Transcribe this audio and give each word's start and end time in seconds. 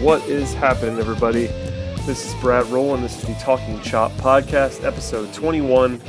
What 0.00 0.26
is 0.30 0.54
happening, 0.54 0.98
everybody? 0.98 1.48
This 2.06 2.26
is 2.26 2.40
Brad 2.40 2.64
Rowland. 2.68 3.04
This 3.04 3.22
is 3.22 3.28
the 3.28 3.34
Talking 3.34 3.78
Chop 3.82 4.10
podcast, 4.12 4.82
episode 4.82 5.30
21. 5.34 6.00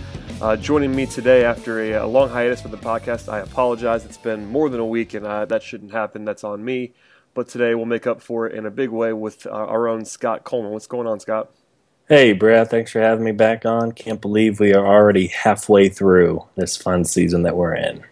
Uh, 0.41 0.55
joining 0.55 0.95
me 0.95 1.05
today 1.05 1.43
after 1.43 1.81
a, 1.81 1.91
a, 2.01 2.07
long 2.07 2.29
hiatus 2.29 2.61
from 2.61 2.71
the 2.71 2.77
podcast. 2.77 3.27
I 3.27 3.39
apologize. 3.39 4.05
It's 4.05 4.17
been 4.17 4.45
more 4.47 4.69
than 4.69 4.79
a 4.79 4.85
week, 4.85 5.13
and 5.13 5.25
uh, 5.25 5.43
that 5.43 5.61
shouldn't 5.61 5.91
happen. 5.91 6.23
That's 6.23 6.45
on 6.45 6.63
me. 6.63 6.93
But 7.33 7.49
today 7.49 7.75
we'll 7.75 7.85
make 7.85 8.07
up 8.07 8.21
for 8.21 8.47
it 8.47 8.55
in 8.55 8.65
a 8.65 8.71
big 8.71 8.91
way 8.91 9.11
with 9.11 9.45
uh, 9.45 9.49
our 9.49 9.89
own 9.89 10.05
Scott 10.05 10.45
Coleman. 10.45 10.71
What's 10.71 10.87
going 10.87 11.05
on, 11.05 11.19
Scott? 11.19 11.51
Hey, 12.07 12.31
Brad. 12.31 12.69
Thanks 12.69 12.93
for 12.93 13.01
having 13.01 13.25
me 13.25 13.33
back 13.33 13.65
on. 13.65 13.91
Can't 13.91 14.21
believe 14.21 14.61
we 14.61 14.73
are 14.73 14.87
already 14.87 15.27
halfway 15.27 15.89
through 15.89 16.45
this 16.55 16.77
fun 16.77 17.03
season 17.03 17.43
that 17.43 17.57
we're 17.57 17.75
in. 17.75 18.05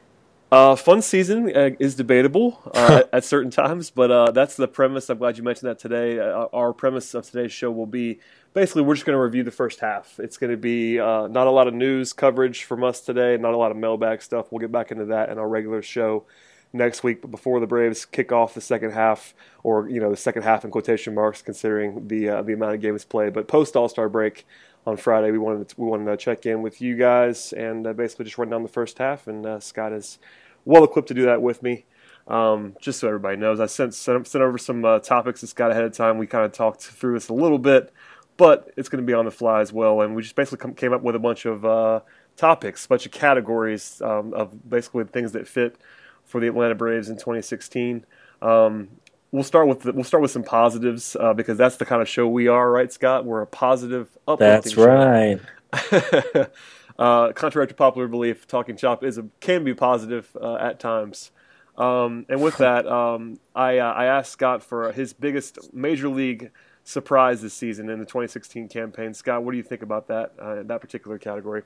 Uh, 0.51 0.75
fun 0.75 0.99
season 0.99 1.55
uh, 1.55 1.69
is 1.77 1.93
debatable 1.93 2.59
uh, 2.73 3.03
at, 3.13 3.23
certain 3.23 3.51
times, 3.51 3.91
but 3.91 4.09
uh, 4.09 4.31
that's 4.31 4.55
the 4.55 4.67
premise. 4.67 5.07
I'm 5.09 5.19
glad 5.19 5.37
you 5.37 5.43
mentioned 5.43 5.69
that 5.69 5.77
today. 5.77 6.19
Uh, 6.19 6.47
our 6.51 6.73
premise 6.73 7.13
of 7.13 7.25
today's 7.25 7.51
show 7.51 7.69
will 7.69 7.85
be 7.85 8.19
basically 8.55 8.81
we're 8.81 8.95
just 8.95 9.05
going 9.05 9.15
to 9.15 9.21
review 9.21 9.43
the 9.43 9.51
first 9.51 9.79
half. 9.79 10.19
It's 10.19 10.37
going 10.37 10.49
to 10.49 10.57
be 10.57 10.99
uh, 10.99 11.27
not 11.27 11.45
a 11.45 11.51
lot 11.51 11.67
of 11.67 11.75
news 11.75 12.13
coverage 12.13 12.63
from 12.63 12.83
us 12.83 13.01
today, 13.01 13.37
not 13.37 13.53
a 13.53 13.57
lot 13.57 13.69
of 13.69 13.77
mailbag 13.77 14.23
stuff. 14.23 14.51
We'll 14.51 14.59
get 14.59 14.71
back 14.71 14.89
into 14.89 15.05
that 15.05 15.29
in 15.29 15.37
our 15.37 15.47
regular 15.47 15.83
show 15.83 16.25
next 16.73 17.03
week. 17.03 17.21
But 17.21 17.29
before 17.29 17.59
the 17.59 17.67
Braves 17.67 18.05
kick 18.05 18.31
off 18.31 18.55
the 18.55 18.61
second 18.61 18.91
half, 18.91 19.35
or 19.61 19.87
you 19.87 19.99
know 19.99 20.09
the 20.09 20.17
second 20.17 20.41
half 20.41 20.65
in 20.65 20.71
quotation 20.71 21.13
marks, 21.13 21.43
considering 21.43 22.07
the 22.07 22.41
the 22.41 22.53
amount 22.53 22.73
of 22.73 22.81
games 22.81 23.05
played, 23.05 23.33
but 23.33 23.47
post 23.47 23.75
All 23.75 23.87
Star 23.87 24.09
break 24.09 24.47
on 24.85 24.97
Friday. 24.97 25.31
We 25.31 25.37
wanted 25.37 25.69
to, 25.69 25.75
we 25.77 25.87
wanted 25.87 26.05
to 26.05 26.17
check 26.17 26.45
in 26.45 26.61
with 26.61 26.81
you 26.81 26.95
guys 26.95 27.53
and 27.53 27.85
uh, 27.85 27.93
basically 27.93 28.25
just 28.25 28.37
run 28.37 28.49
down 28.49 28.63
the 28.63 28.69
first 28.69 28.97
half. 28.97 29.27
And 29.27 29.45
uh, 29.45 29.59
Scott 29.59 29.93
is 29.93 30.19
well 30.65 30.83
equipped 30.83 31.07
to 31.09 31.13
do 31.13 31.25
that 31.25 31.41
with 31.41 31.63
me. 31.63 31.85
Um, 32.27 32.75
just 32.79 32.99
so 32.99 33.07
everybody 33.07 33.37
knows, 33.37 33.59
I 33.59 33.65
sent 33.65 33.95
sent, 33.95 34.27
sent 34.27 34.43
over 34.43 34.57
some 34.57 34.85
uh, 34.85 34.99
topics 34.99 35.39
to 35.39 35.47
Scott 35.47 35.71
ahead 35.71 35.83
of 35.83 35.93
time. 35.93 36.19
We 36.19 36.27
kind 36.27 36.45
of 36.45 36.51
talked 36.51 36.83
through 36.83 37.15
this 37.15 37.29
a 37.29 37.33
little 37.33 37.57
bit, 37.57 37.91
but 38.37 38.71
it's 38.77 38.87
going 38.87 39.03
to 39.03 39.07
be 39.07 39.13
on 39.13 39.25
the 39.25 39.31
fly 39.31 39.61
as 39.61 39.73
well. 39.73 40.01
And 40.01 40.15
we 40.15 40.21
just 40.21 40.35
basically 40.35 40.59
come, 40.59 40.75
came 40.75 40.93
up 40.93 41.01
with 41.01 41.15
a 41.15 41.19
bunch 41.19 41.45
of 41.45 41.65
uh, 41.65 42.01
topics, 42.37 42.85
a 42.85 42.87
bunch 42.87 43.07
of 43.07 43.11
categories 43.11 43.99
um, 44.03 44.33
of 44.33 44.69
basically 44.69 45.05
things 45.05 45.31
that 45.31 45.47
fit 45.47 45.77
for 46.23 46.39
the 46.39 46.47
Atlanta 46.47 46.75
Braves 46.75 47.09
in 47.09 47.15
2016. 47.15 48.05
Um, 48.43 48.89
we'll 49.31 49.43
start 49.43 49.67
with 49.67 49.81
the, 49.81 49.91
we'll 49.93 50.03
start 50.03 50.21
with 50.21 50.31
some 50.31 50.43
positives 50.43 51.15
uh, 51.19 51.33
because 51.33 51.57
that's 51.57 51.77
the 51.77 51.85
kind 51.85 52.01
of 52.01 52.09
show 52.09 52.27
we 52.27 52.47
are, 52.47 52.71
right, 52.71 52.91
Scott? 52.91 53.25
We're 53.25 53.41
a 53.41 53.47
positive, 53.47 54.09
uplifting. 54.27 54.75
That's 54.75 54.77
right. 54.77 56.49
uh, 56.99 57.31
contrary 57.33 57.67
to 57.67 57.73
popular 57.73 58.07
belief, 58.07 58.47
talking 58.47 58.75
chop 58.75 59.03
is 59.03 59.17
a, 59.17 59.25
can 59.39 59.63
be 59.63 59.73
positive 59.73 60.35
uh, 60.39 60.55
at 60.55 60.79
times. 60.79 61.31
Um, 61.77 62.25
and 62.27 62.41
with 62.41 62.57
that, 62.57 62.85
um, 62.87 63.39
I, 63.55 63.77
uh, 63.77 63.93
I 63.93 64.05
asked 64.05 64.31
Scott 64.31 64.63
for 64.63 64.91
his 64.91 65.13
biggest 65.13 65.73
major 65.73 66.09
league 66.09 66.51
surprise 66.83 67.41
this 67.41 67.53
season 67.53 67.89
in 67.89 67.99
the 67.99 68.05
2016 68.05 68.67
campaign. 68.67 69.13
Scott, 69.13 69.43
what 69.43 69.51
do 69.51 69.57
you 69.57 69.63
think 69.63 69.81
about 69.81 70.07
that 70.07 70.33
uh, 70.39 70.63
that 70.63 70.81
particular 70.81 71.17
category? 71.17 71.63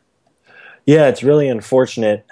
Yeah, 0.86 1.08
it's 1.08 1.24
really 1.24 1.48
unfortunate 1.48 2.26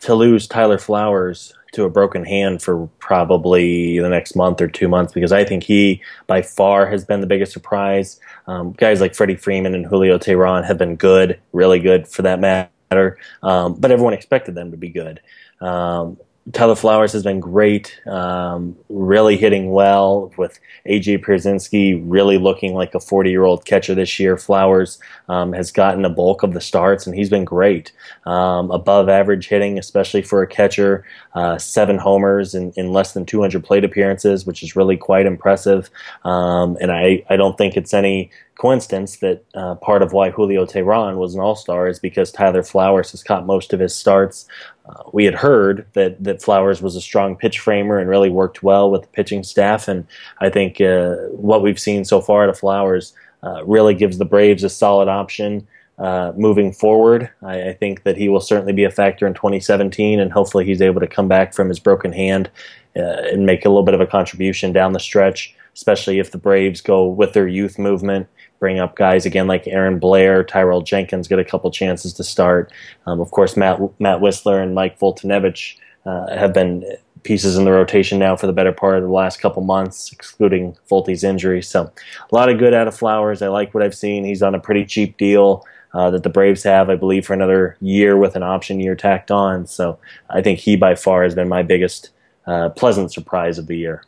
to 0.00 0.14
lose 0.14 0.46
Tyler 0.46 0.78
Flowers 0.78 1.52
to 1.72 1.84
a 1.84 1.90
broken 1.90 2.24
hand 2.24 2.62
for 2.62 2.86
probably 2.98 3.98
the 3.98 4.08
next 4.08 4.34
month 4.34 4.60
or 4.60 4.68
two 4.68 4.88
months 4.88 5.12
because 5.12 5.32
I 5.32 5.44
think 5.44 5.62
he 5.62 6.02
by 6.26 6.40
far 6.40 6.86
has 6.86 7.04
been 7.04 7.20
the 7.20 7.26
biggest 7.26 7.52
surprise. 7.52 8.18
Um, 8.46 8.72
guys 8.72 9.02
like 9.02 9.14
Freddie 9.14 9.36
Freeman 9.36 9.74
and 9.74 9.84
Julio 9.84 10.18
Teheran 10.18 10.64
have 10.64 10.78
been 10.78 10.96
good, 10.96 11.38
really 11.52 11.78
good 11.78 12.08
for 12.08 12.22
that 12.22 12.40
matter, 12.40 13.18
um, 13.42 13.74
but 13.74 13.90
everyone 13.90 14.14
expected 14.14 14.54
them 14.54 14.70
to 14.70 14.78
be 14.78 14.88
good. 14.88 15.20
Um, 15.60 16.16
Tyler 16.52 16.76
Flowers 16.76 17.12
has 17.12 17.22
been 17.22 17.40
great, 17.40 18.00
um, 18.06 18.76
really 18.88 19.36
hitting 19.36 19.70
well 19.70 20.32
with 20.36 20.58
AJ 20.86 21.24
Pierzynski 21.24 22.02
really 22.04 22.38
looking 22.38 22.74
like 22.74 22.94
a 22.94 23.00
40 23.00 23.30
year 23.30 23.44
old 23.44 23.64
catcher 23.64 23.94
this 23.94 24.18
year. 24.18 24.36
Flowers 24.36 24.98
um, 25.28 25.52
has 25.52 25.70
gotten 25.70 26.04
a 26.04 26.10
bulk 26.10 26.42
of 26.42 26.54
the 26.54 26.60
starts 26.60 27.06
and 27.06 27.14
he's 27.14 27.28
been 27.28 27.44
great. 27.44 27.92
Um, 28.24 28.70
above 28.70 29.08
average 29.08 29.48
hitting, 29.48 29.78
especially 29.78 30.22
for 30.22 30.42
a 30.42 30.46
catcher, 30.46 31.04
uh, 31.34 31.58
seven 31.58 31.98
homers 31.98 32.54
in, 32.54 32.72
in, 32.76 32.92
less 32.92 33.12
than 33.12 33.26
200 33.26 33.62
plate 33.64 33.84
appearances, 33.84 34.46
which 34.46 34.62
is 34.62 34.76
really 34.76 34.96
quite 34.96 35.26
impressive. 35.26 35.90
Um, 36.24 36.78
and 36.80 36.90
I, 36.90 37.24
I 37.28 37.36
don't 37.36 37.58
think 37.58 37.76
it's 37.76 37.92
any 37.92 38.30
coincidence 38.58 39.18
that 39.18 39.44
uh, 39.54 39.76
part 39.76 40.02
of 40.02 40.12
why 40.12 40.30
Julio 40.30 40.66
Teheran 40.66 41.16
was 41.16 41.34
an 41.34 41.40
All 41.40 41.54
Star 41.54 41.86
is 41.86 41.98
because 41.98 42.32
Tyler 42.32 42.62
Flowers 42.62 43.12
has 43.12 43.22
caught 43.22 43.46
most 43.46 43.72
of 43.72 43.80
his 43.80 43.94
starts. 43.94 44.46
Uh, 44.88 45.04
we 45.12 45.24
had 45.24 45.34
heard 45.34 45.86
that 45.94 46.22
that 46.22 46.42
Flowers 46.42 46.82
was 46.82 46.96
a 46.96 47.00
strong 47.00 47.36
pitch 47.36 47.60
framer 47.60 47.98
and 47.98 48.10
really 48.10 48.30
worked 48.30 48.62
well 48.62 48.90
with 48.90 49.02
the 49.02 49.08
pitching 49.08 49.44
staff, 49.44 49.88
and 49.88 50.06
I 50.40 50.50
think 50.50 50.80
uh, 50.80 51.14
what 51.30 51.62
we've 51.62 51.78
seen 51.78 52.04
so 52.04 52.20
far 52.20 52.48
of 52.48 52.58
Flowers 52.58 53.14
uh, 53.44 53.64
really 53.64 53.94
gives 53.94 54.18
the 54.18 54.24
Braves 54.24 54.64
a 54.64 54.68
solid 54.68 55.08
option. 55.08 55.66
Uh, 55.98 56.32
moving 56.36 56.72
forward, 56.72 57.28
I, 57.42 57.70
I, 57.70 57.72
think 57.72 58.04
that 58.04 58.16
he 58.16 58.28
will 58.28 58.40
certainly 58.40 58.72
be 58.72 58.84
a 58.84 58.90
factor 58.90 59.26
in 59.26 59.34
2017, 59.34 60.20
and 60.20 60.32
hopefully 60.32 60.64
he's 60.64 60.80
able 60.80 61.00
to 61.00 61.08
come 61.08 61.26
back 61.26 61.52
from 61.52 61.68
his 61.68 61.80
broken 61.80 62.12
hand 62.12 62.48
uh, 62.94 63.00
and 63.32 63.46
make 63.46 63.64
a 63.64 63.68
little 63.68 63.82
bit 63.82 63.94
of 63.94 64.00
a 64.00 64.06
contribution 64.06 64.72
down 64.72 64.92
the 64.92 65.00
stretch, 65.00 65.56
especially 65.74 66.20
if 66.20 66.30
the 66.30 66.38
Braves 66.38 66.80
go 66.80 67.04
with 67.04 67.32
their 67.32 67.48
youth 67.48 67.80
movement 67.80 68.28
bring 68.58 68.78
up 68.78 68.96
guys 68.96 69.26
again 69.26 69.46
like 69.46 69.66
Aaron 69.66 69.98
Blair, 69.98 70.44
Tyrell 70.44 70.82
Jenkins 70.82 71.28
get 71.28 71.38
a 71.38 71.44
couple 71.44 71.70
chances 71.70 72.12
to 72.14 72.24
start. 72.24 72.72
Um, 73.06 73.20
of 73.20 73.30
course, 73.30 73.56
Matt 73.56 73.80
Matt 74.00 74.20
Wisler 74.20 74.62
and 74.62 74.74
Mike 74.74 74.98
Foltynewicz 74.98 75.76
uh, 76.06 76.36
have 76.36 76.52
been 76.52 76.84
pieces 77.22 77.56
in 77.56 77.64
the 77.64 77.72
rotation 77.72 78.18
now 78.18 78.36
for 78.36 78.46
the 78.46 78.52
better 78.52 78.72
part 78.72 78.96
of 78.96 79.02
the 79.02 79.10
last 79.10 79.40
couple 79.40 79.62
months, 79.62 80.12
excluding 80.12 80.76
Folty's 80.88 81.24
injury. 81.24 81.62
So 81.62 81.82
a 82.30 82.34
lot 82.34 82.48
of 82.48 82.58
good 82.58 82.74
out 82.74 82.88
of 82.88 82.96
Flowers. 82.96 83.42
I 83.42 83.48
like 83.48 83.74
what 83.74 83.82
I've 83.82 83.94
seen. 83.94 84.24
He's 84.24 84.42
on 84.42 84.54
a 84.54 84.60
pretty 84.60 84.84
cheap 84.84 85.16
deal. 85.16 85.64
Uh, 85.94 86.10
that 86.10 86.22
the 86.22 86.28
Braves 86.28 86.62
have, 86.64 86.90
I 86.90 86.96
believe, 86.96 87.24
for 87.24 87.32
another 87.32 87.78
year 87.80 88.14
with 88.18 88.36
an 88.36 88.42
option 88.42 88.78
year 88.78 88.94
tacked 88.94 89.30
on. 89.30 89.66
So 89.66 89.98
I 90.28 90.42
think 90.42 90.58
he 90.58 90.76
by 90.76 90.94
far 90.94 91.22
has 91.22 91.34
been 91.34 91.48
my 91.48 91.62
biggest 91.62 92.10
uh, 92.46 92.68
pleasant 92.68 93.10
surprise 93.10 93.56
of 93.56 93.68
the 93.68 93.76
year. 93.76 94.04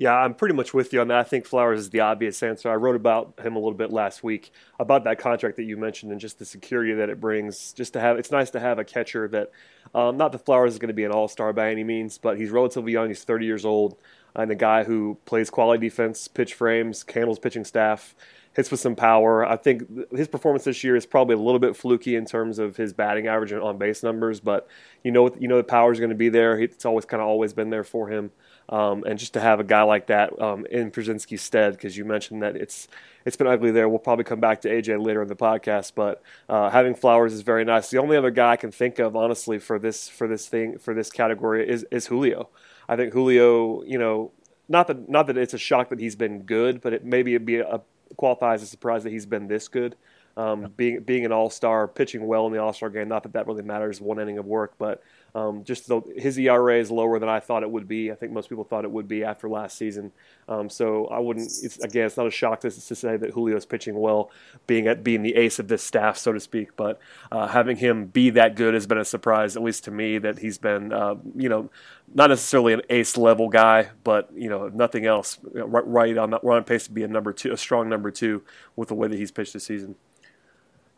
Yeah, 0.00 0.14
I'm 0.14 0.34
pretty 0.34 0.54
much 0.54 0.72
with 0.72 0.92
you 0.92 1.00
on 1.00 1.08
that. 1.08 1.18
I 1.18 1.24
think 1.24 1.44
Flowers 1.44 1.80
is 1.80 1.90
the 1.90 1.98
obvious 1.98 2.40
answer. 2.44 2.70
I 2.70 2.76
wrote 2.76 2.94
about 2.94 3.34
him 3.42 3.56
a 3.56 3.58
little 3.58 3.74
bit 3.74 3.90
last 3.90 4.22
week 4.22 4.52
about 4.78 5.02
that 5.02 5.18
contract 5.18 5.56
that 5.56 5.64
you 5.64 5.76
mentioned 5.76 6.12
and 6.12 6.20
just 6.20 6.38
the 6.38 6.44
security 6.44 6.94
that 6.94 7.08
it 7.08 7.18
brings. 7.18 7.72
Just 7.72 7.94
to 7.94 8.00
have, 8.00 8.16
it's 8.16 8.30
nice 8.30 8.50
to 8.50 8.60
have 8.60 8.78
a 8.78 8.84
catcher 8.84 9.26
that, 9.26 9.50
um, 9.96 10.16
not 10.16 10.30
that 10.30 10.44
Flowers 10.44 10.72
is 10.74 10.78
going 10.78 10.86
to 10.86 10.94
be 10.94 11.02
an 11.02 11.10
all 11.10 11.26
star 11.26 11.52
by 11.52 11.72
any 11.72 11.82
means, 11.82 12.16
but 12.16 12.38
he's 12.38 12.50
relatively 12.50 12.92
young. 12.92 13.08
He's 13.08 13.24
30 13.24 13.44
years 13.44 13.64
old, 13.64 13.96
and 14.36 14.52
a 14.52 14.54
guy 14.54 14.84
who 14.84 15.18
plays 15.24 15.50
quality 15.50 15.88
defense, 15.88 16.28
pitch 16.28 16.54
frames, 16.54 17.04
handles 17.12 17.40
pitching 17.40 17.64
staff, 17.64 18.14
hits 18.54 18.70
with 18.70 18.78
some 18.78 18.94
power. 18.94 19.44
I 19.44 19.56
think 19.56 20.12
his 20.12 20.28
performance 20.28 20.62
this 20.62 20.84
year 20.84 20.94
is 20.94 21.06
probably 21.06 21.34
a 21.34 21.38
little 21.38 21.58
bit 21.58 21.76
fluky 21.76 22.14
in 22.14 22.24
terms 22.24 22.60
of 22.60 22.76
his 22.76 22.92
batting 22.92 23.26
average 23.26 23.50
and 23.50 23.60
on 23.62 23.78
base 23.78 24.04
numbers, 24.04 24.38
but 24.38 24.68
you 25.02 25.10
know, 25.10 25.28
you 25.40 25.48
know 25.48 25.56
the 25.56 25.64
power 25.64 25.90
is 25.90 25.98
going 25.98 26.10
to 26.10 26.14
be 26.14 26.28
there. 26.28 26.56
It's 26.60 26.84
always 26.84 27.04
kind 27.04 27.20
of 27.20 27.26
always 27.26 27.52
been 27.52 27.70
there 27.70 27.82
for 27.82 28.08
him. 28.08 28.30
Um, 28.70 29.04
and 29.04 29.18
just 29.18 29.32
to 29.32 29.40
have 29.40 29.60
a 29.60 29.64
guy 29.64 29.82
like 29.82 30.08
that 30.08 30.38
um, 30.40 30.66
in 30.66 30.90
Pierzynski's 30.90 31.40
stead, 31.40 31.72
because 31.72 31.96
you 31.96 32.04
mentioned 32.04 32.42
that 32.42 32.54
it's 32.54 32.86
it's 33.24 33.36
been 33.36 33.46
ugly 33.46 33.70
there. 33.70 33.88
We'll 33.88 33.98
probably 33.98 34.24
come 34.24 34.40
back 34.40 34.60
to 34.62 34.68
AJ 34.68 35.04
later 35.04 35.22
in 35.22 35.28
the 35.28 35.36
podcast, 35.36 35.92
but 35.94 36.22
uh, 36.48 36.70
having 36.70 36.94
Flowers 36.94 37.32
is 37.32 37.40
very 37.40 37.64
nice. 37.64 37.90
The 37.90 37.98
only 37.98 38.16
other 38.16 38.30
guy 38.30 38.52
I 38.52 38.56
can 38.56 38.70
think 38.70 38.98
of, 38.98 39.16
honestly, 39.16 39.58
for 39.58 39.78
this 39.78 40.08
for 40.08 40.28
this 40.28 40.48
thing 40.48 40.78
for 40.78 40.94
this 40.94 41.10
category 41.10 41.68
is 41.68 41.86
is 41.90 42.06
Julio. 42.06 42.50
I 42.88 42.96
think 42.96 43.12
Julio, 43.12 43.82
you 43.84 43.98
know, 43.98 44.32
not 44.68 44.86
that 44.88 45.08
not 45.08 45.26
that 45.28 45.38
it's 45.38 45.54
a 45.54 45.58
shock 45.58 45.88
that 45.88 45.98
he's 45.98 46.16
been 46.16 46.42
good, 46.42 46.80
but 46.80 46.92
it 46.92 47.04
maybe 47.04 47.34
it'd 47.34 47.46
be 47.46 47.58
a, 47.58 47.80
qualify 48.16 48.54
as 48.54 48.62
a 48.62 48.66
surprise 48.66 49.04
that 49.04 49.10
he's 49.10 49.26
been 49.26 49.48
this 49.48 49.68
good. 49.68 49.96
Um, 50.36 50.72
being 50.76 51.00
being 51.00 51.24
an 51.24 51.32
all 51.32 51.50
star, 51.50 51.88
pitching 51.88 52.26
well 52.26 52.46
in 52.46 52.52
the 52.52 52.62
all 52.62 52.72
star 52.72 52.90
game. 52.90 53.08
Not 53.08 53.24
that 53.24 53.32
that 53.32 53.46
really 53.46 53.62
matters 53.62 54.00
one 54.00 54.20
inning 54.20 54.38
of 54.38 54.46
work, 54.46 54.74
but 54.78 55.02
um, 55.38 55.64
just 55.64 55.88
the, 55.88 56.00
his 56.16 56.38
ERA 56.38 56.78
is 56.78 56.90
lower 56.90 57.18
than 57.18 57.28
I 57.28 57.40
thought 57.40 57.62
it 57.62 57.70
would 57.70 57.86
be. 57.86 58.10
I 58.10 58.14
think 58.14 58.32
most 58.32 58.48
people 58.48 58.64
thought 58.64 58.84
it 58.84 58.90
would 58.90 59.06
be 59.06 59.24
after 59.24 59.48
last 59.48 59.78
season. 59.78 60.12
Um, 60.48 60.68
so 60.68 61.06
I 61.06 61.18
wouldn't. 61.18 61.46
It's, 61.62 61.78
again, 61.78 62.06
it's 62.06 62.16
not 62.16 62.26
a 62.26 62.30
shock 62.30 62.60
to, 62.60 62.70
to 62.70 62.94
say 62.94 63.16
that 63.16 63.34
Julio's 63.34 63.66
pitching 63.66 63.98
well, 63.98 64.30
being 64.66 64.86
at 64.86 65.04
being 65.04 65.22
the 65.22 65.36
ace 65.36 65.58
of 65.58 65.68
this 65.68 65.82
staff, 65.82 66.18
so 66.18 66.32
to 66.32 66.40
speak. 66.40 66.76
But 66.76 66.98
uh, 67.30 67.46
having 67.46 67.76
him 67.76 68.06
be 68.06 68.30
that 68.30 68.56
good 68.56 68.74
has 68.74 68.86
been 68.86 68.98
a 68.98 69.04
surprise, 69.04 69.56
at 69.56 69.62
least 69.62 69.84
to 69.84 69.90
me. 69.90 70.18
That 70.18 70.38
he's 70.38 70.58
been, 70.58 70.92
uh, 70.92 71.16
you 71.36 71.48
know, 71.48 71.70
not 72.12 72.30
necessarily 72.30 72.72
an 72.72 72.82
ace 72.90 73.16
level 73.16 73.48
guy, 73.48 73.90
but 74.04 74.30
you 74.34 74.48
know, 74.48 74.68
nothing 74.68 75.06
else. 75.06 75.38
Right, 75.42 75.86
right 75.86 76.18
on, 76.18 76.34
on 76.34 76.64
pace 76.64 76.84
to 76.84 76.92
be 76.92 77.02
a 77.02 77.08
number 77.08 77.32
two, 77.32 77.52
a 77.52 77.56
strong 77.56 77.88
number 77.88 78.10
two, 78.10 78.42
with 78.76 78.88
the 78.88 78.94
way 78.94 79.08
that 79.08 79.18
he's 79.18 79.30
pitched 79.30 79.52
this 79.52 79.64
season. 79.64 79.94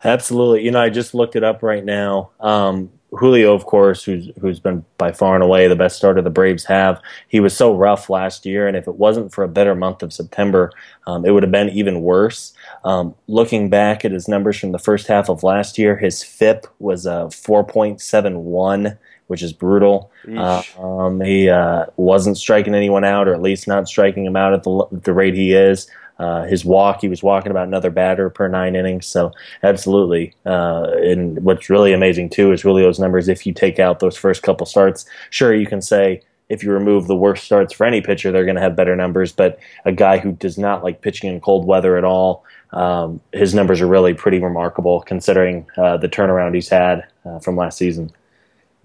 Absolutely. 0.03 0.63
You 0.63 0.71
know, 0.71 0.81
I 0.81 0.89
just 0.89 1.13
looked 1.13 1.35
it 1.35 1.43
up 1.43 1.61
right 1.61 1.85
now. 1.85 2.31
Um, 2.39 2.91
Julio, 3.13 3.53
of 3.53 3.65
course, 3.65 4.03
who's 4.03 4.29
who's 4.39 4.59
been 4.59 4.85
by 4.97 5.11
far 5.11 5.35
and 5.35 5.43
away 5.43 5.67
the 5.67 5.75
best 5.75 5.97
starter 5.97 6.21
the 6.21 6.29
Braves 6.29 6.63
have. 6.65 7.01
He 7.27 7.41
was 7.41 7.55
so 7.55 7.75
rough 7.75 8.09
last 8.09 8.45
year, 8.45 8.67
and 8.67 8.77
if 8.77 8.87
it 8.87 8.95
wasn't 8.95 9.33
for 9.33 9.43
a 9.43 9.49
better 9.49 9.75
month 9.75 10.01
of 10.01 10.13
September, 10.13 10.71
um, 11.07 11.25
it 11.25 11.31
would 11.31 11.43
have 11.43 11.51
been 11.51 11.69
even 11.69 12.01
worse. 12.01 12.53
Um, 12.85 13.13
looking 13.27 13.69
back 13.69 14.05
at 14.05 14.13
his 14.13 14.29
numbers 14.29 14.57
from 14.57 14.71
the 14.71 14.79
first 14.79 15.07
half 15.07 15.29
of 15.29 15.43
last 15.43 15.77
year, 15.77 15.97
his 15.97 16.23
FIP 16.23 16.67
was 16.79 17.05
a 17.05 17.27
4.71, 17.29 18.97
which 19.27 19.43
is 19.43 19.51
brutal. 19.51 20.09
Uh, 20.37 20.63
um, 20.79 21.19
he 21.19 21.49
uh, 21.49 21.87
wasn't 21.97 22.37
striking 22.37 22.73
anyone 22.73 23.03
out, 23.03 23.27
or 23.27 23.33
at 23.33 23.41
least 23.41 23.67
not 23.67 23.89
striking 23.89 24.25
him 24.25 24.37
out 24.37 24.53
at 24.53 24.63
the, 24.63 24.87
the 24.89 25.13
rate 25.13 25.33
he 25.33 25.51
is. 25.53 25.89
Uh, 26.21 26.43
his 26.43 26.63
walk, 26.63 27.01
he 27.01 27.09
was 27.09 27.23
walking 27.23 27.49
about 27.49 27.67
another 27.67 27.89
batter 27.89 28.29
per 28.29 28.47
nine 28.47 28.75
innings. 28.75 29.07
So 29.07 29.31
absolutely. 29.63 30.35
Uh, 30.45 30.85
and 31.01 31.43
what's 31.43 31.67
really 31.67 31.93
amazing 31.93 32.29
too 32.29 32.51
is 32.51 32.61
Julio's 32.61 32.99
numbers. 32.99 33.27
If 33.27 33.47
you 33.47 33.53
take 33.53 33.79
out 33.79 33.99
those 33.99 34.15
first 34.15 34.43
couple 34.43 34.67
starts, 34.67 35.03
sure 35.31 35.51
you 35.51 35.65
can 35.65 35.81
say 35.81 36.21
if 36.47 36.63
you 36.63 36.71
remove 36.71 37.07
the 37.07 37.15
worst 37.15 37.43
starts 37.43 37.73
for 37.73 37.87
any 37.87 38.01
pitcher, 38.01 38.31
they're 38.31 38.45
going 38.45 38.55
to 38.55 38.61
have 38.61 38.75
better 38.75 38.95
numbers. 38.95 39.31
But 39.31 39.57
a 39.85 39.91
guy 39.91 40.19
who 40.19 40.33
does 40.33 40.59
not 40.59 40.83
like 40.83 41.01
pitching 41.01 41.33
in 41.33 41.41
cold 41.41 41.65
weather 41.65 41.97
at 41.97 42.03
all, 42.03 42.45
um, 42.71 43.19
his 43.33 43.55
numbers 43.55 43.81
are 43.81 43.87
really 43.87 44.13
pretty 44.13 44.37
remarkable 44.39 45.01
considering 45.01 45.65
uh, 45.75 45.97
the 45.97 46.07
turnaround 46.07 46.53
he's 46.53 46.69
had 46.69 47.07
uh, 47.25 47.39
from 47.39 47.55
last 47.55 47.79
season. 47.79 48.11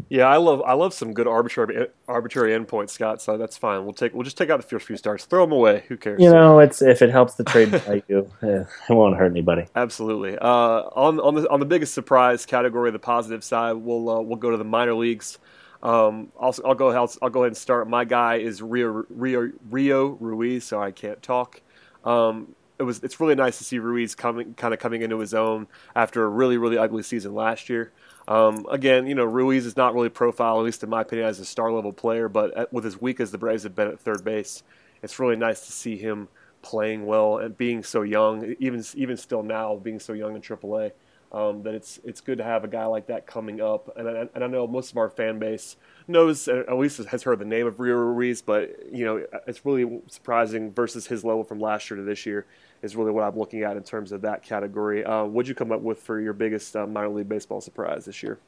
Yeah, 0.09 0.27
I 0.27 0.37
love 0.37 0.63
I 0.63 0.75
love 0.75 0.95
some 0.95 1.13
good 1.13 1.27
arbitrary 1.27 1.89
arbitrary 2.07 2.57
endpoints, 2.57 2.91
Scott. 2.91 3.21
So 3.21 3.37
that's 3.37 3.57
fine. 3.57 3.85
We'll 3.85 3.93
take 3.93 4.15
we'll 4.15 4.23
just 4.23 4.39
take 4.39 4.51
out 4.51 4.61
the 4.61 4.67
first 4.67 4.87
few 4.87 4.97
starts, 4.97 5.25
throw 5.25 5.45
them 5.45 5.53
away. 5.53 5.85
Who 5.89 5.97
cares? 5.97 6.23
You 6.23 6.31
know, 6.31 6.61
it's 6.61 6.81
if 6.81 7.03
it 7.03 7.11
helps 7.11 7.35
the 7.35 7.45
trade 7.45 7.69
value, 7.69 8.31
yeah, 8.43 8.65
it 8.89 8.93
won't 8.93 9.17
hurt 9.17 9.31
anybody. 9.31 9.67
Absolutely. 9.75 10.39
Uh, 10.39 10.83
on 10.95 11.19
on 11.21 11.35
the 11.35 11.51
on 11.51 11.61
the 11.61 11.67
biggest 11.67 11.93
surprise 11.93 12.47
category, 12.47 12.91
the 12.93 12.99
positive 12.99 13.43
side, 13.43 13.73
we'll 13.73 14.09
uh, 14.09 14.21
we'll 14.21 14.37
go 14.37 14.51
to 14.51 14.57
the 14.57 14.65
minor 14.65 14.95
leagues. 14.95 15.39
Um, 15.83 16.33
I'll, 16.41 16.55
I'll 16.65 16.75
go 16.75 16.89
ahead, 16.89 17.17
I'll 17.21 17.31
go 17.31 17.43
ahead 17.43 17.51
and 17.51 17.57
start. 17.57 17.89
My 17.89 18.05
guy 18.05 18.37
is 18.37 18.63
Rio 18.63 19.05
Rio 19.11 19.51
Rio 19.71 20.07
Ruiz, 20.21 20.65
so 20.65 20.81
I 20.81 20.93
can't 20.93 21.23
talk. 21.23 21.61
Um, 22.05 22.55
it 22.79 22.83
was 22.83 23.03
it's 23.03 23.21
really 23.21 23.35
nice 23.35 23.59
to 23.59 23.65
see 23.65 23.79
Ruiz 23.79 24.15
coming 24.15 24.55
kind 24.55 24.75
of 24.75 24.81
coming 24.81 25.03
into 25.03 25.19
his 25.19 25.35
own 25.35 25.67
after 25.95 26.25
a 26.25 26.29
really 26.29 26.59
really 26.59 26.79
ugly 26.79 27.03
season 27.03 27.35
last 27.35 27.69
year. 27.69 27.93
Um, 28.29 28.67
again, 28.71 29.07
you 29.07 29.15
know, 29.15 29.25
Ruiz 29.25 29.67
is 29.67 29.77
not 29.77 29.95
really 29.95 30.09
profiled, 30.09 30.59
at 30.61 30.65
least 30.65 30.83
in 30.83 30.91
my 30.91 31.03
opinion, 31.03 31.29
as 31.29 31.39
a 31.39 31.45
star 31.45 31.71
level 31.71 31.93
player, 31.93 32.29
but 32.29 32.57
at, 32.57 32.73
with 32.73 32.85
as 32.85 33.01
weak 33.01 33.21
as 33.21 33.31
the 33.31 33.39
Braves 33.39 33.63
have 33.63 33.75
been 33.75 33.89
at 33.89 34.01
third 34.01 34.25
base, 34.25 34.63
it's 35.03 35.19
really 35.19 35.37
nice 35.37 35.65
to 35.67 35.73
see 35.73 35.97
him 35.97 36.29
playing 36.63 37.07
well 37.07 37.39
and 37.39 37.57
being 37.57 37.85
so 37.85 38.03
young, 38.03 38.57
even 38.59 38.85
even 38.95 39.17
still 39.17 39.43
now, 39.43 39.77
being 39.77 40.01
so 40.01 40.13
young 40.13 40.35
in 40.35 40.43
AAA. 40.43 40.93
Um, 41.33 41.65
that 41.65 41.75
it's 41.75 42.01
it's 42.05 42.21
good 42.21 42.39
to 42.39 42.45
have 42.45 42.65
a 42.65 42.69
guy 42.69 42.87
like 42.87 43.09
that 43.09 43.27
coming 43.27 43.61
up, 43.61 43.93
and 43.97 44.09
I, 44.09 44.29
and 44.35 44.45
I 44.45 44.47
know 44.47 44.67
most 44.67 44.93
of 44.93 44.97
our 44.97 45.11
fan 45.11 45.39
base 45.39 45.77
knows, 46.09 46.47
at 46.49 46.77
least 46.79 46.99
has 46.99 47.25
heard 47.25 47.41
the 47.41 47.45
name 47.45 47.67
of 47.67 47.79
Rio 47.81 47.97
Ruiz, 47.97 48.43
but 48.43 48.93
you 48.93 49.05
know 49.05 49.27
it's 49.47 49.65
really 49.67 50.01
surprising 50.07 50.73
versus 50.73 51.09
his 51.09 51.25
level 51.25 51.45
from 51.45 51.59
last 51.59 51.91
year 51.91 51.97
to 51.97 52.05
this 52.05 52.27
year 52.27 52.47
is 52.83 52.97
really 52.97 53.11
what 53.11 53.25
I'm 53.25 53.39
looking 53.39 53.63
at 53.63 53.77
in 53.77 53.83
terms 53.83 54.13
of 54.13 54.23
that 54.23 54.43
category. 54.43 55.05
Uh, 55.05 55.25
what'd 55.25 55.49
you 55.49 55.55
come 55.55 55.73
up 55.73 55.81
with 55.81 56.01
for 56.01 56.21
your 56.21 56.33
biggest 56.33 56.75
uh, 56.77 56.87
minor 56.87 57.09
league 57.09 57.29
baseball 57.29 57.61
surprise 57.61 58.05
this 58.05 58.23
year? 58.23 58.39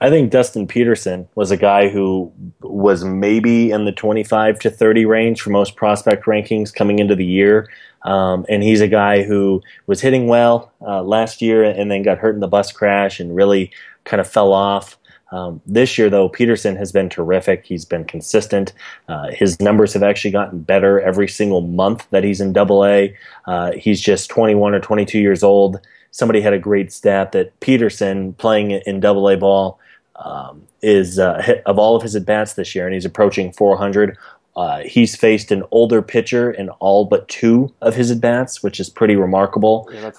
I 0.00 0.10
think 0.10 0.30
Dustin 0.30 0.66
Peterson 0.66 1.28
was 1.34 1.50
a 1.50 1.56
guy 1.56 1.88
who 1.88 2.32
was 2.60 3.04
maybe 3.04 3.70
in 3.70 3.84
the 3.84 3.92
25 3.92 4.58
to 4.60 4.70
30 4.70 5.04
range 5.04 5.40
for 5.40 5.50
most 5.50 5.76
prospect 5.76 6.24
rankings 6.26 6.74
coming 6.74 6.98
into 6.98 7.14
the 7.14 7.24
year. 7.24 7.68
Um, 8.02 8.44
and 8.48 8.62
he's 8.62 8.80
a 8.80 8.88
guy 8.88 9.22
who 9.22 9.62
was 9.86 10.00
hitting 10.00 10.28
well 10.28 10.72
uh, 10.82 11.02
last 11.02 11.40
year 11.40 11.64
and 11.64 11.90
then 11.90 12.02
got 12.02 12.18
hurt 12.18 12.34
in 12.34 12.40
the 12.40 12.48
bus 12.48 12.70
crash 12.70 13.18
and 13.18 13.34
really 13.34 13.72
kind 14.04 14.20
of 14.20 14.28
fell 14.28 14.52
off. 14.52 14.98
Um, 15.32 15.60
this 15.66 15.98
year, 15.98 16.10
though, 16.10 16.28
Peterson 16.28 16.76
has 16.76 16.92
been 16.92 17.08
terrific. 17.08 17.64
He's 17.64 17.84
been 17.84 18.04
consistent. 18.04 18.72
Uh, 19.08 19.28
his 19.30 19.60
numbers 19.60 19.92
have 19.94 20.02
actually 20.02 20.30
gotten 20.30 20.60
better 20.60 21.00
every 21.00 21.28
single 21.28 21.60
month 21.60 22.06
that 22.10 22.24
he's 22.24 22.40
in 22.40 22.52
Double 22.52 22.84
A. 22.84 23.16
Uh, 23.46 23.72
he's 23.72 24.00
just 24.00 24.30
21 24.30 24.74
or 24.74 24.80
22 24.80 25.18
years 25.18 25.42
old. 25.42 25.80
Somebody 26.10 26.40
had 26.40 26.52
a 26.52 26.58
great 26.58 26.92
stat 26.92 27.32
that 27.32 27.58
Peterson 27.60 28.34
playing 28.34 28.70
in 28.70 29.00
Double 29.00 29.28
A 29.28 29.36
ball 29.36 29.80
um, 30.16 30.62
is 30.82 31.18
uh, 31.18 31.60
of 31.66 31.78
all 31.78 31.96
of 31.96 32.02
his 32.02 32.14
at 32.14 32.24
bats 32.24 32.54
this 32.54 32.74
year, 32.74 32.86
and 32.86 32.94
he's 32.94 33.04
approaching 33.04 33.52
400. 33.52 34.16
Uh, 34.56 34.80
he's 34.80 35.16
faced 35.16 35.50
an 35.50 35.64
older 35.72 36.00
pitcher 36.00 36.50
in 36.50 36.68
all 36.78 37.04
but 37.04 37.26
two 37.28 37.72
of 37.80 37.96
his 37.96 38.10
at 38.10 38.20
bats, 38.20 38.62
which 38.62 38.78
is 38.78 38.88
pretty 38.88 39.16
remarkable. 39.16 39.88
Yeah, 39.92 40.10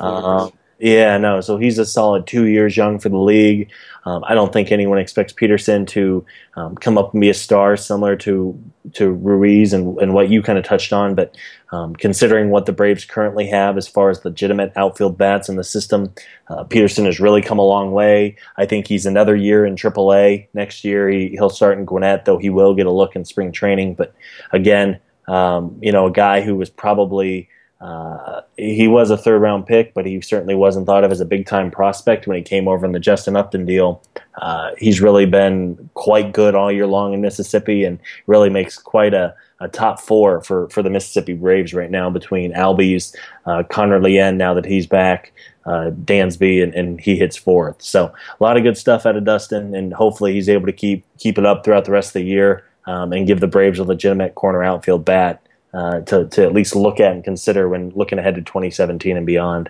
yeah, 0.77 1.17
no. 1.17 1.39
So 1.39 1.57
he's 1.57 1.77
a 1.77 1.85
solid 1.85 2.27
two 2.27 2.47
years 2.47 2.75
young 2.75 2.99
for 2.99 3.07
the 3.07 3.17
league. 3.17 3.71
Um, 4.03 4.23
I 4.27 4.35
don't 4.35 4.51
think 4.51 4.71
anyone 4.71 4.99
expects 4.99 5.31
Peterson 5.31 5.85
to 5.87 6.25
um, 6.55 6.75
come 6.75 6.97
up 6.97 7.13
and 7.13 7.21
be 7.21 7.29
a 7.29 7.33
star 7.33 7.77
similar 7.77 8.15
to 8.17 8.61
to 8.93 9.11
Ruiz 9.11 9.71
and, 9.73 9.97
and 9.99 10.13
what 10.13 10.29
you 10.29 10.43
kind 10.43 10.59
of 10.59 10.65
touched 10.65 10.91
on. 10.91 11.15
But 11.15 11.35
um, 11.71 11.95
considering 11.95 12.49
what 12.49 12.65
the 12.65 12.73
Braves 12.73 13.05
currently 13.05 13.47
have 13.47 13.77
as 13.77 13.87
far 13.87 14.09
as 14.09 14.23
legitimate 14.25 14.73
outfield 14.75 15.17
bats 15.17 15.47
in 15.47 15.55
the 15.55 15.63
system, 15.63 16.13
uh, 16.49 16.65
Peterson 16.65 17.05
has 17.05 17.19
really 17.19 17.41
come 17.41 17.57
a 17.57 17.65
long 17.65 17.93
way. 17.93 18.35
I 18.57 18.65
think 18.65 18.87
he's 18.87 19.05
another 19.05 19.35
year 19.35 19.65
in 19.65 19.75
AAA. 19.75 20.47
Next 20.53 20.83
year 20.83 21.09
he, 21.09 21.29
he'll 21.29 21.49
start 21.49 21.77
in 21.77 21.85
Gwinnett, 21.85 22.25
though 22.25 22.37
he 22.37 22.49
will 22.49 22.75
get 22.75 22.85
a 22.85 22.91
look 22.91 23.15
in 23.15 23.23
spring 23.23 23.51
training. 23.51 23.95
But 23.95 24.13
again, 24.51 24.99
um, 25.27 25.79
you 25.81 25.91
know, 25.91 26.05
a 26.05 26.11
guy 26.11 26.41
who 26.41 26.55
was 26.55 26.69
probably 26.69 27.49
uh, 27.81 28.41
he 28.57 28.87
was 28.87 29.11
a 29.11 29.17
third 29.17 29.41
round 29.41 29.67
pick, 29.67 29.93
but 29.93 30.05
he 30.05 30.21
certainly 30.21 30.55
wasn't 30.55 30.85
thought 30.85 31.03
of 31.03 31.11
as 31.11 31.19
a 31.19 31.25
big 31.25 31.45
time 31.45 31.69
prospect 31.69 32.25
when 32.25 32.37
he 32.37 32.43
came 32.43 32.67
over 32.67 32.85
in 32.85 32.93
the 32.93 32.99
Justin 32.99 33.35
Upton 33.35 33.65
deal. 33.65 34.01
Uh, 34.35 34.71
he's 34.77 35.01
really 35.01 35.25
been 35.25 35.89
quite 35.93 36.31
good 36.31 36.55
all 36.55 36.71
year 36.71 36.87
long 36.87 37.13
in 37.13 37.21
Mississippi 37.21 37.83
and 37.83 37.99
really 38.27 38.49
makes 38.49 38.77
quite 38.77 39.13
a, 39.13 39.35
a 39.59 39.67
top 39.67 39.99
four 39.99 40.41
for, 40.41 40.69
for 40.69 40.81
the 40.81 40.89
Mississippi 40.89 41.33
Braves 41.33 41.73
right 41.73 41.91
now 41.91 42.09
between 42.09 42.53
Albies, 42.53 43.13
uh, 43.45 43.63
Connor 43.63 44.01
Lien 44.01 44.37
now 44.37 44.53
that 44.53 44.65
he's 44.65 44.87
back, 44.87 45.33
uh, 45.65 45.91
Dansby, 46.05 46.63
and, 46.63 46.73
and, 46.73 47.01
he 47.01 47.17
hits 47.17 47.35
fourth. 47.35 47.81
So 47.81 48.05
a 48.05 48.43
lot 48.43 48.55
of 48.55 48.63
good 48.63 48.77
stuff 48.77 49.05
out 49.05 49.17
of 49.17 49.25
Dustin, 49.25 49.75
and 49.75 49.93
hopefully 49.93 50.33
he's 50.33 50.47
able 50.47 50.65
to 50.65 50.73
keep 50.73 51.05
keep 51.17 51.37
it 51.37 51.45
up 51.45 51.63
throughout 51.63 51.85
the 51.85 51.91
rest 51.91 52.09
of 52.09 52.13
the 52.13 52.23
year 52.23 52.63
um, 52.85 53.11
and 53.11 53.27
give 53.27 53.39
the 53.39 53.47
Braves 53.47 53.79
a 53.79 53.83
legitimate 53.83 54.35
corner 54.35 54.63
outfield 54.63 55.03
bat 55.03 55.44
uh, 55.75 55.99
to 56.01 56.25
to 56.27 56.43
at 56.43 56.53
least 56.53 56.75
look 56.75 56.99
at 56.99 57.11
and 57.11 57.23
consider 57.23 57.67
when 57.67 57.89
looking 57.91 58.17
ahead 58.17 58.35
to 58.35 58.41
2017 58.41 59.17
and 59.17 59.25
beyond. 59.25 59.69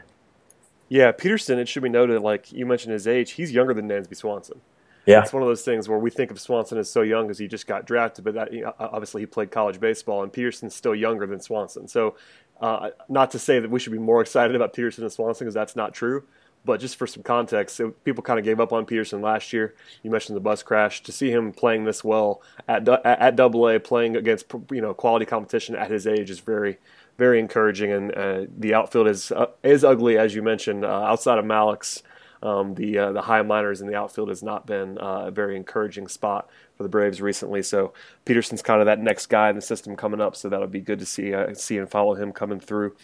Yeah, 0.87 1.11
Peterson. 1.11 1.57
It 1.57 1.67
should 1.67 1.83
be 1.83 1.89
noted, 1.89 2.21
like 2.21 2.51
you 2.51 2.65
mentioned, 2.65 2.93
his 2.93 3.07
age. 3.07 3.31
He's 3.31 3.51
younger 3.51 3.73
than 3.73 3.89
Dansby 3.89 4.15
Swanson. 4.15 4.61
Yeah, 5.07 5.21
it's 5.21 5.33
one 5.33 5.41
of 5.41 5.47
those 5.47 5.63
things 5.63 5.89
where 5.89 5.99
we 5.99 6.09
think 6.09 6.31
of 6.31 6.39
Swanson 6.39 6.77
as 6.77 6.91
so 6.91 7.01
young 7.01 7.25
because 7.25 7.37
he 7.37 7.47
just 7.47 7.67
got 7.67 7.85
drafted, 7.85 8.23
but 8.23 8.35
that 8.35 8.53
you 8.53 8.61
know, 8.61 8.73
obviously 8.79 9.21
he 9.21 9.25
played 9.25 9.51
college 9.51 9.79
baseball, 9.79 10.23
and 10.23 10.31
Peterson's 10.31 10.75
still 10.75 10.95
younger 10.95 11.25
than 11.25 11.39
Swanson. 11.39 11.87
So, 11.87 12.15
uh, 12.61 12.91
not 13.09 13.31
to 13.31 13.39
say 13.39 13.59
that 13.59 13.69
we 13.69 13.79
should 13.79 13.91
be 13.91 13.99
more 13.99 14.21
excited 14.21 14.55
about 14.55 14.73
Peterson 14.73 15.03
and 15.03 15.13
Swanson 15.13 15.45
because 15.45 15.53
that's 15.53 15.75
not 15.75 15.93
true. 15.93 16.23
But 16.65 16.79
just 16.79 16.95
for 16.95 17.07
some 17.07 17.23
context, 17.23 17.79
it, 17.79 18.03
people 18.03 18.23
kind 18.23 18.39
of 18.39 18.45
gave 18.45 18.59
up 18.59 18.73
on 18.73 18.85
Peterson 18.85 19.21
last 19.21 19.53
year. 19.53 19.75
You 20.03 20.11
mentioned 20.11 20.35
the 20.35 20.41
bus 20.41 20.63
crash. 20.63 21.03
To 21.03 21.11
see 21.11 21.31
him 21.31 21.51
playing 21.51 21.85
this 21.85 22.03
well 22.03 22.41
at 22.67 22.87
at 22.87 23.35
Double 23.35 23.67
A, 23.69 23.79
playing 23.79 24.15
against 24.15 24.51
you 24.71 24.81
know 24.81 24.93
quality 24.93 25.25
competition 25.25 25.75
at 25.75 25.91
his 25.91 26.07
age 26.07 26.29
is 26.29 26.39
very 26.39 26.77
very 27.17 27.39
encouraging. 27.39 27.91
And 27.91 28.11
uh, 28.13 28.45
the 28.57 28.73
outfield 28.73 29.07
is 29.07 29.31
uh, 29.31 29.47
is 29.63 29.83
ugly 29.83 30.17
as 30.17 30.35
you 30.35 30.41
mentioned. 30.41 30.83
Uh, 30.83 30.89
outside 31.03 31.37
of 31.37 31.45
Mallex, 31.45 32.01
um, 32.41 32.75
the 32.75 32.97
uh, 32.97 33.11
the 33.11 33.21
high 33.21 33.41
minors 33.41 33.81
in 33.81 33.87
the 33.87 33.95
outfield 33.95 34.29
has 34.29 34.43
not 34.43 34.65
been 34.65 34.97
uh, 34.97 35.25
a 35.25 35.31
very 35.31 35.55
encouraging 35.55 36.07
spot 36.07 36.49
for 36.77 36.83
the 36.83 36.89
Braves 36.89 37.21
recently. 37.21 37.63
So 37.63 37.93
Peterson's 38.25 38.61
kind 38.61 38.81
of 38.81 38.85
that 38.85 38.99
next 38.99 39.27
guy 39.27 39.49
in 39.49 39.55
the 39.55 39.61
system 39.61 39.95
coming 39.95 40.21
up. 40.21 40.35
So 40.35 40.49
that'll 40.49 40.67
be 40.67 40.81
good 40.81 40.99
to 40.99 41.05
see 41.05 41.33
uh, 41.33 41.53
see 41.53 41.77
and 41.77 41.89
follow 41.89 42.15
him 42.15 42.31
coming 42.31 42.59
through. 42.59 42.95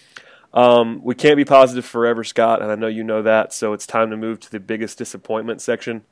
Um, 0.53 1.01
we 1.03 1.15
can't 1.15 1.37
be 1.37 1.45
positive 1.45 1.85
forever, 1.85 2.23
Scott, 2.23 2.61
and 2.61 2.71
I 2.71 2.75
know 2.75 2.87
you 2.87 3.03
know 3.03 3.21
that. 3.21 3.53
So 3.53 3.73
it's 3.73 3.87
time 3.87 4.09
to 4.09 4.17
move 4.17 4.39
to 4.41 4.51
the 4.51 4.59
biggest 4.59 4.97
disappointment 4.97 5.61
section 5.61 6.03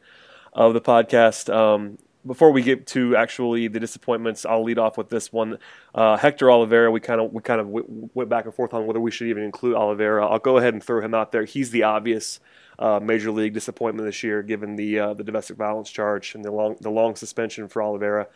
of 0.54 0.74
the 0.74 0.82
podcast. 0.82 1.54
Um, 1.54 1.98
before 2.26 2.52
we 2.52 2.62
get 2.62 2.86
to 2.88 3.16
actually 3.16 3.68
the 3.68 3.80
disappointments, 3.80 4.46
I'll 4.46 4.64
lead 4.64 4.78
off 4.78 4.98
with 4.98 5.10
this 5.10 5.32
one. 5.32 5.58
Uh, 5.96 6.18
Hector 6.18 6.48
Olivera, 6.48 6.92
we 6.92 7.00
kind 7.00 7.22
of 7.22 7.32
we 7.32 7.42
kind 7.42 7.62
of 7.62 7.68
w- 7.68 8.10
went 8.14 8.30
back 8.30 8.46
and 8.46 8.54
forth 8.54 8.74
on 8.74 8.86
whether 8.86 9.00
we 9.00 9.12
should 9.12 9.28
even 9.28 9.44
include 9.44 9.76
Olivera. 9.76 10.30
I'll 10.30 10.40
go 10.40 10.58
ahead 10.58 10.74
and 10.74 10.84
throw 10.84 11.02
him 11.02 11.14
out 11.14 11.32
there. 11.32 11.46
He's 11.46 11.72
the 11.72 11.84
obvious 11.84 12.40
uh, 12.78 13.00
major 13.02 13.32
league 13.32 13.54
disappointment 13.54 14.08
this 14.08 14.22
year, 14.24 14.44
given 14.44 14.76
the 14.76 15.00
uh, 15.00 15.14
the 15.14 15.24
domestic 15.24 15.58
violence 15.58 15.90
charge 15.90 16.36
and 16.36 16.44
the 16.44 16.52
long 16.52 16.76
the 16.82 16.92
long 16.92 17.16
suspension 17.16 17.68
for 17.68 17.82
Olivera. 17.82 18.28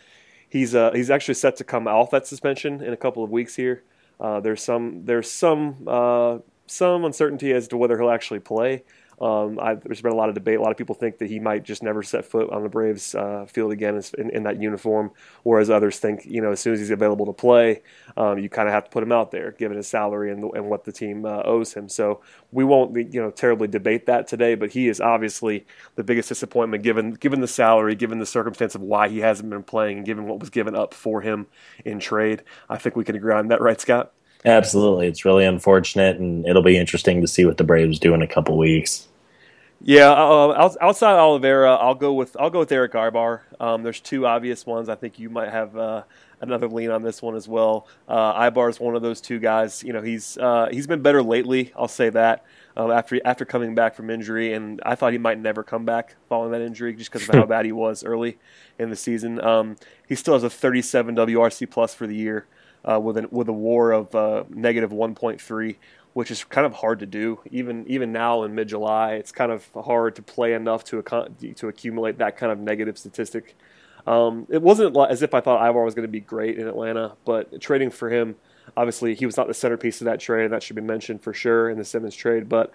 He's 0.47 0.73
uh, 0.73 0.91
he's 0.91 1.09
actually 1.09 1.35
set 1.35 1.57
to 1.57 1.63
come 1.63 1.87
off 1.87 2.11
that 2.11 2.25
suspension 2.25 2.81
in 2.81 2.93
a 2.93 2.97
couple 2.97 3.23
of 3.23 3.29
weeks 3.29 3.55
here. 3.55 3.83
Uh, 4.19 4.39
there's 4.39 4.63
some 4.63 5.05
there's 5.05 5.29
some 5.29 5.83
uh, 5.87 6.39
some 6.67 7.05
uncertainty 7.05 7.51
as 7.51 7.67
to 7.69 7.77
whether 7.77 7.97
he'll 7.97 8.09
actually 8.09 8.39
play. 8.39 8.83
Um, 9.23 9.57
there's 9.85 10.01
been 10.01 10.11
a 10.11 10.17
lot 10.17 10.27
of 10.27 10.35
debate. 10.35 10.57
A 10.57 10.61
lot 10.61 10.71
of 10.71 10.77
people 10.77 10.95
think 10.95 11.19
that 11.19 11.29
he 11.29 11.39
might 11.39 11.63
just 11.63 11.81
never 11.81 12.03
set 12.03 12.25
foot 12.25 12.49
on 12.49 12.61
the 12.61 12.67
Braves 12.67 13.15
uh, 13.15 13.45
field 13.47 13.71
again 13.71 14.01
in, 14.17 14.29
in, 14.31 14.43
that 14.43 14.61
uniform, 14.61 15.11
whereas 15.43 15.69
others 15.69 15.97
think, 15.97 16.25
you 16.25 16.41
know, 16.41 16.51
as 16.51 16.59
soon 16.59 16.73
as 16.73 16.79
he's 16.79 16.89
available 16.89 17.25
to 17.27 17.31
play, 17.31 17.83
um, 18.17 18.37
you 18.37 18.49
kind 18.49 18.67
of 18.67 18.73
have 18.73 18.83
to 18.83 18.89
put 18.89 19.01
him 19.01 19.13
out 19.13 19.31
there, 19.31 19.53
given 19.53 19.77
his 19.77 19.87
salary 19.87 20.29
and, 20.29 20.43
and 20.43 20.69
what 20.69 20.83
the 20.83 20.91
team 20.91 21.25
uh, 21.25 21.41
owes 21.43 21.73
him. 21.73 21.87
So 21.87 22.19
we 22.51 22.65
won't, 22.65 22.93
you 23.13 23.21
know, 23.21 23.31
terribly 23.31 23.69
debate 23.69 24.07
that 24.07 24.27
today. 24.27 24.55
But 24.55 24.71
he 24.71 24.89
is 24.89 24.99
obviously 24.99 25.65
the 25.95 26.03
biggest 26.03 26.27
disappointment, 26.27 26.83
given 26.83 27.11
given 27.11 27.39
the 27.39 27.47
salary, 27.47 27.95
given 27.95 28.19
the 28.19 28.25
circumstance 28.25 28.75
of 28.75 28.81
why 28.81 29.07
he 29.07 29.19
hasn't 29.19 29.49
been 29.49 29.63
playing, 29.63 29.99
and 29.99 30.05
given 30.05 30.27
what 30.27 30.41
was 30.41 30.49
given 30.49 30.75
up 30.75 30.93
for 30.93 31.21
him 31.21 31.47
in 31.85 32.01
trade. 32.01 32.43
I 32.67 32.77
think 32.77 32.97
we 32.97 33.05
can 33.05 33.15
agree 33.15 33.33
on 33.33 33.47
that, 33.47 33.61
right, 33.61 33.79
Scott? 33.79 34.11
Absolutely, 34.43 35.07
it's 35.07 35.23
really 35.23 35.45
unfortunate, 35.45 36.17
and 36.17 36.45
it'll 36.45 36.61
be 36.61 36.75
interesting 36.75 37.21
to 37.21 37.27
see 37.27 37.45
what 37.45 37.55
the 37.55 37.63
Braves 37.63 37.99
do 37.99 38.13
in 38.13 38.21
a 38.21 38.27
couple 38.27 38.57
weeks. 38.57 39.07
Yeah, 39.85 40.11
uh, 40.11 40.73
outside 40.79 41.15
Olivera, 41.17 41.77
I'll 41.77 41.93
go 41.93 42.13
with 42.13 42.37
I'll 42.39 42.49
go 42.49 42.59
with 42.59 42.71
Erick 42.71 42.93
Aybar. 42.93 43.41
Um, 43.59 43.83
there's 43.83 43.99
two 43.99 44.25
obvious 44.25 44.65
ones. 44.65 44.87
I 44.87 44.95
think 44.95 45.19
you 45.19 45.29
might 45.29 45.49
have 45.49 45.75
uh, 45.75 46.03
another 46.39 46.69
lean 46.69 46.89
on 46.89 47.03
this 47.03 47.21
one 47.21 47.35
as 47.35 47.49
well. 47.49 47.85
Uh, 48.07 48.33
Aybar 48.49 48.69
is 48.69 48.79
one 48.79 48.95
of 48.95 49.01
those 49.01 49.19
two 49.19 49.39
guys. 49.39 49.83
You 49.83 49.91
know, 49.91 50.01
he's 50.01 50.37
uh, 50.37 50.69
he's 50.71 50.87
been 50.87 51.01
better 51.01 51.21
lately. 51.21 51.73
I'll 51.75 51.89
say 51.89 52.09
that 52.11 52.45
um, 52.77 52.91
after 52.91 53.19
after 53.25 53.43
coming 53.43 53.75
back 53.75 53.93
from 53.93 54.09
injury, 54.09 54.53
and 54.53 54.81
I 54.85 54.95
thought 54.95 55.11
he 55.11 55.17
might 55.17 55.37
never 55.37 55.63
come 55.63 55.83
back 55.83 56.15
following 56.29 56.53
that 56.53 56.61
injury 56.61 56.93
just 56.93 57.11
because 57.11 57.27
of 57.27 57.35
how 57.35 57.45
bad 57.47 57.65
he 57.65 57.73
was 57.73 58.05
early 58.05 58.37
in 58.79 58.89
the 58.89 58.95
season. 58.95 59.43
Um, 59.43 59.75
he 60.07 60.15
still 60.15 60.35
has 60.35 60.43
a 60.43 60.49
37 60.49 61.13
WRC 61.13 61.69
plus 61.69 61.93
for 61.93 62.07
the 62.07 62.15
year 62.15 62.45
uh, 62.89 62.99
with 62.99 63.17
an, 63.17 63.27
with 63.31 63.47
a 63.49 63.53
WAR 63.53 63.91
of 63.91 64.13
uh, 64.15 64.43
negative 64.49 64.91
1.3, 64.91 65.75
which 66.13 66.29
is 66.31 66.43
kind 66.43 66.65
of 66.65 66.73
hard 66.73 66.99
to 66.99 67.05
do. 67.05 67.39
Even 67.51 67.85
even 67.87 68.11
now 68.11 68.43
in 68.43 68.55
mid 68.55 68.69
July, 68.69 69.13
it's 69.13 69.31
kind 69.31 69.51
of 69.51 69.67
hard 69.73 70.15
to 70.15 70.21
play 70.21 70.53
enough 70.53 70.83
to 70.85 71.01
to 71.55 71.67
accumulate 71.67 72.17
that 72.19 72.37
kind 72.37 72.51
of 72.51 72.59
negative 72.59 72.97
statistic. 72.97 73.55
Um, 74.05 74.47
it 74.49 74.61
wasn't 74.61 74.97
as 75.09 75.21
if 75.21 75.33
I 75.33 75.41
thought 75.41 75.61
Aybar 75.61 75.85
was 75.85 75.95
going 75.95 76.07
to 76.07 76.11
be 76.11 76.19
great 76.19 76.57
in 76.57 76.67
Atlanta, 76.67 77.13
but 77.23 77.61
trading 77.61 77.89
for 77.89 78.09
him, 78.09 78.35
obviously 78.75 79.15
he 79.15 79.25
was 79.25 79.37
not 79.37 79.47
the 79.47 79.53
centerpiece 79.53 80.01
of 80.01 80.05
that 80.05 80.19
trade, 80.19 80.43
and 80.43 80.53
that 80.53 80.61
should 80.61 80.75
be 80.75 80.81
mentioned 80.81 81.21
for 81.21 81.33
sure 81.33 81.69
in 81.69 81.77
the 81.77 81.85
Simmons 81.85 82.15
trade. 82.15 82.49
But 82.49 82.71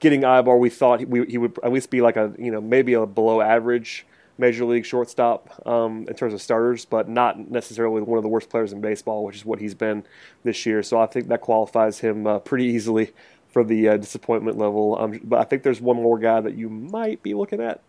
getting 0.00 0.22
Aybar, 0.22 0.58
we 0.58 0.70
thought 0.70 1.00
he, 1.00 1.06
he 1.28 1.38
would 1.38 1.56
at 1.62 1.72
least 1.72 1.90
be 1.90 2.00
like 2.00 2.16
a 2.16 2.32
you 2.38 2.50
know 2.50 2.60
maybe 2.60 2.94
a 2.94 3.06
below 3.06 3.40
average 3.40 4.06
major 4.42 4.64
league 4.64 4.84
shortstop 4.84 5.66
um, 5.66 6.04
in 6.08 6.14
terms 6.14 6.34
of 6.34 6.42
starters, 6.42 6.84
but 6.84 7.08
not 7.08 7.50
necessarily 7.50 8.02
one 8.02 8.18
of 8.18 8.22
the 8.22 8.28
worst 8.28 8.50
players 8.50 8.72
in 8.72 8.80
baseball, 8.80 9.24
which 9.24 9.36
is 9.36 9.44
what 9.44 9.60
he's 9.60 9.74
been 9.74 10.04
this 10.42 10.66
year. 10.66 10.82
So 10.82 11.00
I 11.00 11.06
think 11.06 11.28
that 11.28 11.40
qualifies 11.40 12.00
him 12.00 12.26
uh, 12.26 12.40
pretty 12.40 12.66
easily 12.66 13.12
for 13.48 13.62
the 13.64 13.88
uh, 13.88 13.96
disappointment 13.96 14.58
level. 14.58 14.98
Um, 14.98 15.20
but 15.22 15.38
I 15.38 15.44
think 15.44 15.62
there's 15.62 15.80
one 15.80 15.96
more 15.96 16.18
guy 16.18 16.40
that 16.40 16.54
you 16.54 16.68
might 16.68 17.22
be 17.22 17.34
looking 17.34 17.60
at. 17.60 17.80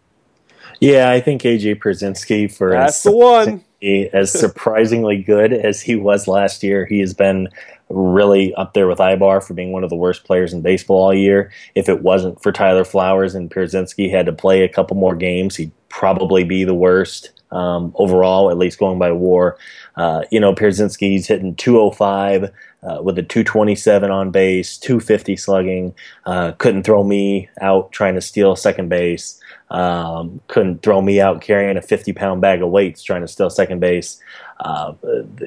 Yeah, 0.80 1.10
I 1.10 1.20
think 1.20 1.42
AJ 1.42 1.80
Pierzynski 1.82 2.54
for 2.56 2.72
that's 2.72 3.04
the 3.04 3.12
one. 3.12 3.66
As 4.14 4.32
surprisingly 4.32 5.22
good 5.22 5.52
as 5.52 5.82
he 5.82 5.98
was 5.98 6.26
last 6.26 6.64
year, 6.64 6.86
he 6.86 7.00
has 7.00 7.14
been 7.14 7.50
really 7.94 8.54
up 8.56 8.74
there 8.74 8.88
with 8.88 9.00
Aybar 9.00 9.46
for 9.46 9.54
being 9.54 9.72
one 9.72 9.84
of 9.84 9.90
the 9.90 9.96
worst 9.96 10.24
players 10.24 10.54
in 10.54 10.62
baseball 10.62 11.06
all 11.06 11.14
year. 11.14 11.52
If 11.76 11.88
it 11.90 12.02
wasn't 12.02 12.42
for 12.42 12.52
Tyler 12.52 12.84
Flowers 12.84 13.36
and 13.36 13.52
Pierzynski 13.52 14.10
had 14.10 14.26
to 14.26 14.34
play 14.34 14.64
a 14.64 14.70
couple 14.70 14.98
more 14.98 15.16
games, 15.16 15.56
he'd 15.56 15.72
probably 15.90 16.44
be 16.44 16.64
the 16.64 16.74
worst 16.74 17.32
um, 17.52 17.94
overall, 17.96 18.50
at 18.50 18.58
least 18.58 18.80
going 18.80 19.00
by 19.00 19.12
WAR. 19.12 19.58
Uh, 19.96 20.24
you 20.32 20.40
know, 20.40 20.54
Pierzynski's 20.54 21.28
hitting 21.28 21.56
205 21.56 22.52
uh, 22.84 23.02
with 23.02 23.18
a 23.18 23.24
227 23.24 24.10
on 24.10 24.32
base, 24.32 24.78
250 24.78 25.38
slugging. 25.38 25.96
Uh, 26.26 26.52
couldn't 26.54 26.84
throw 26.84 27.04
me 27.04 27.48
out 27.62 27.92
trying 27.92 28.16
to 28.16 28.22
steal 28.22 28.56
second 28.56 28.90
base. 28.90 29.40
Um, 29.70 30.42
couldn't 30.48 30.84
throw 30.84 31.02
me 31.02 31.22
out 31.22 31.42
carrying 31.42 31.78
a 31.78 31.82
50 31.82 32.14
pound 32.14 32.42
bag 32.42 32.62
of 32.62 32.70
weights 32.70 33.02
trying 33.04 33.22
to 33.22 33.28
steal 33.28 33.50
second 33.50 33.80
base. 33.80 34.20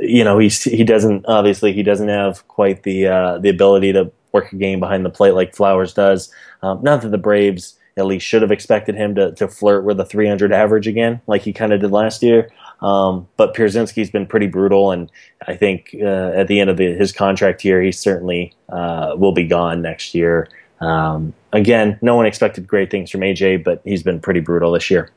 You 0.01 0.25
know, 0.25 0.39
he's, 0.39 0.63
he 0.63 0.85
doesn't, 0.85 1.27
obviously, 1.27 1.73
he 1.73 1.83
doesn't 1.83 2.09
have 2.09 2.47
quite 2.49 2.83
the, 2.83 3.07
uh, 3.07 3.39
the 3.39 3.49
ability 3.49 3.93
to 3.95 4.11
work 4.33 4.53
a 4.53 4.57
game 4.57 4.81
behind 4.81 5.05
the 5.05 5.11
plate 5.11 5.33
like 5.33 5.55
Flowers 5.55 5.95
does. 5.95 6.31
Um, 6.63 6.83
not 6.83 7.03
that 7.03 7.09
the 7.09 7.19
Braves 7.19 7.79
at 7.97 8.07
least 8.07 8.27
should 8.27 8.43
have 8.43 8.53
expected 8.53 8.95
him 8.95 9.15
to, 9.15 9.33
to 9.33 9.49
flirt 9.49 9.85
with 9.85 9.99
a 9.99 10.05
300 10.05 10.53
average 10.53 10.87
again, 10.87 11.21
like 11.27 11.43
he 11.43 11.53
kind 11.53 11.73
of 11.73 11.81
did 11.81 11.91
last 11.91 12.23
year. 12.23 12.51
Um, 12.83 13.27
but 13.39 13.55
Pierzynski's 13.55 14.11
been 14.11 14.27
pretty 14.27 14.49
brutal, 14.49 14.91
and 14.91 15.11
I 15.47 15.57
think 15.57 15.97
uh, 15.99 16.33
at 16.35 16.49
the 16.49 16.61
end 16.61 16.69
of 16.69 16.77
the, 16.77 16.95
his 16.95 17.11
contract 17.11 17.63
here, 17.63 17.81
he 17.81 17.91
certainly 17.91 18.55
uh, 18.69 19.15
will 19.17 19.33
be 19.33 19.45
gone 19.45 19.81
next 19.81 20.15
year. 20.15 20.49
Um, 20.81 21.33
again, 21.55 21.99
no 22.03 22.17
one 22.17 22.27
expected 22.27 22.67
great 22.67 22.91
things 22.91 23.11
from 23.11 23.23
AJ, 23.23 23.65
but 23.65 23.81
he's 23.85 24.03
been 24.03 24.21
pretty 24.21 24.41
brutal 24.41 24.73
this 24.73 24.91
year. 24.91 25.11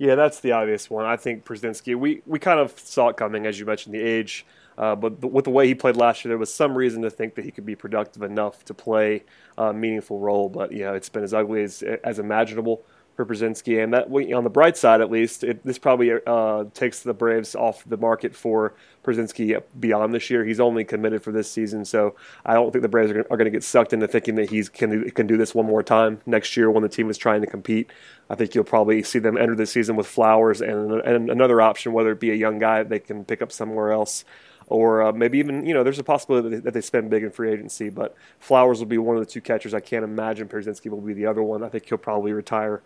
Yeah, 0.00 0.14
that's 0.14 0.40
the 0.40 0.52
obvious 0.52 0.88
one. 0.88 1.04
I 1.04 1.16
think 1.16 1.44
Pierzynski, 1.44 1.94
we, 1.94 2.22
we 2.24 2.38
kind 2.38 2.58
of 2.58 2.76
saw 2.78 3.08
it 3.08 3.18
coming, 3.18 3.44
as 3.44 3.60
you 3.60 3.66
mentioned, 3.66 3.94
the 3.94 4.00
age. 4.00 4.46
Uh, 4.78 4.96
but 4.96 5.22
with 5.30 5.44
the 5.44 5.50
way 5.50 5.66
he 5.66 5.74
played 5.74 5.94
last 5.94 6.24
year, 6.24 6.30
there 6.30 6.38
was 6.38 6.52
some 6.52 6.74
reason 6.74 7.02
to 7.02 7.10
think 7.10 7.34
that 7.34 7.44
he 7.44 7.50
could 7.50 7.66
be 7.66 7.76
productive 7.76 8.22
enough 8.22 8.64
to 8.64 8.72
play 8.72 9.24
a 9.58 9.74
meaningful 9.74 10.18
role. 10.18 10.48
But, 10.48 10.72
you 10.72 10.84
know, 10.84 10.94
it's 10.94 11.10
been 11.10 11.22
as 11.22 11.34
ugly 11.34 11.62
as, 11.62 11.82
as 12.02 12.18
imaginable 12.18 12.82
for 13.14 13.26
Pierzynski. 13.26 13.84
And 13.84 13.92
that, 13.92 14.06
on 14.34 14.44
the 14.44 14.48
bright 14.48 14.78
side, 14.78 15.02
at 15.02 15.10
least, 15.10 15.44
it, 15.44 15.62
this 15.64 15.78
probably 15.78 16.12
uh, 16.26 16.64
takes 16.72 17.02
the 17.02 17.12
Braves 17.12 17.54
off 17.54 17.84
the 17.84 17.98
market 17.98 18.34
for 18.34 18.72
Pierzynski 19.04 19.62
beyond 19.78 20.14
this 20.14 20.30
year. 20.30 20.46
He's 20.46 20.60
only 20.60 20.84
committed 20.84 21.22
for 21.22 21.32
this 21.32 21.50
season, 21.50 21.84
so 21.84 22.14
I 22.46 22.54
don't 22.54 22.70
think 22.70 22.82
the 22.82 22.88
Braves 22.88 23.10
are 23.10 23.24
going 23.24 23.44
to 23.44 23.50
get 23.50 23.64
sucked 23.64 23.92
into 23.92 24.08
thinking 24.08 24.36
that 24.36 24.50
he 24.50 24.62
can 24.64 25.10
can 25.10 25.26
do 25.26 25.36
this 25.36 25.54
one 25.54 25.66
more 25.66 25.82
time 25.82 26.20
next 26.26 26.56
year 26.56 26.70
when 26.70 26.82
the 26.82 26.88
team 26.88 27.10
is 27.10 27.18
trying 27.18 27.40
to 27.40 27.46
compete. 27.46 27.90
I 28.30 28.36
think 28.36 28.54
you'll 28.54 28.64
probably 28.64 29.02
see 29.02 29.18
them 29.18 29.36
enter 29.36 29.54
the 29.54 29.66
season 29.66 29.96
with 29.96 30.06
Flowers 30.06 30.62
and, 30.62 30.92
and 31.02 31.30
another 31.30 31.60
option, 31.60 31.92
whether 31.92 32.12
it 32.12 32.20
be 32.20 32.30
a 32.30 32.34
young 32.34 32.58
guy 32.58 32.82
they 32.84 33.00
can 33.00 33.24
pick 33.24 33.42
up 33.42 33.52
somewhere 33.52 33.92
else 33.92 34.24
or 34.70 35.02
uh, 35.02 35.12
maybe 35.12 35.38
even 35.38 35.66
you 35.66 35.74
know 35.74 35.82
there's 35.82 35.98
a 35.98 36.04
possibility 36.04 36.48
that 36.48 36.56
they, 36.56 36.60
that 36.62 36.74
they, 36.74 36.80
spend 36.80 37.10
big 37.10 37.24
in 37.24 37.30
free 37.30 37.52
agency. 37.52 37.90
But 37.90 38.14
Flowers 38.38 38.78
will 38.78 38.86
be 38.86 38.98
one 38.98 39.16
of 39.16 39.20
the 39.20 39.30
two 39.30 39.40
catchers. 39.40 39.74
I 39.74 39.80
can't 39.80 40.04
imagine 40.04 40.48
Pierzynski 40.48 40.88
will 40.88 41.00
be 41.00 41.12
the 41.12 41.26
other 41.26 41.42
one. 41.42 41.62
I 41.62 41.68
think 41.68 41.86
he'll 41.88 41.98
probably 41.98 42.32
retire, 42.32 42.80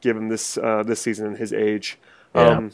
given 0.00 0.28
this 0.28 0.58
uh, 0.58 0.82
this 0.82 1.00
season 1.00 1.28
and 1.28 1.38
his 1.38 1.52
age. 1.52 1.96
Yeah. 2.34 2.48
Um, 2.48 2.72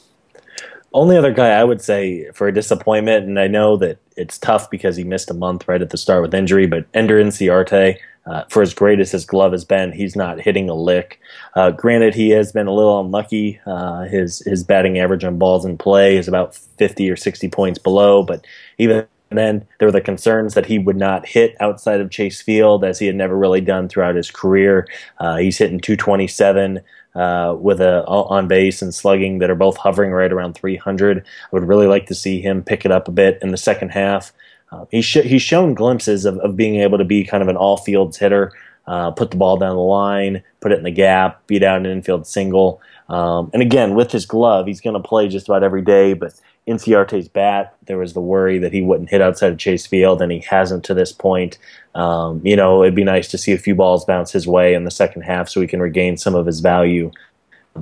only 0.94 1.16
other 1.16 1.32
guy 1.32 1.50
I 1.50 1.64
would 1.64 1.82
say 1.82 2.30
for 2.32 2.48
a 2.48 2.52
disappointment, 2.52 3.26
and 3.26 3.38
I 3.38 3.48
know 3.48 3.76
that 3.76 3.98
it's 4.16 4.38
tough 4.38 4.70
because 4.70 4.96
he 4.96 5.04
missed 5.04 5.30
a 5.30 5.34
month 5.34 5.68
right 5.68 5.82
at 5.82 5.90
the 5.90 5.98
start 5.98 6.22
with 6.22 6.34
injury, 6.34 6.66
but 6.66 6.86
Ender 6.94 7.22
Inciarte, 7.22 7.98
uh, 8.26 8.44
for 8.48 8.62
as 8.62 8.74
great 8.74 9.00
as 9.00 9.10
his 9.12 9.26
glove 9.26 9.52
has 9.52 9.64
been, 9.64 9.92
he's 9.92 10.16
not 10.16 10.40
hitting 10.40 10.70
a 10.70 10.74
lick. 10.74 11.20
Uh, 11.54 11.70
granted, 11.70 12.14
he 12.14 12.30
has 12.30 12.52
been 12.52 12.66
a 12.66 12.72
little 12.72 13.00
unlucky. 13.00 13.60
Uh, 13.66 14.04
his 14.04 14.40
his 14.40 14.64
batting 14.64 14.98
average 14.98 15.24
on 15.24 15.38
balls 15.38 15.64
in 15.64 15.76
play 15.76 16.16
is 16.16 16.28
about 16.28 16.54
50 16.54 17.10
or 17.10 17.16
60 17.16 17.48
points 17.48 17.78
below, 17.78 18.22
but 18.22 18.44
even 18.78 19.06
then, 19.30 19.66
there 19.78 19.88
were 19.88 19.92
the 19.92 20.00
concerns 20.00 20.54
that 20.54 20.66
he 20.66 20.78
would 20.78 20.96
not 20.96 21.26
hit 21.26 21.56
outside 21.60 22.00
of 22.00 22.10
Chase 22.10 22.40
Field, 22.40 22.84
as 22.84 22.98
he 22.98 23.06
had 23.06 23.16
never 23.16 23.36
really 23.36 23.60
done 23.60 23.88
throughout 23.88 24.14
his 24.14 24.30
career. 24.30 24.86
Uh, 25.18 25.36
he's 25.36 25.58
hitting 25.58 25.80
227 25.80 26.80
uh, 27.14 27.56
with 27.58 27.80
a 27.80 28.04
on 28.06 28.48
base 28.48 28.82
and 28.82 28.94
slugging 28.94 29.38
that 29.38 29.50
are 29.50 29.54
both 29.54 29.76
hovering 29.76 30.12
right 30.12 30.32
around 30.32 30.54
300. 30.54 31.18
I 31.18 31.22
would 31.52 31.68
really 31.68 31.86
like 31.86 32.06
to 32.06 32.14
see 32.14 32.40
him 32.40 32.62
pick 32.62 32.84
it 32.84 32.90
up 32.90 33.08
a 33.08 33.12
bit 33.12 33.38
in 33.42 33.50
the 33.50 33.56
second 33.56 33.90
half. 33.90 34.32
Uh, 34.74 34.86
he's 34.90 35.04
sh- 35.04 35.24
he's 35.24 35.42
shown 35.42 35.74
glimpses 35.74 36.24
of, 36.24 36.38
of 36.38 36.56
being 36.56 36.76
able 36.76 36.98
to 36.98 37.04
be 37.04 37.24
kind 37.24 37.42
of 37.42 37.48
an 37.48 37.56
all 37.56 37.76
fields 37.76 38.16
hitter, 38.16 38.52
uh, 38.86 39.10
put 39.10 39.30
the 39.30 39.36
ball 39.36 39.56
down 39.56 39.76
the 39.76 39.82
line, 39.82 40.42
put 40.60 40.72
it 40.72 40.78
in 40.78 40.84
the 40.84 40.90
gap, 40.90 41.46
beat 41.46 41.62
out 41.62 41.78
an 41.78 41.86
infield 41.86 42.26
single. 42.26 42.80
Um, 43.08 43.50
and 43.52 43.62
again, 43.62 43.94
with 43.94 44.10
his 44.10 44.26
glove, 44.26 44.66
he's 44.66 44.80
going 44.80 44.94
to 44.94 45.08
play 45.08 45.28
just 45.28 45.48
about 45.48 45.62
every 45.62 45.82
day, 45.82 46.14
but 46.14 46.32
Inciarte's 46.66 47.28
bat, 47.28 47.76
there 47.84 47.98
was 47.98 48.14
the 48.14 48.20
worry 48.20 48.58
that 48.58 48.72
he 48.72 48.80
wouldn't 48.80 49.10
hit 49.10 49.20
outside 49.20 49.52
of 49.52 49.58
Chase 49.58 49.86
Field, 49.86 50.22
and 50.22 50.32
he 50.32 50.40
hasn't 50.40 50.84
to 50.84 50.94
this 50.94 51.12
point. 51.12 51.58
Um, 51.94 52.40
you 52.44 52.56
know, 52.56 52.82
it'd 52.82 52.94
be 52.94 53.04
nice 53.04 53.28
to 53.28 53.38
see 53.38 53.52
a 53.52 53.58
few 53.58 53.74
balls 53.74 54.06
bounce 54.06 54.32
his 54.32 54.46
way 54.46 54.72
in 54.72 54.84
the 54.84 54.90
second 54.90 55.22
half 55.22 55.48
so 55.48 55.60
he 55.60 55.66
can 55.66 55.80
regain 55.80 56.16
some 56.16 56.34
of 56.34 56.46
his 56.46 56.60
value 56.60 57.12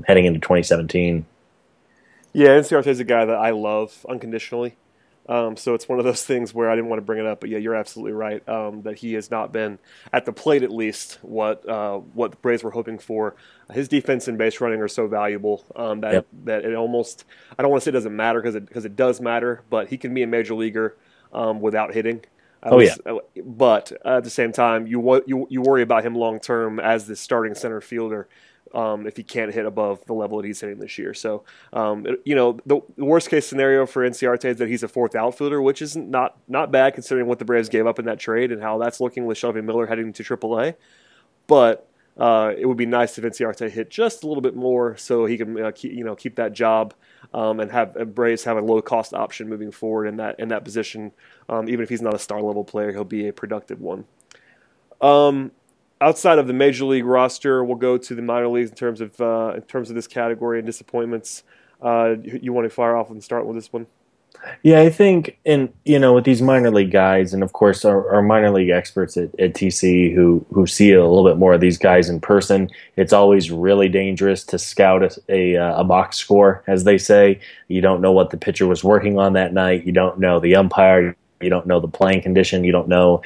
heading 0.07 0.25
into 0.25 0.41
2017. 0.41 1.25
Yeah, 2.33 2.59
Inciarte 2.59 2.89
is 2.89 2.99
a 2.99 3.05
guy 3.05 3.25
that 3.25 3.37
I 3.37 3.51
love 3.51 4.05
unconditionally. 4.09 4.75
Um, 5.29 5.57
so 5.57 5.75
it's 5.75 5.89
one 5.89 5.99
of 5.99 6.05
those 6.05 6.25
things 6.25 6.53
where 6.53 6.69
I 6.69 6.75
didn't 6.75 6.91
want 6.91 6.99
to 6.99 7.05
bring 7.05 7.21
it 7.21 7.27
up, 7.27 7.41
but 7.41 7.49
yeah, 7.49 7.59
you're 7.59 7.77
absolutely 7.77 8.13
right 8.13 8.47
um, 8.49 8.83
that 8.83 8.99
he 8.99 9.15
has 9.15 9.31
not 9.31 9.53
been 9.53 9.79
at 10.13 10.25
the 10.25 10.33
plate 10.33 10.63
at 10.63 10.73
least 10.73 11.19
what 11.23 11.67
uh, 11.69 11.99
what 11.99 12.33
the 12.33 12.37
Braves 12.39 12.65
were 12.65 12.73
hoping 12.73 12.99
for. 12.99 13.37
His 13.73 13.89
defense 13.89 14.27
and 14.27 14.37
base 14.37 14.61
running 14.61 14.81
are 14.81 14.89
so 14.89 15.07
valuable 15.07 15.65
um, 15.77 16.01
that 16.01 16.13
yep. 16.13 16.27
that 16.45 16.65
it 16.65 16.75
almost 16.75 17.25
I 17.57 17.63
don't 17.63 17.71
want 17.71 17.83
to 17.83 17.85
say 17.85 17.91
it 17.91 17.93
doesn't 17.93 18.17
matter 18.17 18.41
because 18.41 18.57
it 18.57 18.67
because 18.67 18.85
it 18.85 18.97
does 18.97 19.21
matter, 19.21 19.63
but 19.71 19.89
he 19.89 19.97
can 19.97 20.13
be 20.13 20.23
a 20.23 20.27
major 20.27 20.55
leaguer 20.55 20.97
um, 21.33 21.61
without 21.61 21.95
hitting. 21.95 22.25
oh 22.65 22.81
yeah, 22.81 22.97
uh, 23.07 23.19
but 23.45 23.93
at 24.05 24.25
the 24.25 24.31
same 24.31 24.53
time, 24.53 24.87
you 24.87 25.23
you 25.27 25.47
you 25.49 25.63
worry 25.63 25.83
about 25.83 26.05
him 26.05 26.15
long 26.17 26.41
term 26.41 26.81
as 26.81 27.07
the 27.07 27.15
starting 27.15 27.55
center 27.55 27.81
fielder 27.81 28.29
um, 28.75 29.07
if 29.07 29.17
he 29.17 29.23
can't 29.23 29.53
hit 29.53 29.67
above 29.67 30.05
the 30.07 30.13
level 30.13 30.39
that 30.39 30.47
he's 30.47 30.61
hitting 30.61 30.79
this 30.79 30.99
year. 30.99 31.15
So, 31.15 31.45
um, 31.73 32.07
you 32.25 32.35
know, 32.35 32.59
the, 32.67 32.81
the, 32.97 33.05
worst 33.05 33.31
case 33.31 33.47
scenario 33.47 33.87
for 33.87 34.09
Inciarte 34.09 34.47
is 34.47 34.57
that 34.57 34.69
he's 34.69 34.83
a 34.83 34.89
fourth 34.89 35.15
outfielder, 35.15 35.61
which 35.61 35.83
is 35.83 35.97
not 35.97 36.37
not 36.49 36.71
bad 36.71 36.95
considering 36.95 37.27
what 37.27 37.39
the 37.39 37.45
Braves 37.45 37.69
gave 37.69 37.87
up 37.87 37.99
in 37.99 38.05
that 38.07 38.19
trade 38.19 38.53
and 38.53 38.63
how 38.63 38.79
that's 38.79 39.01
looking 39.01 39.27
with 39.27 39.39
Shelby 39.39 39.61
Miller 39.61 39.87
heading 39.87 40.13
to 40.13 40.23
AAA. 40.23 40.75
But 41.47 41.89
uh, 42.17 42.53
it 42.57 42.67
would 42.67 42.77
be 42.77 42.87
nice 42.87 43.17
if 43.17 43.25
Inciarte 43.25 43.71
hit 43.71 43.91
just 43.91 44.23
a 44.23 44.27
little 44.27 44.43
bit 44.43 44.55
more 44.55 44.97
so 44.97 45.25
he 45.25 45.39
can 45.39 45.61
uh, 45.63 45.73
keep, 45.75 45.93
you 45.93 46.05
know 46.05 46.15
keep 46.15 46.37
that 46.37 46.53
job 46.53 46.95
um, 47.33 47.61
and 47.61 47.71
have 47.71 47.97
and 47.97 48.15
Braves 48.15 48.45
have 48.45 48.57
a 48.57 48.61
low 48.61 48.83
cost 48.83 49.15
option 49.15 49.49
moving 49.49 49.71
forward 49.71 50.07
in 50.07 50.17
that 50.17 50.39
in 50.39 50.49
that 50.49 50.65
position. 50.65 51.13
Um, 51.49 51.69
even 51.69 51.83
if 51.83 51.89
he's 51.89 52.03
not 52.03 52.15
a 52.15 52.19
star 52.19 52.43
level 52.43 52.65
player, 52.65 52.93
he'll 52.93 53.05
be 53.05 53.29
a 53.29 53.33
productive 53.33 53.81
one. 53.81 54.05
Um, 55.01 55.53
outside 56.03 56.39
of 56.39 56.47
the 56.47 56.53
major 56.53 56.85
league 56.85 57.05
roster, 57.05 57.65
we'll 57.65 57.77
go 57.77 57.97
to 57.97 58.15
the 58.15 58.23
minor 58.23 58.49
leagues 58.49 58.71
in 58.71 58.77
terms 58.77 59.01
of 59.01 59.21
uh, 59.21 59.53
in 59.57 59.63
terms 59.63 59.89
of 59.89 59.97
this 59.97 60.07
category 60.07 60.59
and 60.59 60.67
disappointments. 60.67 61.45
Uh, 61.81 62.17
you 62.23 62.53
want 62.53 62.65
to 62.65 62.71
fire 62.71 62.97
off 62.97 63.11
and 63.11 63.23
start 63.23 63.47
with 63.47 63.57
this 63.57 63.73
one? 63.73 63.87
Yeah, 64.63 64.81
I 64.81 64.91
think, 64.91 65.39
and 65.47 65.73
you 65.85 65.99
know, 65.99 66.15
with 66.15 66.25
these 66.25 66.43
minor 66.43 66.71
league 66.71 66.91
guys, 66.91 67.33
and 67.33 67.43
of 67.43 67.53
course 67.53 67.85
our, 67.85 68.13
our 68.13 68.23
minor 68.23 68.51
league 68.51 68.71
experts 68.71 69.17
at, 69.17 69.29
at, 69.39 69.55
TC 69.55 70.13
who 70.15 70.45
who 70.53 70.67
see 70.67 70.93
a 70.93 71.07
little 71.07 71.25
bit 71.25 71.39
more 71.39 71.53
of 71.53 71.61
these 71.61 71.79
guys 71.79 72.09
in 72.09 72.21
person, 72.21 72.69
it's 72.97 73.13
always 73.13 73.51
really 73.51 73.89
dangerous 73.89 74.43
to 74.45 74.59
scout 74.59 75.03
a, 75.03 75.17
a, 75.29 75.57
uh, 75.57 75.81
a 75.81 75.85
box 75.85 76.17
score, 76.17 76.65
as 76.67 76.85
they 76.85 76.99
say. 76.99 77.41
You 77.69 77.81
don't 77.81 78.01
know 78.01 78.13
what 78.13 78.31
the 78.31 78.37
pitcher 78.37 78.67
was 78.67 78.83
working 78.83 79.19
on 79.19 79.35
that 79.35 79.53
night. 79.53 79.87
You 79.87 79.93
don't 79.93 80.19
know 80.19 80.41
the 80.41 80.57
umpire. 80.57 81.17
You 81.43 81.51
don't 81.51 81.67
know 81.67 81.81
the 81.81 81.89
playing 81.89 82.23
condition. 82.23 82.65
You 82.65 82.73
don't 82.73 82.89
know, 82.89 83.23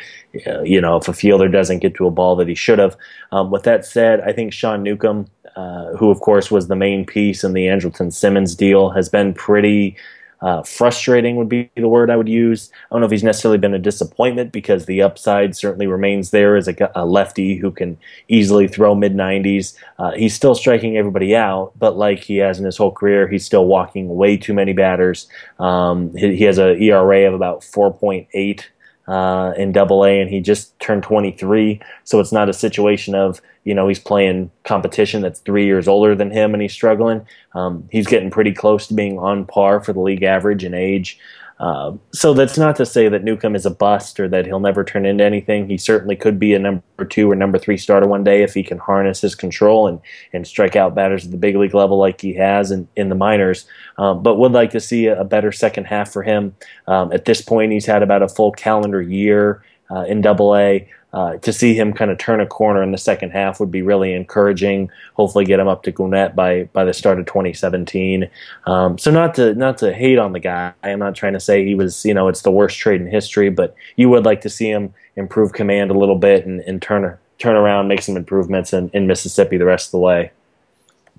uh, 0.46 0.62
you 0.62 0.80
know, 0.80 0.96
if 0.96 1.08
a 1.08 1.12
fielder 1.12 1.48
doesn't 1.48 1.78
get 1.78 1.94
to 1.96 2.06
a 2.06 2.10
ball 2.10 2.36
that 2.36 2.48
he 2.48 2.54
should 2.54 2.78
have. 2.78 2.96
Um, 3.32 3.50
with 3.50 3.64
that 3.64 3.84
said, 3.84 4.20
I 4.20 4.32
think 4.32 4.52
Sean 4.52 4.82
Newcomb, 4.82 5.26
uh, 5.54 5.96
who 5.96 6.10
of 6.10 6.20
course 6.20 6.50
was 6.50 6.68
the 6.68 6.76
main 6.76 7.04
piece 7.06 7.44
in 7.44 7.52
the 7.52 7.66
Andrelton 7.66 8.12
Simmons 8.12 8.54
deal, 8.54 8.90
has 8.90 9.08
been 9.08 9.34
pretty 9.34 9.96
uh, 10.40 10.62
frustrating 10.62 11.36
would 11.36 11.48
be 11.48 11.70
the 11.76 11.88
word 11.88 12.10
I 12.10 12.16
would 12.16 12.28
use. 12.28 12.70
I 12.90 12.94
don't 12.94 13.00
know 13.00 13.06
if 13.06 13.10
he's 13.10 13.24
necessarily 13.24 13.58
been 13.58 13.74
a 13.74 13.78
disappointment 13.78 14.52
because 14.52 14.86
the 14.86 15.02
upside 15.02 15.56
certainly 15.56 15.86
remains 15.86 16.30
there 16.30 16.56
as 16.56 16.68
a, 16.68 16.90
a 16.94 17.06
lefty 17.06 17.56
who 17.56 17.70
can 17.70 17.96
easily 18.28 18.68
throw 18.68 18.94
mid 18.94 19.14
90s. 19.14 19.76
Uh, 19.98 20.12
he's 20.12 20.34
still 20.34 20.54
striking 20.54 20.96
everybody 20.96 21.34
out, 21.34 21.72
but 21.78 21.96
like 21.96 22.20
he 22.20 22.36
has 22.36 22.58
in 22.58 22.64
his 22.64 22.76
whole 22.76 22.92
career, 22.92 23.28
he's 23.28 23.46
still 23.46 23.66
walking 23.66 24.14
way 24.14 24.36
too 24.36 24.54
many 24.54 24.72
batters. 24.72 25.28
Um, 25.58 26.14
he, 26.16 26.36
he 26.36 26.44
has 26.44 26.58
an 26.58 26.82
ERA 26.82 27.26
of 27.28 27.34
about 27.34 27.60
4.8 27.62 28.62
uh, 29.08 29.52
in 29.56 29.72
Double 29.72 30.04
A, 30.04 30.20
and 30.20 30.30
he 30.30 30.40
just 30.40 30.78
turned 30.80 31.02
23. 31.02 31.80
So 32.04 32.20
it's 32.20 32.32
not 32.32 32.48
a 32.48 32.52
situation 32.52 33.14
of 33.14 33.40
you 33.64 33.74
know 33.74 33.88
he's 33.88 33.98
playing 33.98 34.50
competition 34.64 35.22
that's 35.22 35.40
three 35.40 35.66
years 35.66 35.88
older 35.88 36.14
than 36.14 36.30
him 36.30 36.54
and 36.54 36.62
he's 36.62 36.72
struggling. 36.72 37.26
Um, 37.54 37.88
he's 37.90 38.06
getting 38.06 38.30
pretty 38.30 38.52
close 38.52 38.86
to 38.88 38.94
being 38.94 39.18
on 39.18 39.46
par 39.46 39.80
for 39.80 39.92
the 39.92 40.00
league 40.00 40.22
average 40.22 40.64
in 40.64 40.74
age. 40.74 41.18
Uh, 41.58 41.92
so 42.12 42.34
that's 42.34 42.58
not 42.58 42.76
to 42.76 42.84
say 42.84 43.08
that 43.08 43.24
Newcomb 43.24 43.56
is 43.56 43.64
a 43.64 43.70
bust 43.70 44.20
or 44.20 44.28
that 44.28 44.44
he'll 44.44 44.60
never 44.60 44.84
turn 44.84 45.06
into 45.06 45.24
anything. 45.24 45.66
He 45.68 45.78
certainly 45.78 46.14
could 46.14 46.38
be 46.38 46.52
a 46.52 46.58
number 46.58 46.82
two 47.08 47.30
or 47.30 47.34
number 47.34 47.58
three 47.58 47.78
starter 47.78 48.06
one 48.06 48.24
day 48.24 48.42
if 48.42 48.52
he 48.52 48.62
can 48.62 48.78
harness 48.78 49.22
his 49.22 49.34
control 49.34 49.86
and, 49.86 50.00
and 50.34 50.46
strike 50.46 50.76
out 50.76 50.94
batters 50.94 51.24
at 51.24 51.30
the 51.30 51.38
big 51.38 51.56
league 51.56 51.74
level 51.74 51.96
like 51.96 52.20
he 52.20 52.34
has 52.34 52.70
in, 52.70 52.86
in 52.96 53.08
the 53.08 53.14
minors. 53.14 53.66
Um, 53.96 54.22
but 54.22 54.36
would 54.36 54.52
like 54.52 54.70
to 54.72 54.80
see 54.80 55.06
a, 55.06 55.20
a 55.20 55.24
better 55.24 55.50
second 55.50 55.84
half 55.84 56.12
for 56.12 56.22
him. 56.22 56.54
Um, 56.86 57.10
at 57.12 57.24
this 57.24 57.40
point, 57.40 57.72
he's 57.72 57.86
had 57.86 58.02
about 58.02 58.22
a 58.22 58.28
full 58.28 58.52
calendar 58.52 59.00
year 59.00 59.62
uh, 59.90 60.02
in 60.02 60.20
Double 60.20 60.54
A 60.56 60.86
uh, 61.12 61.36
to 61.38 61.52
see 61.52 61.74
him 61.74 61.92
kind 61.92 62.10
of 62.10 62.18
turn 62.18 62.40
a 62.40 62.46
corner 62.46 62.82
in 62.82 62.92
the 62.92 62.98
second 62.98 63.30
half 63.30 63.58
would 63.60 63.70
be 63.70 63.82
really 63.82 64.12
encouraging. 64.12 64.90
Hopefully, 65.14 65.44
get 65.44 65.60
him 65.60 65.68
up 65.68 65.82
to 65.84 65.92
Gwinnett 65.92 66.36
by 66.36 66.64
by 66.72 66.84
the 66.84 66.92
start 66.92 67.18
of 67.18 67.26
2017. 67.26 68.28
Um, 68.66 68.98
so 68.98 69.10
not 69.10 69.34
to 69.36 69.54
not 69.54 69.78
to 69.78 69.92
hate 69.92 70.18
on 70.18 70.32
the 70.32 70.40
guy. 70.40 70.72
I'm 70.82 70.98
not 70.98 71.14
trying 71.14 71.32
to 71.32 71.40
say 71.40 71.64
he 71.64 71.74
was 71.74 72.04
you 72.04 72.14
know 72.14 72.28
it's 72.28 72.42
the 72.42 72.50
worst 72.50 72.78
trade 72.78 73.00
in 73.00 73.06
history, 73.06 73.50
but 73.50 73.74
you 73.96 74.08
would 74.10 74.24
like 74.24 74.40
to 74.42 74.50
see 74.50 74.70
him 74.70 74.92
improve 75.16 75.52
command 75.52 75.90
a 75.90 75.94
little 75.94 76.18
bit 76.18 76.44
and, 76.44 76.60
and 76.60 76.82
turn 76.82 77.16
turn 77.38 77.56
around, 77.56 77.88
make 77.88 78.02
some 78.02 78.16
improvements 78.16 78.72
in, 78.72 78.90
in 78.92 79.06
Mississippi 79.06 79.56
the 79.56 79.64
rest 79.64 79.88
of 79.88 79.92
the 79.92 79.98
way. 79.98 80.32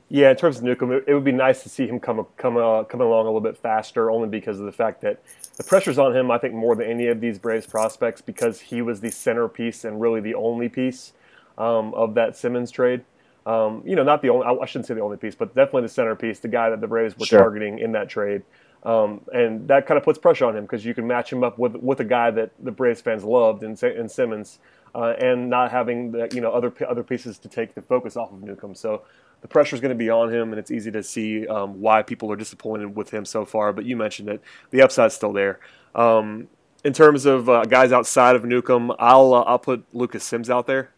Yeah, 0.10 0.32
in 0.32 0.38
terms 0.38 0.58
of 0.58 0.64
Newcomb, 0.64 0.92
it, 0.92 1.14
would 1.14 1.26
be 1.26 1.34
nice 1.34 1.64
to 1.64 1.70
see 1.70 1.86
him 1.86 2.00
come 2.00 2.26
come 2.38 2.56
uh, 2.56 2.84
come 2.84 3.02
along 3.02 3.26
a 3.26 3.30
little 3.30 3.42
bit 3.42 3.58
faster, 3.58 4.10
only 4.10 4.30
because 4.30 4.60
of 4.60 4.66
the 4.66 4.72
fact 4.72 5.02
that 5.02 5.22
the 5.58 5.64
pressure's 5.64 5.98
on 5.98 6.16
him. 6.16 6.32
I 6.32 6.38
think 6.38 6.54
more 6.54 6.76
than 6.76 6.88
any 6.88 7.08
of 7.08 7.20
these 7.20 7.40
Braves 7.40 7.66
prospects 7.66 8.22
because 8.22 8.62
he 8.62 8.82
was 8.82 9.02
the 9.02 9.12
centerpiece 9.12 9.84
and 9.84 10.00
really 10.00 10.22
the 10.22 10.36
only 10.36 10.70
piece 10.70 11.14
um, 11.58 11.94
of 11.96 12.14
that 12.14 12.38
Simmons 12.38 12.72
trade. 12.72 13.04
Um, 13.46 13.82
you 13.86 13.96
know, 13.96 14.04
not 14.04 14.22
the 14.22 14.30
only. 14.30 14.46
I 14.46 14.66
shouldn't 14.66 14.88
say 14.88 14.94
the 14.94 15.02
only 15.02 15.18
piece, 15.18 15.34
but 15.34 15.56
definitely 15.56 15.84
the 15.84 15.90
centerpiece, 15.90 16.40
the 16.40 16.48
guy 16.48 16.70
that 16.70 16.82
the 16.82 16.88
Braves 16.88 17.18
were 17.18 17.26
sure. 17.26 17.40
targeting 17.40 17.80
in 17.80 17.94
that 17.94 18.10
trade. 18.10 18.44
Um, 18.84 19.22
and 19.34 19.68
that 19.70 19.88
kind 19.88 19.98
of 19.98 20.04
puts 20.04 20.20
pressure 20.20 20.46
on 20.46 20.56
him 20.56 20.64
because 20.64 20.86
you 20.86 20.94
can 20.94 21.08
match 21.08 21.32
him 21.32 21.44
up 21.44 21.58
with 21.58 21.76
with 21.78 22.00
a 22.00 22.06
guy 22.06 22.30
that 22.32 22.52
the 22.60 22.72
Braves 22.72 23.02
fans 23.02 23.24
loved 23.24 23.64
in, 23.64 23.76
in 23.84 24.10
Simmons, 24.10 24.60
uh, 24.94 25.14
and 25.18 25.50
not 25.50 25.72
having 25.72 26.12
the, 26.12 26.30
you 26.34 26.42
know 26.42 26.52
other 26.52 26.74
other 26.88 27.04
pieces 27.04 27.40
to 27.40 27.48
take 27.48 27.74
the 27.74 27.82
focus 27.82 28.16
off 28.18 28.32
of 28.32 28.44
Newcomb. 28.44 28.76
So 28.76 29.04
the 29.42 29.48
pressure 29.48 29.76
is 29.76 29.82
going 29.82 29.90
to 29.90 29.96
be 29.96 30.10
on 30.10 30.34
him, 30.34 30.52
and 30.52 30.60
it's 30.60 30.72
easy 30.72 30.92
to 30.92 31.04
see 31.04 31.48
um, 31.48 31.80
why 31.80 32.02
people 32.02 32.32
are 32.32 32.36
disappointed 32.36 32.96
with 32.96 33.12
him 33.12 33.26
so 33.26 33.46
far. 33.46 33.74
But 33.74 33.86
you 33.86 33.96
mentioned 33.96 34.30
it; 34.30 34.42
the 34.72 34.82
upside's 34.82 35.14
still 35.14 35.34
there. 35.34 35.60
Um, 35.96 36.48
in 36.84 36.94
terms 36.94 37.26
of 37.26 37.50
uh, 37.50 37.64
guys 37.66 37.92
outside 37.92 38.36
of 38.36 38.46
Newcomb, 38.46 38.92
I'll 39.00 39.34
uh, 39.34 39.42
I'll 39.42 39.60
put 39.60 39.86
Lucas 39.94 40.24
Sims 40.24 40.50
out 40.50 40.68
there. 40.68 40.92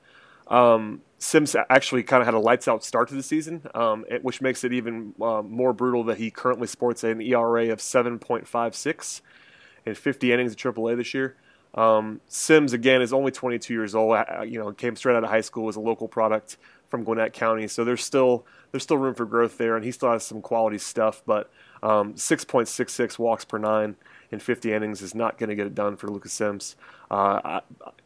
Um, 0.47 1.01
Sims 1.19 1.55
actually 1.69 2.03
kind 2.03 2.21
of 2.21 2.27
had 2.27 2.33
a 2.33 2.39
lights 2.39 2.67
out 2.67 2.83
start 2.83 3.09
to 3.09 3.15
the 3.15 3.23
season, 3.23 3.67
um, 3.75 4.05
which 4.21 4.41
makes 4.41 4.63
it 4.63 4.71
even 4.71 5.13
uh, 5.21 5.41
more 5.41 5.73
brutal 5.73 6.05
that 6.05 6.17
he 6.17 6.31
currently 6.31 6.67
sports 6.67 7.03
an 7.03 7.21
ERA 7.21 7.69
of 7.71 7.79
7.56 7.79 9.21
in 9.85 9.95
50 9.95 10.31
innings 10.31 10.53
at 10.53 10.57
AAA 10.57 10.95
this 10.95 11.13
year. 11.13 11.35
Um, 11.75 12.21
Sims 12.27 12.71
again 12.71 13.01
is 13.01 13.11
only 13.11 13.31
22 13.31 13.73
years 13.73 13.93
old. 13.95 14.17
You 14.47 14.59
know, 14.59 14.71
came 14.71 14.95
straight 14.95 15.15
out 15.15 15.23
of 15.23 15.29
high 15.29 15.41
school, 15.41 15.65
was 15.65 15.75
a 15.75 15.81
local 15.81 16.07
product 16.07 16.57
from 16.89 17.03
Gwinnett 17.03 17.33
County. 17.33 17.67
So 17.67 17.83
there's 17.83 18.03
still 18.03 18.45
there's 18.71 18.83
still 18.83 18.97
room 18.97 19.15
for 19.15 19.25
growth 19.25 19.57
there, 19.57 19.75
and 19.75 19.85
he 19.85 19.91
still 19.91 20.11
has 20.11 20.25
some 20.25 20.41
quality 20.41 20.77
stuff. 20.77 21.21
But 21.25 21.49
um, 21.81 22.13
6.66 22.15 23.17
walks 23.17 23.45
per 23.45 23.57
nine 23.57 23.95
in 24.31 24.39
50 24.39 24.73
innings 24.73 25.01
is 25.01 25.15
not 25.15 25.37
going 25.37 25.49
to 25.49 25.55
get 25.55 25.67
it 25.67 25.75
done 25.75 25.95
for 25.95 26.09
Lucas 26.09 26.33
Sims. 26.33 26.75
Uh, 27.09 27.61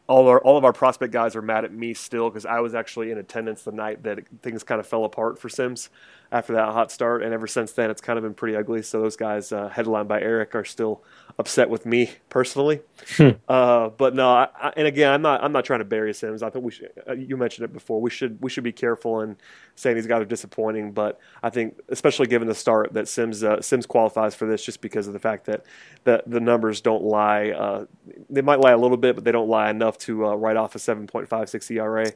all 0.06 0.28
our 0.28 0.38
all 0.40 0.58
of 0.58 0.64
our 0.64 0.72
prospect 0.72 1.12
guys 1.12 1.34
are 1.34 1.42
mad 1.42 1.64
at 1.64 1.72
me 1.72 1.94
still 1.94 2.28
because 2.28 2.44
I 2.44 2.60
was 2.60 2.74
actually 2.74 3.10
in 3.10 3.18
attendance 3.18 3.62
the 3.62 3.72
night 3.72 4.02
that 4.02 4.20
things 4.42 4.62
kind 4.62 4.78
of 4.78 4.86
fell 4.86 5.04
apart 5.04 5.38
for 5.38 5.48
Sims 5.48 5.88
after 6.30 6.52
that 6.54 6.72
hot 6.72 6.90
start, 6.90 7.22
and 7.22 7.32
ever 7.32 7.46
since 7.46 7.72
then 7.72 7.90
it's 7.90 8.00
kind 8.00 8.18
of 8.18 8.24
been 8.24 8.34
pretty 8.34 8.56
ugly. 8.56 8.82
So 8.82 9.00
those 9.00 9.16
guys, 9.16 9.52
uh, 9.52 9.68
headlined 9.68 10.08
by 10.08 10.20
Eric, 10.20 10.54
are 10.54 10.64
still 10.64 11.02
upset 11.38 11.70
with 11.70 11.86
me 11.86 12.10
personally. 12.28 12.80
Hmm. 13.16 13.30
uh, 13.48 13.90
but 13.90 14.14
no, 14.14 14.30
I, 14.30 14.48
I, 14.60 14.72
and 14.76 14.86
again, 14.86 15.12
I'm 15.12 15.22
not 15.22 15.42
I'm 15.42 15.52
not 15.52 15.64
trying 15.64 15.80
to 15.80 15.84
bury 15.84 16.12
Sims. 16.12 16.42
I 16.42 16.50
think 16.50 16.64
we 16.64 16.72
should. 16.72 16.90
Uh, 17.08 17.12
you 17.12 17.36
mentioned 17.36 17.64
it 17.64 17.72
before. 17.72 18.00
We 18.00 18.10
should 18.10 18.42
we 18.42 18.50
should 18.50 18.64
be 18.64 18.72
careful 18.72 19.20
in 19.20 19.36
saying 19.76 19.96
these 19.96 20.06
guys 20.06 20.20
are 20.20 20.26
disappointing. 20.26 20.92
But 20.92 21.18
I 21.42 21.50
think, 21.50 21.80
especially 21.88 22.26
given 22.26 22.48
the 22.48 22.54
start, 22.54 22.92
that 22.92 23.08
Sims 23.08 23.42
uh, 23.42 23.62
Sims 23.62 23.86
qualifies 23.86 24.34
for 24.34 24.46
this 24.46 24.64
just 24.64 24.80
because 24.80 25.06
of 25.06 25.12
the 25.14 25.20
fact 25.20 25.46
that 25.46 25.64
that 26.04 26.28
the 26.28 26.40
numbers 26.40 26.80
don't 26.80 27.04
lie. 27.04 27.50
Uh, 27.50 27.86
they 28.28 28.42
might 28.42 28.60
lie 28.60 28.72
a 28.72 28.78
little 28.78 28.93
bit, 28.96 29.14
but 29.14 29.24
they 29.24 29.32
don't 29.32 29.48
lie 29.48 29.70
enough 29.70 29.98
to 29.98 30.26
uh, 30.26 30.34
write 30.34 30.56
off 30.56 30.74
a 30.74 30.78
7.56 30.78 31.70
ERA. 31.70 32.12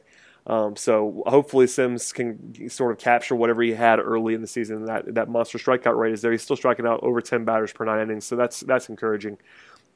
Um, 0.47 0.75
so 0.75 1.23
hopefully 1.27 1.67
Sims 1.67 2.11
can 2.11 2.69
sort 2.69 2.91
of 2.91 2.97
capture 2.97 3.35
whatever 3.35 3.61
he 3.61 3.73
had 3.73 3.99
early 3.99 4.33
in 4.33 4.41
the 4.41 4.47
season. 4.47 4.85
That 4.85 5.13
that 5.15 5.29
monster 5.29 5.57
strikeout 5.57 5.97
rate 5.97 6.13
is 6.13 6.21
there. 6.21 6.31
He's 6.31 6.41
still 6.41 6.55
striking 6.55 6.87
out 6.87 7.01
over 7.03 7.21
10 7.21 7.45
batters 7.45 7.71
per 7.71 7.85
nine 7.85 8.01
innings, 8.01 8.25
so 8.25 8.35
that's 8.35 8.61
that's 8.61 8.89
encouraging. 8.89 9.37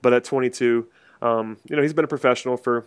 But 0.02 0.14
at 0.14 0.24
22, 0.24 0.88
um, 1.22 1.58
you 1.68 1.76
know 1.76 1.82
he's 1.82 1.94
been 1.94 2.06
a 2.06 2.10
professional 2.10 2.58
for 2.58 2.86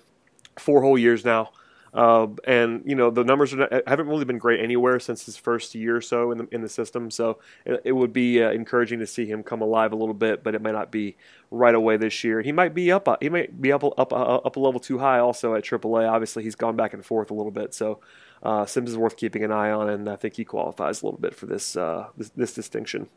four 0.58 0.82
whole 0.82 0.98
years 0.98 1.24
now. 1.24 1.50
Uh, 1.94 2.26
and 2.46 2.82
you 2.84 2.94
know 2.94 3.10
the 3.10 3.24
numbers 3.24 3.54
not, 3.54 3.72
haven't 3.86 4.08
really 4.08 4.24
been 4.24 4.38
great 4.38 4.60
anywhere 4.60 5.00
since 5.00 5.24
his 5.24 5.36
first 5.36 5.74
year 5.74 5.96
or 5.96 6.00
so 6.00 6.30
in 6.30 6.38
the 6.38 6.48
in 6.52 6.60
the 6.60 6.68
system. 6.68 7.10
So 7.10 7.38
it, 7.64 7.82
it 7.84 7.92
would 7.92 8.12
be 8.12 8.42
uh, 8.42 8.50
encouraging 8.50 8.98
to 8.98 9.06
see 9.06 9.26
him 9.26 9.42
come 9.42 9.62
alive 9.62 9.92
a 9.92 9.96
little 9.96 10.14
bit, 10.14 10.42
but 10.42 10.54
it 10.54 10.62
may 10.62 10.72
not 10.72 10.90
be 10.90 11.16
right 11.50 11.74
away 11.74 11.96
this 11.96 12.24
year. 12.24 12.42
He 12.42 12.52
might 12.52 12.74
be 12.74 12.92
up. 12.92 13.08
He 13.20 13.28
might 13.28 13.60
be 13.60 13.72
up 13.72 13.84
up 13.84 14.12
up 14.12 14.56
a 14.56 14.60
level 14.60 14.80
too 14.80 14.98
high 14.98 15.18
also 15.18 15.54
at 15.54 15.64
AAA. 15.64 16.10
Obviously, 16.10 16.42
he's 16.42 16.56
gone 16.56 16.76
back 16.76 16.92
and 16.92 17.04
forth 17.04 17.30
a 17.30 17.34
little 17.34 17.52
bit. 17.52 17.74
So 17.74 18.00
uh, 18.42 18.66
Sims 18.66 18.90
is 18.90 18.96
worth 18.96 19.16
keeping 19.16 19.44
an 19.44 19.52
eye 19.52 19.70
on, 19.70 19.88
and 19.88 20.08
I 20.08 20.16
think 20.16 20.34
he 20.34 20.44
qualifies 20.44 21.02
a 21.02 21.06
little 21.06 21.20
bit 21.20 21.34
for 21.34 21.46
this 21.46 21.76
uh, 21.76 22.08
this, 22.16 22.30
this 22.30 22.54
distinction. 22.54 23.08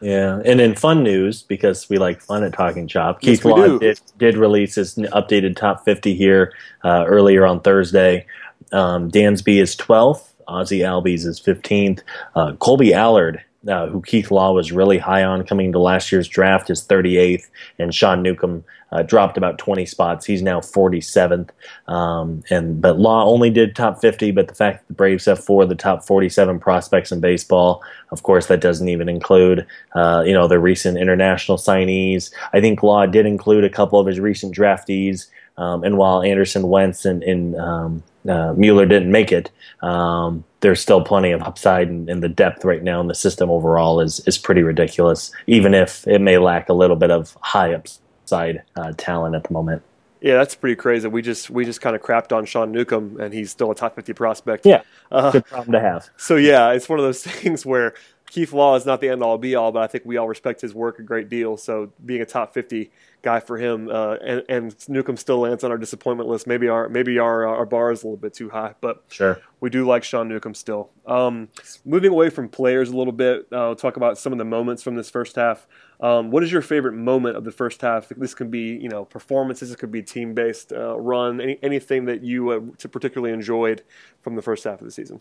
Yeah, 0.00 0.40
and 0.44 0.60
in 0.60 0.74
fun 0.74 1.02
news, 1.02 1.42
because 1.42 1.88
we 1.88 1.98
like 1.98 2.20
fun 2.20 2.44
at 2.44 2.52
Talking 2.52 2.86
Chop, 2.86 3.18
Yes, 3.22 3.38
Keith 3.38 3.44
Law 3.44 3.78
did, 3.78 4.00
did 4.16 4.36
release 4.36 4.76
his 4.76 4.94
updated 4.96 5.56
top 5.56 5.84
50 5.84 6.14
here 6.14 6.52
uh, 6.84 7.04
earlier 7.06 7.44
on 7.44 7.60
Thursday. 7.60 8.26
Um, 8.72 9.10
Dansby 9.10 9.60
is 9.60 9.76
12th, 9.76 10.24
Ozzy 10.46 10.80
Albies 10.80 11.26
is 11.26 11.40
15th. 11.40 12.00
Uh, 12.34 12.52
Kolby 12.52 12.92
Allard, 12.92 13.42
uh, 13.66 13.88
who 13.88 14.00
Keith 14.02 14.30
Law 14.30 14.52
was 14.52 14.70
really 14.70 14.98
high 14.98 15.24
on 15.24 15.44
coming 15.44 15.66
into 15.66 15.78
last 15.78 16.12
year's 16.12 16.28
draft, 16.28 16.70
is 16.70 16.86
38th, 16.86 17.46
and 17.78 17.94
Sean 17.94 18.22
Newcomb 18.22 18.64
uh, 18.92 19.02
dropped 19.02 19.36
about 19.36 19.58
20 19.58 19.84
spots. 19.84 20.24
He's 20.24 20.42
now 20.42 20.60
47th. 20.60 21.50
Um, 21.88 22.42
and 22.50 22.80
but 22.80 22.98
Law 22.98 23.24
only 23.24 23.50
did 23.50 23.74
top 23.74 24.00
50, 24.00 24.30
but 24.30 24.48
the 24.48 24.54
fact 24.54 24.80
that 24.80 24.88
the 24.88 24.94
Braves 24.94 25.24
have 25.26 25.42
four 25.42 25.64
of 25.64 25.68
the 25.68 25.74
top 25.74 26.04
47 26.04 26.60
prospects 26.60 27.12
in 27.12 27.20
baseball, 27.20 27.82
of 28.10 28.22
course, 28.22 28.46
that 28.46 28.60
doesn't 28.60 28.88
even 28.88 29.08
include 29.08 29.66
uh, 29.94 30.22
you 30.24 30.32
know 30.32 30.48
the 30.48 30.60
recent 30.60 30.96
international 30.96 31.58
signees. 31.58 32.32
I 32.52 32.60
think 32.60 32.82
Law 32.82 33.06
did 33.06 33.26
include 33.26 33.64
a 33.64 33.70
couple 33.70 33.98
of 33.98 34.06
his 34.06 34.20
recent 34.20 34.54
draftees. 34.54 35.28
Um, 35.58 35.84
and 35.84 35.98
while 35.98 36.22
Anderson, 36.22 36.68
Wentz, 36.68 37.04
and, 37.04 37.22
and 37.22 37.56
um, 37.56 38.02
uh, 38.28 38.54
Muller 38.56 38.86
didn't 38.86 39.10
make 39.12 39.32
it, 39.32 39.50
um, 39.82 40.44
there's 40.60 40.80
still 40.80 41.02
plenty 41.02 41.32
of 41.32 41.42
upside, 41.42 41.88
and, 41.88 42.08
and 42.08 42.22
the 42.22 42.28
depth 42.28 42.64
right 42.64 42.82
now 42.82 43.00
in 43.00 43.08
the 43.08 43.14
system 43.14 43.50
overall 43.50 44.00
is 44.00 44.20
is 44.26 44.38
pretty 44.38 44.62
ridiculous. 44.62 45.30
Even 45.46 45.74
if 45.74 46.06
it 46.06 46.20
may 46.20 46.38
lack 46.38 46.68
a 46.68 46.72
little 46.72 46.96
bit 46.96 47.10
of 47.10 47.36
high 47.42 47.74
upside 47.74 48.62
uh, 48.76 48.92
talent 48.96 49.34
at 49.34 49.44
the 49.44 49.52
moment. 49.52 49.82
Yeah, 50.20 50.34
that's 50.34 50.56
pretty 50.56 50.74
crazy. 50.74 51.06
We 51.06 51.22
just 51.22 51.48
we 51.48 51.64
just 51.64 51.80
kind 51.80 51.94
of 51.94 52.02
crapped 52.02 52.32
on 52.36 52.44
Sean 52.44 52.72
Newcomb, 52.72 53.20
and 53.20 53.32
he's 53.32 53.50
still 53.52 53.70
a 53.70 53.74
top 53.74 53.94
fifty 53.94 54.12
prospect. 54.12 54.66
Yeah, 54.66 54.82
Uh, 55.12 55.30
good 55.30 55.46
problem 55.46 55.72
to 55.72 55.80
have. 55.80 56.08
so 56.16 56.34
yeah, 56.34 56.72
it's 56.72 56.88
one 56.88 56.98
of 56.98 57.04
those 57.04 57.22
things 57.22 57.64
where 57.64 57.94
Keith 58.30 58.52
Law 58.52 58.74
is 58.76 58.84
not 58.84 59.00
the 59.00 59.08
end 59.08 59.22
all 59.22 59.38
be 59.38 59.54
all, 59.54 59.72
but 59.72 59.82
I 59.82 59.86
think 59.86 60.04
we 60.04 60.16
all 60.18 60.28
respect 60.28 60.60
his 60.60 60.74
work 60.74 60.98
a 60.98 61.02
great 61.02 61.28
deal. 61.28 61.56
So 61.56 61.92
being 62.04 62.20
a 62.20 62.26
top 62.26 62.52
fifty 62.52 62.90
guy 63.22 63.40
for 63.40 63.56
him, 63.56 63.88
uh, 63.88 64.14
and, 64.16 64.44
and 64.48 64.88
Newcomb 64.88 65.16
still 65.16 65.38
lands 65.38 65.64
on 65.64 65.70
our 65.70 65.78
disappointment 65.78 66.28
list. 66.28 66.46
Maybe 66.46 66.68
our 66.68 66.88
maybe 66.88 67.18
our 67.18 67.46
our 67.46 67.64
bar 67.64 67.90
is 67.90 68.02
a 68.02 68.06
little 68.06 68.18
bit 68.18 68.34
too 68.34 68.50
high, 68.50 68.74
but 68.80 69.02
Sure. 69.08 69.40
we 69.60 69.70
do 69.70 69.86
like 69.86 70.04
Sean 70.04 70.28
Newcomb 70.28 70.54
still. 70.54 70.90
Um, 71.06 71.48
moving 71.86 72.12
away 72.12 72.28
from 72.28 72.48
players 72.48 72.90
a 72.90 72.96
little 72.96 73.14
bit, 73.14 73.46
uh, 73.50 73.72
we'll 73.72 73.76
talk 73.76 73.96
about 73.96 74.18
some 74.18 74.32
of 74.32 74.38
the 74.38 74.44
moments 74.44 74.82
from 74.82 74.94
this 74.94 75.08
first 75.08 75.36
half. 75.36 75.66
Um, 76.00 76.30
what 76.30 76.44
is 76.44 76.52
your 76.52 76.62
favorite 76.62 76.92
moment 76.94 77.36
of 77.36 77.44
the 77.44 77.50
first 77.50 77.80
half? 77.80 78.10
This 78.10 78.34
can 78.34 78.50
be, 78.50 78.76
you 78.76 78.88
know, 78.88 79.04
performances. 79.04 79.72
It 79.72 79.78
could 79.78 79.90
be 79.90 80.02
team-based 80.02 80.72
uh, 80.72 80.96
run. 81.00 81.40
Any, 81.40 81.58
anything 81.62 82.04
that 82.04 82.22
you 82.22 82.50
uh, 82.50 82.60
particularly 82.88 83.32
enjoyed 83.32 83.82
from 84.20 84.36
the 84.36 84.42
first 84.42 84.62
half 84.64 84.80
of 84.80 84.84
the 84.84 84.92
season? 84.92 85.20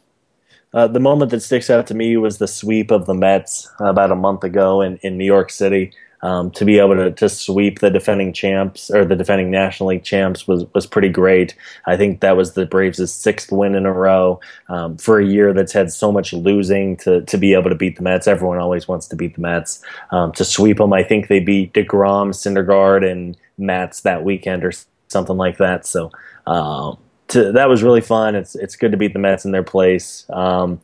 Uh, 0.73 0.87
the 0.87 0.99
moment 0.99 1.31
that 1.31 1.41
sticks 1.41 1.69
out 1.69 1.87
to 1.87 1.93
me 1.93 2.17
was 2.17 2.37
the 2.37 2.47
sweep 2.47 2.91
of 2.91 3.05
the 3.05 3.13
Mets 3.13 3.69
about 3.79 4.11
a 4.11 4.15
month 4.15 4.43
ago 4.43 4.81
in, 4.81 4.97
in 4.97 5.17
New 5.17 5.25
York 5.25 5.49
City. 5.49 5.91
Um, 6.23 6.49
to 6.51 6.65
be 6.65 6.79
able 6.79 6.95
to, 6.95 7.11
to 7.11 7.29
sweep 7.29 7.79
the 7.79 7.91
defending 7.91 8.33
champs 8.33 8.89
or 8.89 9.05
the 9.05 9.15
defending 9.15 9.51
National 9.51 9.89
League 9.89 10.03
champs 10.03 10.47
was, 10.47 10.65
was 10.73 10.87
pretty 10.87 11.09
great. 11.09 11.55
I 11.85 11.95
think 11.95 12.21
that 12.21 12.35
was 12.35 12.53
the 12.53 12.65
Braves' 12.65 13.13
sixth 13.13 13.51
win 13.51 13.75
in 13.75 13.85
a 13.85 13.93
row 13.93 14.39
um, 14.67 14.97
for 14.97 15.19
a 15.19 15.25
year 15.25 15.53
that's 15.53 15.73
had 15.73 15.91
so 15.93 16.11
much 16.11 16.33
losing. 16.33 16.97
To, 16.97 17.21
to 17.21 17.37
be 17.37 17.53
able 17.53 17.69
to 17.69 17.75
beat 17.75 17.97
the 17.97 18.01
Mets, 18.01 18.27
everyone 18.27 18.57
always 18.57 18.87
wants 18.87 19.05
to 19.09 19.15
beat 19.15 19.35
the 19.35 19.41
Mets. 19.41 19.83
Um, 20.09 20.31
to 20.33 20.43
sweep 20.43 20.77
them, 20.77 20.91
I 20.91 21.03
think 21.03 21.27
they 21.27 21.39
beat 21.39 21.73
Degrom, 21.73 22.33
Syndergaard, 22.33 23.09
and 23.09 23.37
Matz 23.59 24.01
that 24.01 24.23
weekend 24.23 24.65
or 24.65 24.71
something 25.09 25.37
like 25.37 25.57
that. 25.57 25.85
So. 25.85 26.11
Um, 26.47 26.97
to, 27.29 27.51
that 27.51 27.69
was 27.69 27.83
really 27.83 28.01
fun. 28.01 28.35
It's 28.35 28.55
it's 28.55 28.75
good 28.75 28.91
to 28.91 28.97
beat 28.97 29.13
the 29.13 29.19
Mets 29.19 29.45
in 29.45 29.51
their 29.51 29.63
place. 29.63 30.25
Um, 30.29 30.81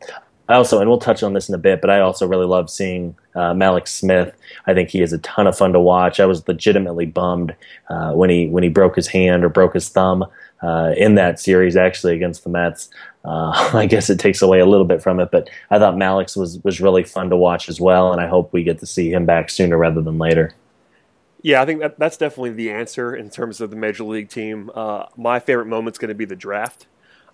I 0.49 0.55
also, 0.55 0.79
and 0.79 0.89
we'll 0.89 0.99
touch 0.99 1.23
on 1.23 1.33
this 1.33 1.47
in 1.47 1.55
a 1.55 1.59
bit, 1.59 1.79
but 1.79 1.89
I 1.89 2.01
also 2.01 2.27
really 2.27 2.45
love 2.45 2.69
seeing 2.69 3.15
uh, 3.33 3.53
Mallex 3.53 3.87
Smith. 3.87 4.35
I 4.67 4.73
think 4.73 4.89
he 4.89 5.01
is 5.01 5.13
a 5.13 5.17
ton 5.19 5.47
of 5.47 5.57
fun 5.57 5.71
to 5.71 5.79
watch. 5.79 6.19
I 6.19 6.25
was 6.25 6.45
legitimately 6.47 7.05
bummed 7.05 7.55
uh, 7.89 8.11
when 8.11 8.29
he 8.29 8.47
when 8.47 8.63
he 8.63 8.69
broke 8.69 8.95
his 8.95 9.07
hand 9.07 9.45
or 9.45 9.49
broke 9.49 9.73
his 9.73 9.87
thumb 9.87 10.25
uh, 10.61 10.93
in 10.97 11.15
that 11.15 11.39
series, 11.39 11.77
actually 11.77 12.13
against 12.13 12.43
the 12.43 12.49
Mets. 12.49 12.89
Uh, 13.23 13.51
I 13.73 13.85
guess 13.85 14.09
it 14.09 14.19
takes 14.19 14.41
away 14.41 14.59
a 14.59 14.65
little 14.65 14.85
bit 14.85 15.01
from 15.01 15.21
it, 15.21 15.31
but 15.31 15.49
I 15.71 15.79
thought 15.79 15.95
Mallex 15.95 16.35
was 16.35 16.59
was 16.59 16.81
really 16.81 17.03
fun 17.03 17.29
to 17.29 17.37
watch 17.37 17.69
as 17.69 17.79
well, 17.79 18.11
and 18.11 18.19
I 18.19 18.27
hope 18.27 18.51
we 18.51 18.63
get 18.63 18.79
to 18.79 18.85
see 18.85 19.13
him 19.13 19.25
back 19.25 19.49
sooner 19.49 19.77
rather 19.77 20.01
than 20.01 20.17
later. 20.17 20.53
Yeah, 21.43 21.61
I 21.61 21.65
think 21.65 21.81
that, 21.81 21.99
that's 21.99 22.17
definitely 22.17 22.51
the 22.51 22.71
answer 22.71 23.15
in 23.15 23.29
terms 23.29 23.61
of 23.61 23.69
the 23.69 23.75
major 23.75 24.05
league 24.05 24.29
team. 24.29 24.71
Uh, 24.73 25.07
my 25.17 25.39
favorite 25.39 25.67
moment's 25.67 25.99
going 25.99 26.09
to 26.09 26.15
be 26.15 26.25
the 26.25 26.37
draft. 26.37 26.87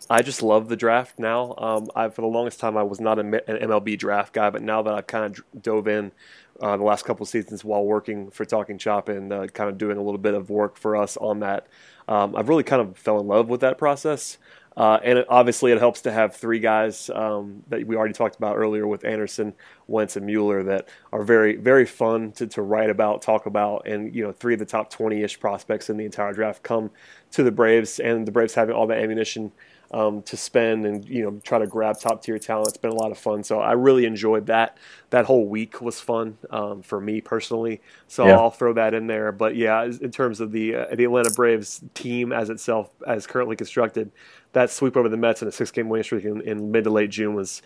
I 0.09 0.23
just 0.23 0.41
love 0.41 0.69
the 0.69 0.77
draft 0.77 1.19
now. 1.19 1.55
Um, 1.57 1.89
I, 1.95 2.09
for 2.09 2.21
the 2.21 2.27
longest 2.27 2.59
time, 2.59 2.77
I 2.77 2.83
was 2.83 3.01
not 3.01 3.19
an 3.19 3.33
MLB 3.47 3.99
draft 3.99 4.33
guy, 4.33 4.49
but 4.49 4.63
now 4.63 4.81
that 4.81 4.93
I've 4.95 5.07
kind 5.07 5.25
of 5.37 5.61
dove 5.61 5.87
in 5.87 6.13
uh, 6.61 6.77
the 6.77 6.83
last 6.83 7.05
couple 7.05 7.23
of 7.23 7.29
seasons 7.29 7.65
while 7.65 7.85
working 7.85 8.31
for 8.31 8.45
Talking 8.45 8.79
Chop 8.79 9.09
and 9.09 9.31
uh, 9.33 9.47
kind 9.47 9.69
of 9.69 9.77
doing 9.77 9.97
a 9.97 10.03
little 10.03 10.19
bit 10.19 10.33
of 10.33 10.49
work 10.49 10.77
for 10.77 10.95
us 10.95 11.17
on 11.17 11.41
that, 11.41 11.67
um, 12.07 12.35
I've 12.35 12.49
really 12.49 12.63
kind 12.63 12.81
of 12.81 12.97
fell 12.97 13.19
in 13.19 13.27
love 13.27 13.49
with 13.49 13.61
that 13.61 13.77
process. 13.77 14.37
Uh, 14.77 14.99
and 15.03 15.19
it, 15.19 15.25
obviously, 15.29 15.71
it 15.71 15.77
helps 15.77 16.01
to 16.01 16.11
have 16.11 16.35
three 16.35 16.59
guys 16.59 17.09
um, 17.09 17.63
that 17.67 17.85
we 17.85 17.95
already 17.97 18.13
talked 18.13 18.37
about 18.37 18.55
earlier 18.55 18.87
with 18.87 19.03
Anderson, 19.03 19.53
Wentz, 19.87 20.15
and 20.15 20.25
Muller 20.25 20.63
that 20.63 20.87
are 21.11 21.23
very, 21.23 21.57
very 21.57 21.85
fun 21.85 22.31
to, 22.33 22.47
to 22.47 22.61
write 22.61 22.89
about, 22.89 23.21
talk 23.21 23.45
about, 23.45 23.87
and 23.87 24.15
you 24.15 24.23
know, 24.23 24.31
three 24.31 24.53
of 24.53 24.59
the 24.59 24.65
top 24.65 24.89
twenty-ish 24.89 25.39
prospects 25.39 25.89
in 25.89 25.97
the 25.97 26.05
entire 26.05 26.33
draft 26.33 26.63
come 26.63 26.91
to 27.31 27.43
the 27.43 27.51
Braves, 27.51 27.99
and 27.99 28.25
the 28.25 28.31
Braves 28.31 28.53
having 28.53 28.73
all 28.73 28.87
the 28.87 28.95
ammunition 28.95 29.51
um, 29.91 30.21
to 30.21 30.37
spend 30.37 30.85
and 30.85 31.03
you 31.09 31.23
know 31.23 31.41
try 31.43 31.57
to 31.57 31.67
grab 31.67 31.99
top-tier 31.99 32.37
talent. 32.37 32.67
It's 32.69 32.77
been 32.77 32.91
a 32.91 32.95
lot 32.95 33.11
of 33.11 33.17
fun, 33.17 33.43
so 33.43 33.59
I 33.59 33.71
really 33.73 34.05
enjoyed 34.05 34.45
that. 34.45 34.77
That 35.09 35.25
whole 35.25 35.47
week 35.47 35.81
was 35.81 35.99
fun 35.99 36.37
um, 36.51 36.83
for 36.83 37.01
me 37.01 37.21
personally, 37.21 37.81
so 38.07 38.27
Yeah. 38.27 38.37
I'll 38.37 38.51
throw 38.51 38.73
that 38.73 38.93
in 38.93 39.07
there. 39.07 39.31
But 39.31 39.55
yeah, 39.55 39.83
in 39.83 40.11
terms 40.11 40.39
of 40.39 40.51
the 40.51 40.75
uh, 40.75 40.95
the 40.95 41.05
Atlanta 41.05 41.31
Braves 41.31 41.83
team 41.95 42.31
as 42.31 42.49
itself, 42.51 42.91
as 43.07 43.25
currently 43.25 43.55
constructed 43.55 44.11
that 44.53 44.69
sweep 44.69 44.97
over 44.97 45.09
the 45.09 45.17
Mets 45.17 45.41
in 45.41 45.47
a 45.47 45.51
six 45.51 45.71
game 45.71 45.89
winning 45.89 46.03
streak 46.03 46.25
in, 46.25 46.41
in 46.41 46.71
mid 46.71 46.83
to 46.85 46.89
late 46.89 47.09
June 47.09 47.35
was. 47.35 47.61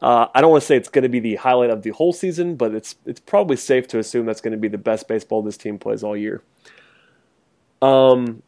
Uh, 0.00 0.28
I 0.32 0.40
don't 0.40 0.52
want 0.52 0.62
to 0.62 0.66
say 0.66 0.76
it's 0.76 0.88
going 0.88 1.02
to 1.02 1.08
be 1.08 1.18
the 1.18 1.34
highlight 1.34 1.70
of 1.70 1.82
the 1.82 1.90
whole 1.90 2.12
season, 2.12 2.54
but 2.54 2.72
it's 2.72 2.94
it's 3.04 3.18
probably 3.18 3.56
safe 3.56 3.88
to 3.88 3.98
assume 3.98 4.26
that's 4.26 4.40
going 4.40 4.52
to 4.52 4.58
be 4.58 4.68
the 4.68 4.78
best 4.78 5.08
baseball 5.08 5.42
this 5.42 5.56
team 5.56 5.76
plays 5.76 6.04
all 6.04 6.16
year. 6.16 6.42
Um, 7.82 8.42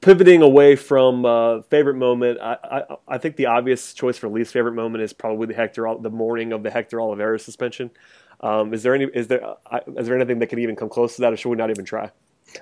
pivoting 0.00 0.42
away 0.42 0.76
from 0.76 1.24
uh, 1.24 1.62
favorite 1.62 1.96
moment, 1.96 2.38
I, 2.40 2.56
I 2.62 2.96
I 3.08 3.18
think 3.18 3.34
the 3.34 3.46
obvious 3.46 3.94
choice 3.94 4.16
for 4.16 4.28
least 4.28 4.52
favorite 4.52 4.74
moment 4.74 5.02
is 5.02 5.12
probably 5.12 5.48
the 5.48 5.54
Hector 5.54 5.92
the 6.00 6.10
morning 6.10 6.52
of 6.52 6.62
the 6.62 6.70
Hector 6.70 6.98
Olivera 6.98 7.40
suspension. 7.40 7.90
Um, 8.40 8.72
is 8.72 8.84
there 8.84 8.94
any 8.94 9.06
is 9.12 9.26
there 9.26 9.44
uh, 9.44 9.80
is 9.96 10.06
there 10.06 10.14
anything 10.14 10.38
that 10.38 10.46
can 10.46 10.60
even 10.60 10.76
come 10.76 10.88
close 10.88 11.16
to 11.16 11.22
that, 11.22 11.32
or 11.32 11.36
should 11.36 11.48
we 11.48 11.56
not 11.56 11.70
even 11.70 11.84
try? 11.84 12.12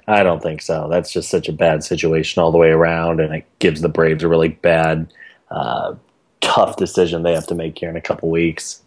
I 0.07 0.23
don't 0.23 0.43
think 0.43 0.63
so. 0.63 0.89
That's 0.89 1.13
just 1.13 1.31
such 1.31 1.49
a 1.49 1.53
bad 1.53 1.85
situation 1.85 2.43
all 2.43 2.53
the 2.53 2.59
way 2.59 2.71
around, 2.71 3.21
and 3.21 3.35
it 3.35 3.45
gives 3.59 3.81
the 3.81 3.89
Braves 3.89 4.23
a 4.23 4.29
really 4.29 4.49
bad, 4.49 5.13
uh, 5.51 5.95
tough 6.41 6.77
decision 6.77 7.23
they 7.23 7.35
have 7.35 7.47
to 7.49 7.55
make 7.55 7.79
here 7.79 7.91
in 7.91 7.97
a 7.97 8.01
couple 8.01 8.31
weeks. 8.31 8.83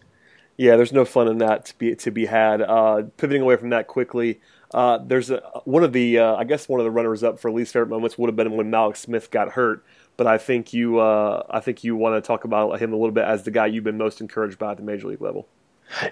Yeah, 0.56 0.76
there's 0.76 0.92
no 0.92 1.04
fun 1.04 1.28
in 1.28 1.38
that 1.38 1.66
to 1.66 1.78
be 1.78 1.94
to 1.94 2.10
be 2.10 2.26
had. 2.26 2.60
Uh, 2.60 3.02
pivoting 3.16 3.42
away 3.42 3.56
from 3.56 3.70
that 3.70 3.86
quickly, 3.86 4.40
uh, 4.74 4.98
there's 4.98 5.30
a, 5.30 5.38
one 5.64 5.84
of 5.84 5.92
the 5.92 6.18
uh, 6.18 6.34
I 6.34 6.44
guess 6.44 6.68
one 6.68 6.80
of 6.80 6.84
the 6.84 6.90
runners 6.90 7.22
up 7.22 7.38
for 7.38 7.50
least 7.50 7.72
favorite 7.72 7.88
moments 7.88 8.18
would 8.18 8.28
have 8.28 8.36
been 8.36 8.56
when 8.56 8.70
Mallex 8.70 8.98
Smith 8.98 9.30
got 9.30 9.50
hurt. 9.50 9.84
But 10.16 10.26
I 10.26 10.36
think 10.36 10.72
you 10.72 10.98
uh, 10.98 11.44
I 11.48 11.60
think 11.60 11.84
you 11.84 11.94
want 11.94 12.22
to 12.22 12.26
talk 12.26 12.44
about 12.44 12.80
him 12.80 12.92
a 12.92 12.96
little 12.96 13.12
bit 13.12 13.24
as 13.24 13.44
the 13.44 13.52
guy 13.52 13.66
you've 13.66 13.84
been 13.84 13.98
most 13.98 14.20
encouraged 14.20 14.58
by 14.58 14.72
at 14.72 14.76
the 14.76 14.82
major 14.82 15.06
league 15.06 15.20
level. 15.20 15.48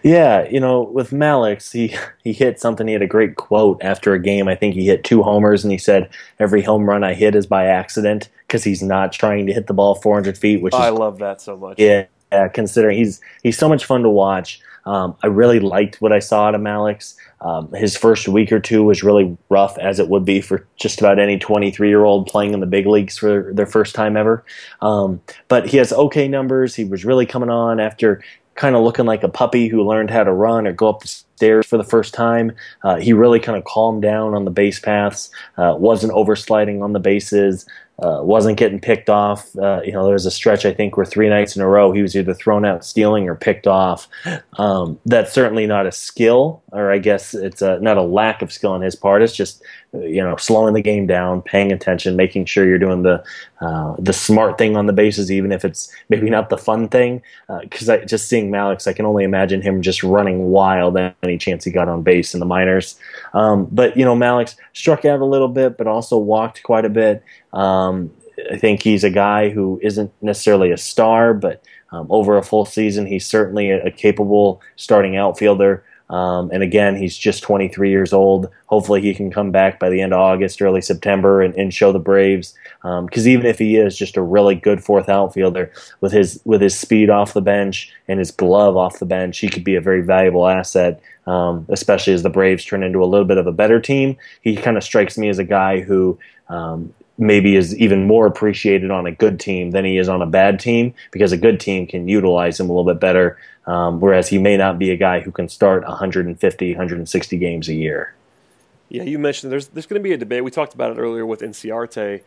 Yeah, 0.02 0.48
you 0.48 0.60
know, 0.60 0.82
with 0.82 1.10
Mallex, 1.10 1.72
he 1.72 1.96
he 2.24 2.32
hit 2.32 2.60
something. 2.60 2.86
He 2.86 2.92
had 2.92 3.02
a 3.02 3.06
great 3.06 3.36
quote 3.36 3.82
after 3.82 4.14
a 4.14 4.18
game. 4.18 4.48
I 4.48 4.54
think 4.54 4.74
he 4.74 4.86
hit 4.86 5.04
two 5.04 5.22
homers, 5.22 5.64
and 5.64 5.72
he 5.72 5.78
said, 5.78 6.08
"Every 6.38 6.62
home 6.62 6.88
run 6.88 7.04
I 7.04 7.14
hit 7.14 7.34
is 7.34 7.46
by 7.46 7.66
accident 7.66 8.28
because 8.46 8.64
he's 8.64 8.82
not 8.82 9.12
trying 9.12 9.46
to 9.46 9.52
hit 9.52 9.66
the 9.66 9.74
ball 9.74 9.94
400 9.96 10.38
feet." 10.38 10.62
Which 10.62 10.74
I 10.74 10.88
is 10.88 10.98
love 10.98 11.18
that 11.18 11.40
so 11.40 11.56
much. 11.56 11.78
yeah, 11.78 12.06
yeah, 12.32 12.48
considering 12.48 12.96
he's 12.98 13.20
he's 13.42 13.58
so 13.58 13.68
much 13.68 13.84
fun 13.84 14.02
to 14.02 14.10
watch. 14.10 14.60
Um, 14.86 15.16
I 15.24 15.26
really 15.26 15.58
liked 15.58 16.00
what 16.00 16.12
I 16.12 16.20
saw 16.20 16.46
out 16.46 16.54
of 16.54 16.60
Mallex. 16.60 17.16
Um, 17.40 17.72
his 17.72 17.96
first 17.96 18.28
week 18.28 18.52
or 18.52 18.60
two 18.60 18.84
was 18.84 19.02
really 19.02 19.36
rough, 19.48 19.76
as 19.78 19.98
it 19.98 20.08
would 20.08 20.24
be 20.24 20.40
for 20.40 20.66
just 20.76 21.00
about 21.00 21.18
any 21.18 21.38
23 21.38 21.88
year 21.88 22.04
old 22.04 22.28
playing 22.28 22.54
in 22.54 22.60
the 22.60 22.66
big 22.66 22.86
leagues 22.86 23.18
for 23.18 23.52
their 23.52 23.66
first 23.66 23.96
time 23.96 24.16
ever. 24.16 24.44
Um, 24.80 25.20
but 25.48 25.66
he 25.66 25.76
has 25.78 25.92
okay 25.92 26.28
numbers. 26.28 26.76
He 26.76 26.84
was 26.84 27.04
really 27.04 27.26
coming 27.26 27.50
on 27.50 27.80
after 27.80 28.22
kind 28.56 28.74
of 28.74 28.82
looking 28.82 29.06
like 29.06 29.22
a 29.22 29.28
puppy 29.28 29.68
who 29.68 29.82
learned 29.82 30.10
how 30.10 30.24
to 30.24 30.32
run 30.32 30.66
or 30.66 30.72
go 30.72 30.88
up 30.88 31.00
the 31.00 31.08
stairs 31.36 31.66
for 31.66 31.76
the 31.76 31.84
first 31.84 32.14
time. 32.14 32.52
Uh, 32.82 32.96
he 32.96 33.12
really 33.12 33.40
kind 33.40 33.58
of 33.58 33.64
calmed 33.64 34.02
down 34.02 34.34
on 34.34 34.44
the 34.44 34.50
base 34.50 34.80
paths, 34.80 35.30
uh, 35.58 35.74
wasn't 35.78 36.12
oversliding 36.12 36.82
on 36.82 36.92
the 36.92 37.00
bases, 37.00 37.66
uh, 37.98 38.20
wasn't 38.22 38.58
getting 38.58 38.78
picked 38.78 39.08
off. 39.08 39.56
Uh, 39.56 39.80
you 39.82 39.92
know, 39.92 40.04
there 40.04 40.12
was 40.12 40.26
a 40.26 40.30
stretch 40.30 40.66
I 40.66 40.72
think 40.74 40.96
where 40.96 41.06
three 41.06 41.30
nights 41.30 41.56
in 41.56 41.62
a 41.62 41.68
row 41.68 41.92
he 41.92 42.02
was 42.02 42.14
either 42.14 42.34
thrown 42.34 42.64
out 42.64 42.84
stealing 42.84 43.26
or 43.28 43.34
picked 43.34 43.66
off. 43.66 44.08
Um, 44.58 44.98
that's 45.06 45.32
certainly 45.32 45.66
not 45.66 45.86
a 45.86 45.92
skill, 45.92 46.62
or 46.72 46.90
I 46.90 46.98
guess 46.98 47.34
it's 47.34 47.62
a, 47.62 47.78
not 47.80 47.96
a 47.96 48.02
lack 48.02 48.42
of 48.42 48.52
skill 48.52 48.72
on 48.72 48.82
his 48.82 48.94
part. 48.94 49.22
It's 49.22 49.34
just 49.34 49.62
uh, 49.94 50.00
you 50.00 50.22
know 50.22 50.36
slowing 50.36 50.74
the 50.74 50.82
game 50.82 51.06
down, 51.06 51.40
paying 51.42 51.72
attention, 51.72 52.16
making 52.16 52.44
sure 52.46 52.66
you're 52.66 52.78
doing 52.78 53.02
the 53.02 53.24
uh, 53.60 53.94
the 53.98 54.12
smart 54.12 54.58
thing 54.58 54.76
on 54.76 54.86
the 54.86 54.92
bases, 54.92 55.32
even 55.32 55.50
if 55.50 55.64
it's 55.64 55.90
maybe 56.10 56.28
not 56.28 56.50
the 56.50 56.58
fun 56.58 56.88
thing. 56.88 57.22
Because 57.60 57.88
just 58.06 58.28
seeing 58.28 58.50
Mallex, 58.50 58.86
I 58.86 58.92
can 58.92 59.06
only 59.06 59.24
imagine 59.24 59.62
him 59.62 59.80
just 59.80 60.02
running 60.02 60.50
wild 60.50 60.96
any 61.28 61.38
chance 61.38 61.64
he 61.64 61.70
got 61.70 61.88
on 61.88 62.02
base 62.02 62.34
in 62.34 62.40
the 62.40 62.46
minors. 62.46 62.98
Um, 63.34 63.68
but 63.70 63.96
you 63.96 64.04
know, 64.04 64.14
Mallex 64.14 64.56
struck 64.72 65.04
out 65.04 65.20
a 65.20 65.24
little 65.24 65.48
bit, 65.48 65.76
but 65.76 65.86
also 65.86 66.18
walked 66.18 66.62
quite 66.62 66.84
a 66.84 66.90
bit. 66.90 67.22
Um, 67.52 68.10
I 68.50 68.56
think 68.56 68.82
he's 68.82 69.04
a 69.04 69.10
guy 69.10 69.48
who 69.48 69.80
isn't 69.82 70.12
necessarily 70.20 70.70
a 70.70 70.76
star, 70.76 71.34
but 71.34 71.62
um, 71.92 72.06
over 72.10 72.36
a 72.36 72.42
full 72.42 72.64
season, 72.64 73.06
he's 73.06 73.26
certainly 73.26 73.70
a, 73.70 73.86
a 73.86 73.90
capable 73.90 74.60
starting 74.76 75.16
outfielder. 75.16 75.84
Um, 76.08 76.50
and 76.52 76.62
again, 76.62 76.96
he's 76.96 77.16
just 77.16 77.42
23 77.42 77.90
years 77.90 78.12
old. 78.12 78.48
Hopefully, 78.66 79.00
he 79.00 79.14
can 79.14 79.30
come 79.30 79.50
back 79.50 79.80
by 79.80 79.90
the 79.90 80.00
end 80.00 80.12
of 80.12 80.20
August, 80.20 80.62
early 80.62 80.80
September, 80.80 81.42
and, 81.42 81.54
and 81.56 81.74
show 81.74 81.92
the 81.92 81.98
Braves. 81.98 82.54
Because 82.82 83.26
um, 83.26 83.28
even 83.28 83.46
if 83.46 83.58
he 83.58 83.76
is 83.76 83.98
just 83.98 84.16
a 84.16 84.22
really 84.22 84.54
good 84.54 84.82
fourth 84.82 85.08
outfielder 85.08 85.72
with 86.00 86.12
his 86.12 86.40
with 86.44 86.60
his 86.60 86.78
speed 86.78 87.10
off 87.10 87.32
the 87.32 87.40
bench 87.40 87.92
and 88.06 88.20
his 88.20 88.30
glove 88.30 88.76
off 88.76 89.00
the 89.00 89.06
bench, 89.06 89.38
he 89.38 89.48
could 89.48 89.64
be 89.64 89.74
a 89.74 89.80
very 89.80 90.02
valuable 90.02 90.46
asset. 90.46 91.00
Um, 91.26 91.66
especially 91.70 92.12
as 92.12 92.22
the 92.22 92.30
Braves 92.30 92.64
turn 92.64 92.84
into 92.84 93.02
a 93.02 93.06
little 93.06 93.26
bit 93.26 93.38
of 93.38 93.48
a 93.48 93.52
better 93.52 93.80
team, 93.80 94.16
he 94.42 94.54
kind 94.54 94.76
of 94.76 94.84
strikes 94.84 95.18
me 95.18 95.28
as 95.28 95.40
a 95.40 95.44
guy 95.44 95.80
who 95.80 96.16
um, 96.48 96.94
maybe 97.18 97.56
is 97.56 97.76
even 97.76 98.06
more 98.06 98.26
appreciated 98.26 98.90
on 98.90 99.06
a 99.06 99.12
good 99.12 99.40
team 99.40 99.70
than 99.70 99.84
he 99.84 99.98
is 99.98 100.08
on 100.08 100.22
a 100.22 100.26
bad 100.26 100.60
team 100.60 100.92
because 101.10 101.32
a 101.32 101.36
good 101.36 101.58
team 101.58 101.86
can 101.86 102.08
utilize 102.08 102.60
him 102.60 102.68
a 102.68 102.72
little 102.72 102.90
bit 102.90 103.00
better. 103.00 103.38
Um, 103.66 104.00
whereas 104.00 104.28
he 104.28 104.38
may 104.38 104.56
not 104.56 104.78
be 104.78 104.90
a 104.90 104.96
guy 104.96 105.20
who 105.20 105.32
can 105.32 105.48
start 105.48 105.82
150, 105.84 106.70
160 106.72 107.38
games 107.38 107.68
a 107.68 107.74
year. 107.74 108.14
Yeah, 108.88 109.02
you 109.02 109.18
mentioned 109.18 109.50
there's 109.50 109.66
there's 109.68 109.86
going 109.86 110.00
to 110.00 110.04
be 110.04 110.12
a 110.12 110.16
debate. 110.16 110.44
We 110.44 110.52
talked 110.52 110.74
about 110.74 110.92
it 110.92 111.00
earlier 111.00 111.26
with 111.26 111.40
Inciarte. 111.40 112.22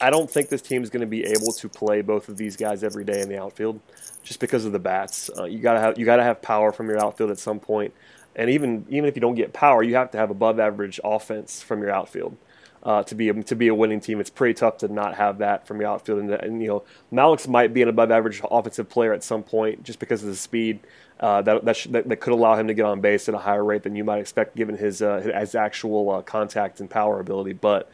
I 0.00 0.10
don't 0.10 0.30
think 0.30 0.48
this 0.48 0.62
team 0.62 0.82
is 0.82 0.90
going 0.90 1.00
to 1.00 1.06
be 1.06 1.24
able 1.24 1.52
to 1.52 1.68
play 1.68 2.02
both 2.02 2.28
of 2.28 2.36
these 2.36 2.56
guys 2.56 2.84
every 2.84 3.04
day 3.04 3.20
in 3.20 3.28
the 3.28 3.40
outfield, 3.40 3.80
just 4.22 4.38
because 4.38 4.64
of 4.64 4.72
the 4.72 4.78
bats. 4.78 5.30
Uh, 5.36 5.44
you 5.44 5.58
gotta 5.58 5.80
have 5.80 5.98
you 5.98 6.04
gotta 6.04 6.22
have 6.22 6.40
power 6.40 6.70
from 6.70 6.88
your 6.88 7.02
outfield 7.04 7.30
at 7.30 7.38
some 7.38 7.58
point, 7.58 7.92
and 8.36 8.48
even 8.48 8.86
even 8.88 9.08
if 9.08 9.16
you 9.16 9.20
don't 9.20 9.34
get 9.34 9.52
power, 9.52 9.82
you 9.82 9.96
have 9.96 10.12
to 10.12 10.18
have 10.18 10.30
above 10.30 10.60
average 10.60 11.00
offense 11.02 11.60
from 11.62 11.82
your 11.82 11.90
outfield 11.90 12.36
uh, 12.84 13.02
to 13.04 13.14
be 13.14 13.28
a, 13.28 13.42
to 13.44 13.56
be 13.56 13.68
a 13.68 13.74
winning 13.74 14.00
team. 14.00 14.20
It's 14.20 14.30
pretty 14.30 14.54
tough 14.54 14.78
to 14.78 14.88
not 14.88 15.14
have 15.14 15.38
that 15.38 15.66
from 15.66 15.80
your 15.80 15.90
outfield. 15.90 16.20
And, 16.20 16.30
and 16.30 16.62
you 16.62 16.68
know, 16.68 16.84
Mallex 17.12 17.48
might 17.48 17.72
be 17.72 17.82
an 17.82 17.88
above 17.88 18.10
average 18.10 18.42
offensive 18.50 18.88
player 18.88 19.12
at 19.12 19.24
some 19.24 19.42
point 19.42 19.82
just 19.82 19.98
because 19.98 20.22
of 20.22 20.28
the 20.28 20.36
speed. 20.36 20.80
Uh, 21.20 21.40
that 21.42 21.64
that, 21.64 21.86
that, 21.90 22.08
that, 22.08 22.16
could 22.16 22.32
allow 22.32 22.56
him 22.56 22.66
to 22.66 22.74
get 22.74 22.84
on 22.84 23.00
base 23.00 23.28
at 23.28 23.34
a 23.34 23.38
higher 23.38 23.64
rate 23.64 23.84
than 23.84 23.94
you 23.94 24.04
might 24.04 24.18
expect, 24.18 24.56
given 24.56 24.76
his 24.76 25.00
uh, 25.00 25.20
his 25.20 25.54
actual 25.54 26.10
uh, 26.10 26.22
contact 26.22 26.80
and 26.80 26.90
power 26.90 27.20
ability. 27.20 27.52
But 27.52 27.90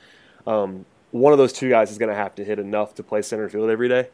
um, 0.46 0.86
one 1.10 1.32
of 1.32 1.38
those 1.38 1.52
two 1.52 1.68
guys 1.68 1.90
is 1.90 1.98
going 1.98 2.08
to 2.08 2.14
have 2.14 2.34
to 2.36 2.44
hit 2.44 2.58
enough 2.58 2.94
to 2.96 3.02
play 3.02 3.22
center 3.22 3.48
field 3.48 3.70
every 3.70 3.88
day. 3.88 4.08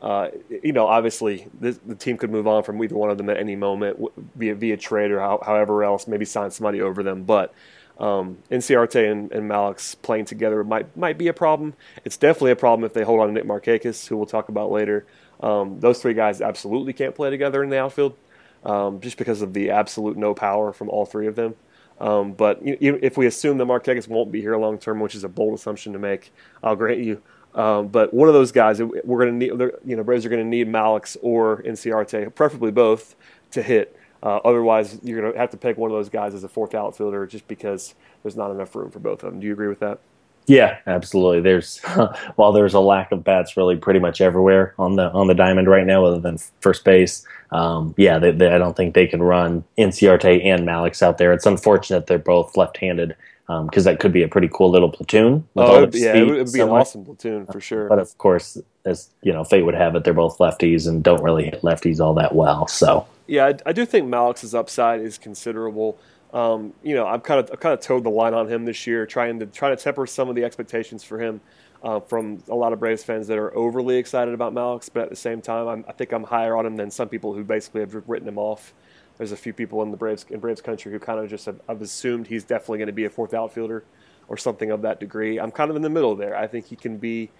Uh, 0.00 0.28
you 0.62 0.72
know, 0.72 0.86
obviously, 0.86 1.46
this, 1.58 1.78
the 1.86 1.94
team 1.94 2.16
could 2.16 2.30
move 2.30 2.46
on 2.46 2.62
from 2.62 2.82
either 2.82 2.94
one 2.94 3.10
of 3.10 3.18
them 3.18 3.28
at 3.28 3.36
any 3.36 3.56
moment 3.56 3.98
via 4.34 4.54
via 4.54 4.76
trade 4.76 5.10
or 5.10 5.20
how, 5.20 5.40
however 5.44 5.82
else, 5.82 6.06
maybe 6.06 6.24
sign 6.24 6.50
somebody 6.50 6.80
over 6.80 7.02
them. 7.02 7.24
But 7.24 7.52
um, 8.00 8.38
Inciarte 8.50 9.10
and, 9.10 9.30
and 9.30 9.48
Mallex 9.48 9.94
playing 10.02 10.24
together 10.24 10.64
might 10.64 10.96
might 10.96 11.18
be 11.18 11.28
a 11.28 11.32
problem. 11.32 11.74
It's 12.04 12.16
definitely 12.16 12.52
a 12.52 12.56
problem 12.56 12.84
if 12.84 12.94
they 12.94 13.04
hold 13.04 13.20
on 13.20 13.28
to 13.28 13.32
Nick 13.32 13.44
Markakis, 13.44 14.08
who 14.08 14.16
we'll 14.16 14.26
talk 14.26 14.48
about 14.48 14.72
later. 14.72 15.06
Um, 15.40 15.78
those 15.80 16.00
three 16.00 16.14
guys 16.14 16.40
absolutely 16.40 16.92
can't 16.92 17.14
play 17.14 17.30
together 17.30 17.62
in 17.62 17.70
the 17.70 17.78
outfield, 17.78 18.16
um, 18.64 19.00
just 19.00 19.16
because 19.16 19.42
of 19.42 19.52
the 19.52 19.70
absolute 19.70 20.16
no 20.16 20.34
power 20.34 20.72
from 20.72 20.88
all 20.88 21.06
three 21.06 21.26
of 21.26 21.36
them. 21.36 21.54
Um, 22.00 22.32
but 22.32 22.64
you, 22.64 22.98
if 23.02 23.18
we 23.18 23.26
assume 23.26 23.58
that 23.58 23.66
Markakis 23.66 24.08
won't 24.08 24.32
be 24.32 24.40
here 24.40 24.56
long 24.56 24.78
term, 24.78 25.00
which 25.00 25.14
is 25.14 25.24
a 25.24 25.28
bold 25.28 25.54
assumption 25.54 25.92
to 25.92 25.98
make, 25.98 26.32
I'll 26.62 26.76
grant 26.76 27.00
you. 27.00 27.22
Um, 27.54 27.88
but 27.88 28.14
one 28.14 28.28
of 28.28 28.34
those 28.34 28.52
guys, 28.52 28.80
we're 28.80 29.26
going 29.26 29.38
to 29.38 29.46
need, 29.46 29.72
you 29.84 29.96
know, 29.96 30.04
Braves 30.04 30.24
are 30.24 30.28
going 30.28 30.42
to 30.42 30.48
need 30.48 30.68
Mallex 30.68 31.16
or 31.20 31.62
Inciarte, 31.62 32.34
preferably 32.34 32.70
both, 32.70 33.16
to 33.50 33.62
hit. 33.62 33.96
Uh, 34.22 34.36
otherwise, 34.44 34.98
you're 35.02 35.20
going 35.20 35.32
to 35.32 35.38
have 35.38 35.50
to 35.50 35.56
pick 35.56 35.78
one 35.78 35.90
of 35.90 35.96
those 35.96 36.08
guys 36.08 36.34
as 36.34 36.44
a 36.44 36.48
fourth 36.48 36.74
outfielder 36.74 37.26
just 37.26 37.48
because 37.48 37.94
there's 38.22 38.36
not 38.36 38.50
enough 38.50 38.74
room 38.74 38.90
for 38.90 38.98
both 38.98 39.22
of 39.22 39.30
them. 39.30 39.40
Do 39.40 39.46
you 39.46 39.52
agree 39.52 39.68
with 39.68 39.80
that? 39.80 39.98
Yeah, 40.46 40.78
absolutely. 40.86 41.40
There's 41.42 41.78
while 42.36 42.52
there's 42.52 42.74
a 42.74 42.80
lack 42.80 43.12
of 43.12 43.22
bats 43.22 43.56
really 43.56 43.76
pretty 43.76 44.00
much 44.00 44.20
everywhere 44.20 44.74
on 44.78 44.96
the 44.96 45.10
on 45.12 45.28
the 45.28 45.34
diamond 45.34 45.68
right 45.68 45.86
now, 45.86 46.04
other 46.04 46.18
than 46.18 46.38
first 46.60 46.84
base. 46.84 47.24
Um, 47.52 47.94
yeah, 47.96 48.18
they, 48.18 48.32
they, 48.32 48.48
I 48.48 48.58
don't 48.58 48.76
think 48.76 48.94
they 48.94 49.06
can 49.06 49.22
run 49.22 49.64
Inciarte 49.78 50.44
and 50.44 50.66
Mallex 50.66 51.02
out 51.02 51.18
there. 51.18 51.32
It's 51.32 51.46
unfortunate 51.46 52.06
they're 52.06 52.18
both 52.18 52.56
left-handed 52.56 53.16
because 53.46 53.86
um, 53.86 53.92
that 53.92 53.98
could 53.98 54.12
be 54.12 54.22
a 54.22 54.28
pretty 54.28 54.48
cool 54.52 54.70
little 54.70 54.90
platoon. 54.90 55.46
oh, 55.56 55.88
yeah, 55.92 56.14
it 56.14 56.26
would, 56.26 56.52
be 56.52 56.60
an 56.60 56.68
awesome 56.68 57.04
platoon 57.04 57.46
for 57.46 57.60
sure. 57.60 57.88
But 57.88 57.98
of 57.98 58.16
course, 58.18 58.56
as 58.84 59.10
you 59.22 59.32
know, 59.32 59.44
fate 59.44 59.62
would 59.62 59.74
have 59.74 59.94
it, 59.94 60.04
they're 60.04 60.14
both 60.14 60.38
lefties 60.38 60.88
and 60.88 61.02
don't 61.02 61.22
really 61.22 61.44
hit 61.44 61.62
lefties 61.62 62.00
all 62.00 62.14
that 62.14 62.34
well. 62.34 62.66
So 62.66 63.06
yeah, 63.26 63.46
I, 63.46 63.54
I 63.66 63.72
do 63.72 63.86
think 63.86 64.08
Mallex's 64.08 64.54
upside 64.54 65.00
is 65.00 65.18
considerable. 65.18 65.98
Um, 66.32 66.72
you 66.82 66.94
know, 66.94 67.06
I've 67.06 67.22
kind 67.22 67.40
of 67.40 67.50
I've 67.52 67.60
kind 67.60 67.72
of 67.72 67.80
towed 67.80 68.04
the 68.04 68.10
line 68.10 68.34
on 68.34 68.48
him 68.48 68.64
this 68.64 68.86
year, 68.86 69.06
trying 69.06 69.38
to 69.40 69.46
trying 69.46 69.76
to 69.76 69.82
temper 69.82 70.06
some 70.06 70.28
of 70.28 70.34
the 70.34 70.44
expectations 70.44 71.04
for 71.04 71.20
him 71.20 71.40
uh, 71.82 72.00
from 72.00 72.42
a 72.48 72.54
lot 72.54 72.72
of 72.72 72.80
Braves 72.80 73.04
fans 73.04 73.26
that 73.28 73.38
are 73.38 73.56
overly 73.56 73.96
excited 73.96 74.34
about 74.34 74.54
Mallex. 74.54 74.88
But 74.92 75.04
at 75.04 75.10
the 75.10 75.16
same 75.16 75.40
time, 75.40 75.66
I'm, 75.66 75.84
i 75.88 75.92
think 75.92 76.12
I'm 76.12 76.24
higher 76.24 76.56
on 76.56 76.66
him 76.66 76.76
than 76.76 76.90
some 76.90 77.08
people 77.08 77.34
who 77.34 77.44
basically 77.44 77.80
have 77.80 77.94
written 78.08 78.28
him 78.28 78.38
off. 78.38 78.72
There's 79.16 79.32
a 79.32 79.36
few 79.36 79.52
people 79.52 79.82
in 79.82 79.90
the 79.90 79.96
Braves 79.96 80.24
in 80.30 80.40
Braves 80.40 80.60
country 80.60 80.92
who 80.92 80.98
kind 80.98 81.20
of 81.20 81.28
just 81.28 81.46
have, 81.46 81.60
have 81.68 81.82
assumed 81.82 82.26
he's 82.26 82.44
definitely 82.44 82.78
going 82.78 82.86
to 82.86 82.92
be 82.92 83.04
a 83.04 83.10
fourth 83.10 83.34
outfielder 83.34 83.84
or 84.28 84.36
something 84.36 84.70
of 84.70 84.82
that 84.82 85.00
degree. 85.00 85.38
I'm 85.38 85.50
kind 85.50 85.70
of 85.70 85.76
in 85.76 85.82
the 85.82 85.90
middle 85.90 86.14
there. 86.14 86.36
I 86.36 86.46
think 86.46 86.66
he 86.66 86.76
can 86.76 86.96
be 86.96 87.30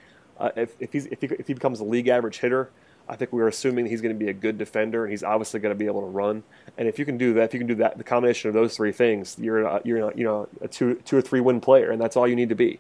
uh, 0.40 0.50
if 0.57 0.74
if, 0.81 0.92
he 0.92 0.98
if 1.11 1.46
he 1.46 1.55
becomes 1.55 1.81
a 1.81 1.85
league 1.85 2.09
average 2.09 2.38
hitter. 2.38 2.70
I 3.09 3.16
think 3.16 3.33
we 3.33 3.42
are 3.42 3.48
assuming 3.48 3.87
he's 3.87 4.00
going 4.00 4.14
to 4.14 4.18
be 4.18 4.31
a 4.31 4.33
good 4.33 4.57
defender, 4.57 5.05
and 5.05 5.11
he's 5.11 5.24
obviously 5.24 5.59
going 5.59 5.74
to 5.74 5.79
be 5.79 5.87
able 5.87 6.03
to 6.03 6.07
run. 6.07 6.44
And 6.79 6.87
if 6.87 6.96
you 6.96 7.05
can 7.05 7.18
do 7.18 7.35
that, 7.35 7.42
if 7.42 7.55
you 7.55 7.59
can 7.59 7.66
do 7.66 7.74
that, 7.76 7.98
the 7.98 8.05
combination 8.05 8.46
of 8.48 8.55
those 8.55 8.76
three 8.76 8.92
things, 8.92 9.37
you're 9.40 9.64
a, 9.64 9.81
you're 9.85 10.11
a, 10.11 10.16
you 10.16 10.22
know 10.22 10.48
a 10.61 10.68
two 10.68 10.94
two 11.05 11.16
or 11.16 11.20
three 11.20 11.40
win 11.40 11.61
player, 11.61 11.90
and 11.90 12.00
that's 12.00 12.16
all 12.16 12.29
you 12.29 12.37
need 12.37 12.50
to 12.50 12.55
be. 12.55 12.79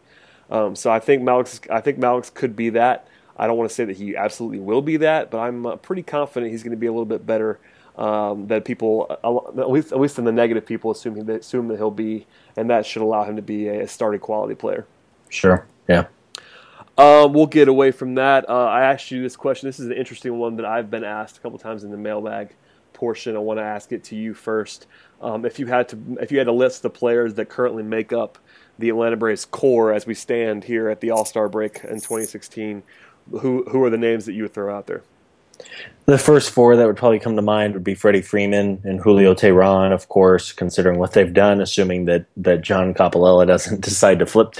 Um, 0.50 0.76
so 0.76 0.90
I 0.90 1.00
think 1.00 1.22
Mallex 1.22 1.68
I 1.70 1.80
think 1.80 1.98
Mallex 1.98 2.32
could 2.32 2.54
be 2.54 2.70
that. 2.70 3.08
I 3.36 3.46
don't 3.46 3.56
want 3.56 3.70
to 3.70 3.74
say 3.74 3.84
that 3.86 3.96
he 3.96 4.16
absolutely 4.16 4.60
will 4.60 4.82
be 4.82 4.98
that, 4.98 5.30
but 5.30 5.38
I'm 5.38 5.66
uh, 5.66 5.76
pretty 5.76 6.02
confident 6.02 6.52
he's 6.52 6.62
going 6.62 6.72
to 6.72 6.76
be 6.76 6.86
a 6.86 6.92
little 6.92 7.06
bit 7.06 7.26
better 7.26 7.58
um, 7.96 8.46
that 8.48 8.64
people, 8.64 9.06
uh, 9.24 9.60
at 9.60 9.70
least 9.70 9.92
at 9.92 10.00
least 10.00 10.18
in 10.18 10.24
the 10.24 10.32
negative, 10.32 10.66
people 10.66 10.90
assume 10.90 11.14
they 11.24 11.36
assume 11.36 11.68
that 11.68 11.76
he'll 11.76 11.90
be, 11.90 12.26
and 12.56 12.70
that 12.70 12.86
should 12.86 13.02
allow 13.02 13.24
him 13.24 13.36
to 13.36 13.42
be 13.42 13.68
a 13.68 13.88
starting 13.88 14.20
quality 14.20 14.54
player. 14.54 14.86
Sure. 15.28 15.66
Yeah. 15.88 16.06
Um, 16.98 17.32
we'll 17.32 17.46
get 17.46 17.68
away 17.68 17.90
from 17.92 18.16
that. 18.16 18.48
Uh, 18.48 18.64
I 18.64 18.82
asked 18.82 19.10
you 19.10 19.22
this 19.22 19.36
question. 19.36 19.68
This 19.68 19.80
is 19.80 19.86
an 19.86 19.92
interesting 19.92 20.38
one 20.38 20.56
that 20.56 20.66
I've 20.66 20.90
been 20.90 21.04
asked 21.04 21.38
a 21.38 21.40
couple 21.40 21.58
times 21.58 21.84
in 21.84 21.90
the 21.90 21.96
mailbag 21.96 22.54
portion. 22.92 23.36
I 23.36 23.38
want 23.38 23.58
to 23.58 23.64
ask 23.64 23.92
it 23.92 24.04
to 24.04 24.16
you 24.16 24.34
first. 24.34 24.86
Um, 25.22 25.44
if 25.44 25.58
you 25.58 25.66
had 25.66 25.88
to, 25.90 26.18
if 26.20 26.30
you 26.30 26.38
had 26.38 26.46
to 26.46 26.52
list 26.52 26.82
the 26.82 26.90
players 26.90 27.34
that 27.34 27.48
currently 27.48 27.82
make 27.82 28.12
up 28.12 28.38
the 28.78 28.88
Atlanta 28.90 29.16
Braves 29.16 29.44
core 29.44 29.92
as 29.92 30.06
we 30.06 30.14
stand 30.14 30.64
here 30.64 30.88
at 30.88 31.00
the 31.00 31.10
All 31.10 31.24
Star 31.24 31.48
break 31.48 31.76
in 31.84 31.96
2016, 31.96 32.82
who 33.30 33.64
who 33.64 33.82
are 33.82 33.90
the 33.90 33.98
names 33.98 34.26
that 34.26 34.32
you 34.32 34.42
would 34.42 34.52
throw 34.52 34.74
out 34.74 34.86
there? 34.86 35.02
The 36.06 36.18
first 36.18 36.50
four 36.50 36.74
that 36.76 36.86
would 36.86 36.96
probably 36.96 37.18
come 37.18 37.36
to 37.36 37.42
mind 37.42 37.74
would 37.74 37.84
be 37.84 37.94
Freddie 37.94 38.22
Freeman 38.22 38.80
and 38.84 38.98
Julio 38.98 39.34
Teheran, 39.34 39.92
of 39.92 40.08
course, 40.08 40.52
considering 40.52 40.98
what 40.98 41.12
they've 41.12 41.32
done, 41.32 41.60
assuming 41.60 42.06
that, 42.06 42.26
that 42.36 42.62
John 42.62 42.94
Coppolella 42.94 43.46
doesn't 43.46 43.80
decide 43.84 44.18
to 44.18 44.26
flip 44.26 44.52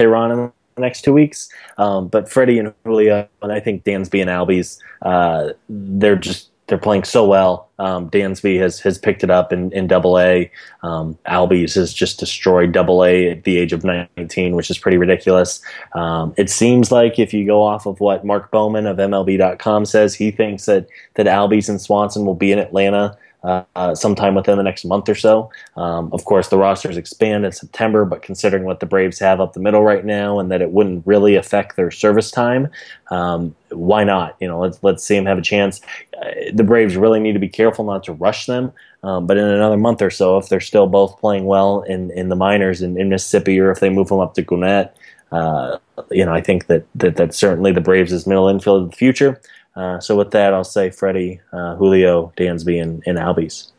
Teheran 0.80 0.86
next 0.86 1.02
two 1.02 1.12
weeks. 1.12 1.48
Um, 1.78 2.08
but 2.08 2.28
Freddie 2.28 2.58
and 2.58 2.72
Julio, 2.84 3.28
and 3.42 3.52
I 3.52 3.60
think 3.60 3.84
Dansby 3.84 4.20
and 4.20 4.30
Albies, 4.30 4.78
uh, 5.02 5.52
they're 5.68 6.16
just 6.16 6.48
they're 6.66 6.78
playing 6.78 7.02
so 7.02 7.26
well. 7.26 7.68
Um, 7.80 8.08
Dansby 8.10 8.60
has 8.60 8.78
has 8.80 8.96
picked 8.96 9.24
it 9.24 9.30
up 9.30 9.52
in, 9.52 9.72
in 9.72 9.88
Double 9.88 10.20
A. 10.20 10.50
Um, 10.84 11.18
Albies 11.26 11.74
has 11.74 11.92
just 11.92 12.20
destroyed 12.20 12.70
Double 12.70 13.04
A 13.04 13.30
at 13.30 13.42
the 13.42 13.58
age 13.58 13.72
of 13.72 13.82
19, 13.84 14.54
which 14.54 14.70
is 14.70 14.78
pretty 14.78 14.96
ridiculous. 14.96 15.60
Um, 15.94 16.32
it 16.36 16.48
seems 16.48 16.92
like 16.92 17.18
if 17.18 17.34
you 17.34 17.44
go 17.44 17.62
off 17.62 17.86
of 17.86 17.98
what 17.98 18.24
Mark 18.24 18.52
Bowman 18.52 18.86
of 18.86 18.98
MLB.com 18.98 19.84
says, 19.84 20.14
he 20.14 20.30
thinks 20.30 20.66
that 20.66 20.86
that 21.14 21.26
Albies 21.26 21.68
and 21.68 21.80
Swanson 21.80 22.24
will 22.24 22.36
be 22.36 22.52
in 22.52 22.60
Atlanta 22.60 23.18
uh, 23.42 23.94
sometime 23.94 24.34
within 24.34 24.58
the 24.58 24.62
next 24.62 24.84
month 24.84 25.08
or 25.08 25.14
so. 25.14 25.50
Um, 25.76 26.10
of 26.12 26.24
course, 26.24 26.48
the 26.48 26.58
rosters 26.58 26.96
expand 26.96 27.44
in 27.44 27.52
September, 27.52 28.04
but 28.04 28.22
considering 28.22 28.64
what 28.64 28.80
the 28.80 28.86
Braves 28.86 29.18
have 29.18 29.40
up 29.40 29.52
the 29.52 29.60
middle 29.60 29.82
right 29.82 30.04
now, 30.04 30.38
and 30.38 30.50
that 30.50 30.60
it 30.60 30.70
wouldn't 30.70 31.06
really 31.06 31.36
affect 31.36 31.76
their 31.76 31.90
service 31.90 32.30
time, 32.30 32.68
um, 33.10 33.54
why 33.70 34.04
not? 34.04 34.36
You 34.40 34.48
know, 34.48 34.60
let's 34.60 34.82
let's 34.82 35.04
see 35.04 35.16
them 35.16 35.26
have 35.26 35.38
a 35.38 35.42
chance. 35.42 35.80
Uh, 36.20 36.52
the 36.52 36.64
Braves 36.64 36.96
really 36.96 37.20
need 37.20 37.32
to 37.32 37.38
be 37.38 37.48
careful 37.48 37.84
not 37.84 38.04
to 38.04 38.12
rush 38.12 38.46
them. 38.46 38.72
Um, 39.02 39.26
but 39.26 39.38
in 39.38 39.44
another 39.44 39.78
month 39.78 40.02
or 40.02 40.10
so, 40.10 40.36
if 40.36 40.48
they're 40.48 40.60
still 40.60 40.86
both 40.86 41.18
playing 41.20 41.46
well 41.46 41.80
in, 41.82 42.10
in 42.10 42.28
the 42.28 42.36
minors 42.36 42.82
in, 42.82 43.00
in 43.00 43.08
Mississippi, 43.08 43.58
or 43.58 43.70
if 43.70 43.80
they 43.80 43.88
move 43.88 44.08
them 44.08 44.20
up 44.20 44.34
to 44.34 44.42
Gwinnett, 44.42 44.94
uh, 45.32 45.78
you 46.10 46.24
know, 46.24 46.34
I 46.34 46.40
think 46.40 46.66
that, 46.66 46.84
that 46.96 47.16
that's 47.16 47.38
certainly 47.38 47.72
the 47.72 47.80
Braves' 47.80 48.26
middle 48.26 48.48
infield 48.48 48.82
of 48.82 48.90
the 48.90 48.96
future. 48.96 49.40
Uh, 49.76 50.00
so 50.00 50.16
with 50.16 50.30
that, 50.32 50.52
I'll 50.52 50.64
say 50.64 50.90
Freddie, 50.90 51.40
uh, 51.52 51.76
Julio, 51.76 52.32
Dansby, 52.36 52.82
and, 52.82 53.02
and 53.06 53.18
Albies. 53.18 53.70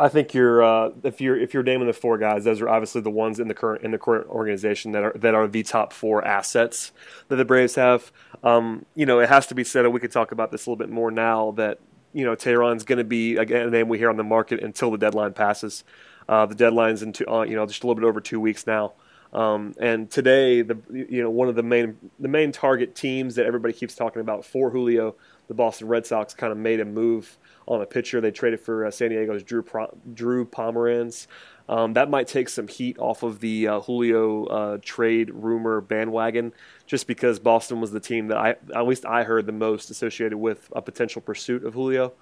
I 0.00 0.08
think 0.08 0.32
you're 0.32 0.62
uh, 0.62 0.90
if 1.02 1.20
you're 1.20 1.36
if 1.36 1.52
you're 1.52 1.64
naming 1.64 1.88
the 1.88 1.92
four 1.92 2.18
guys, 2.18 2.44
those 2.44 2.60
are 2.60 2.68
obviously 2.68 3.00
the 3.00 3.10
ones 3.10 3.40
in 3.40 3.48
the 3.48 3.54
current 3.54 3.82
in 3.82 3.90
the 3.90 3.98
current 3.98 4.28
organization 4.28 4.92
that 4.92 5.02
are 5.02 5.12
that 5.16 5.34
are 5.34 5.48
the 5.48 5.64
top 5.64 5.92
four 5.92 6.24
assets 6.24 6.92
that 7.26 7.36
the 7.36 7.44
Braves 7.44 7.74
have. 7.74 8.12
Um, 8.44 8.86
you 8.94 9.06
know, 9.06 9.18
it 9.18 9.28
has 9.28 9.48
to 9.48 9.56
be 9.56 9.64
said, 9.64 9.84
and 9.84 9.92
we 9.92 9.98
could 9.98 10.12
talk 10.12 10.30
about 10.30 10.52
this 10.52 10.66
a 10.66 10.70
little 10.70 10.78
bit 10.78 10.88
more 10.88 11.10
now 11.10 11.50
that 11.52 11.80
you 12.12 12.24
know 12.24 12.36
Teheran's 12.36 12.84
going 12.84 12.98
to 12.98 13.04
be 13.04 13.36
again 13.36 13.66
a 13.66 13.70
name 13.70 13.88
we 13.88 13.98
hear 13.98 14.08
on 14.08 14.16
the 14.16 14.22
market 14.22 14.62
until 14.62 14.92
the 14.92 14.98
deadline 14.98 15.32
passes. 15.32 15.82
Uh, 16.28 16.46
the 16.46 16.54
deadline's 16.54 17.02
in 17.02 17.12
two, 17.12 17.26
uh, 17.26 17.42
you 17.42 17.56
know 17.56 17.66
just 17.66 17.82
a 17.82 17.86
little 17.86 18.00
bit 18.00 18.06
over 18.06 18.20
two 18.20 18.38
weeks 18.38 18.68
now. 18.68 18.92
Um, 19.32 19.74
and 19.78 20.10
today, 20.10 20.62
the 20.62 20.78
you 20.90 21.22
know 21.22 21.30
one 21.30 21.48
of 21.48 21.54
the 21.54 21.62
main 21.62 21.98
the 22.18 22.28
main 22.28 22.50
target 22.52 22.94
teams 22.94 23.34
that 23.34 23.46
everybody 23.46 23.74
keeps 23.74 23.94
talking 23.94 24.20
about 24.20 24.44
for 24.44 24.70
Julio, 24.70 25.14
the 25.48 25.54
Boston 25.54 25.88
Red 25.88 26.06
Sox, 26.06 26.32
kind 26.34 26.50
of 26.50 26.58
made 26.58 26.80
a 26.80 26.84
move 26.84 27.36
on 27.66 27.82
a 27.82 27.86
pitcher. 27.86 28.20
They 28.20 28.30
traded 28.30 28.60
for 28.60 28.86
uh, 28.86 28.90
San 28.90 29.10
Diego's 29.10 29.42
Drew 29.42 29.62
Pro- 29.62 29.94
Drew 30.14 30.46
Pomeranz. 30.46 31.26
Um, 31.68 31.92
that 31.92 32.08
might 32.08 32.26
take 32.26 32.48
some 32.48 32.66
heat 32.66 32.98
off 32.98 33.22
of 33.22 33.40
the 33.40 33.68
uh, 33.68 33.80
Julio 33.80 34.46
uh, 34.46 34.78
trade 34.80 35.30
rumor 35.34 35.82
bandwagon, 35.82 36.54
just 36.86 37.06
because 37.06 37.38
Boston 37.38 37.82
was 37.82 37.92
the 37.92 38.00
team 38.00 38.28
that 38.28 38.38
I 38.38 38.56
at 38.74 38.86
least 38.86 39.04
I 39.04 39.24
heard 39.24 39.44
the 39.44 39.52
most 39.52 39.90
associated 39.90 40.38
with 40.38 40.72
a 40.74 40.80
potential 40.80 41.20
pursuit 41.20 41.64
of 41.64 41.74
Julio. 41.74 42.14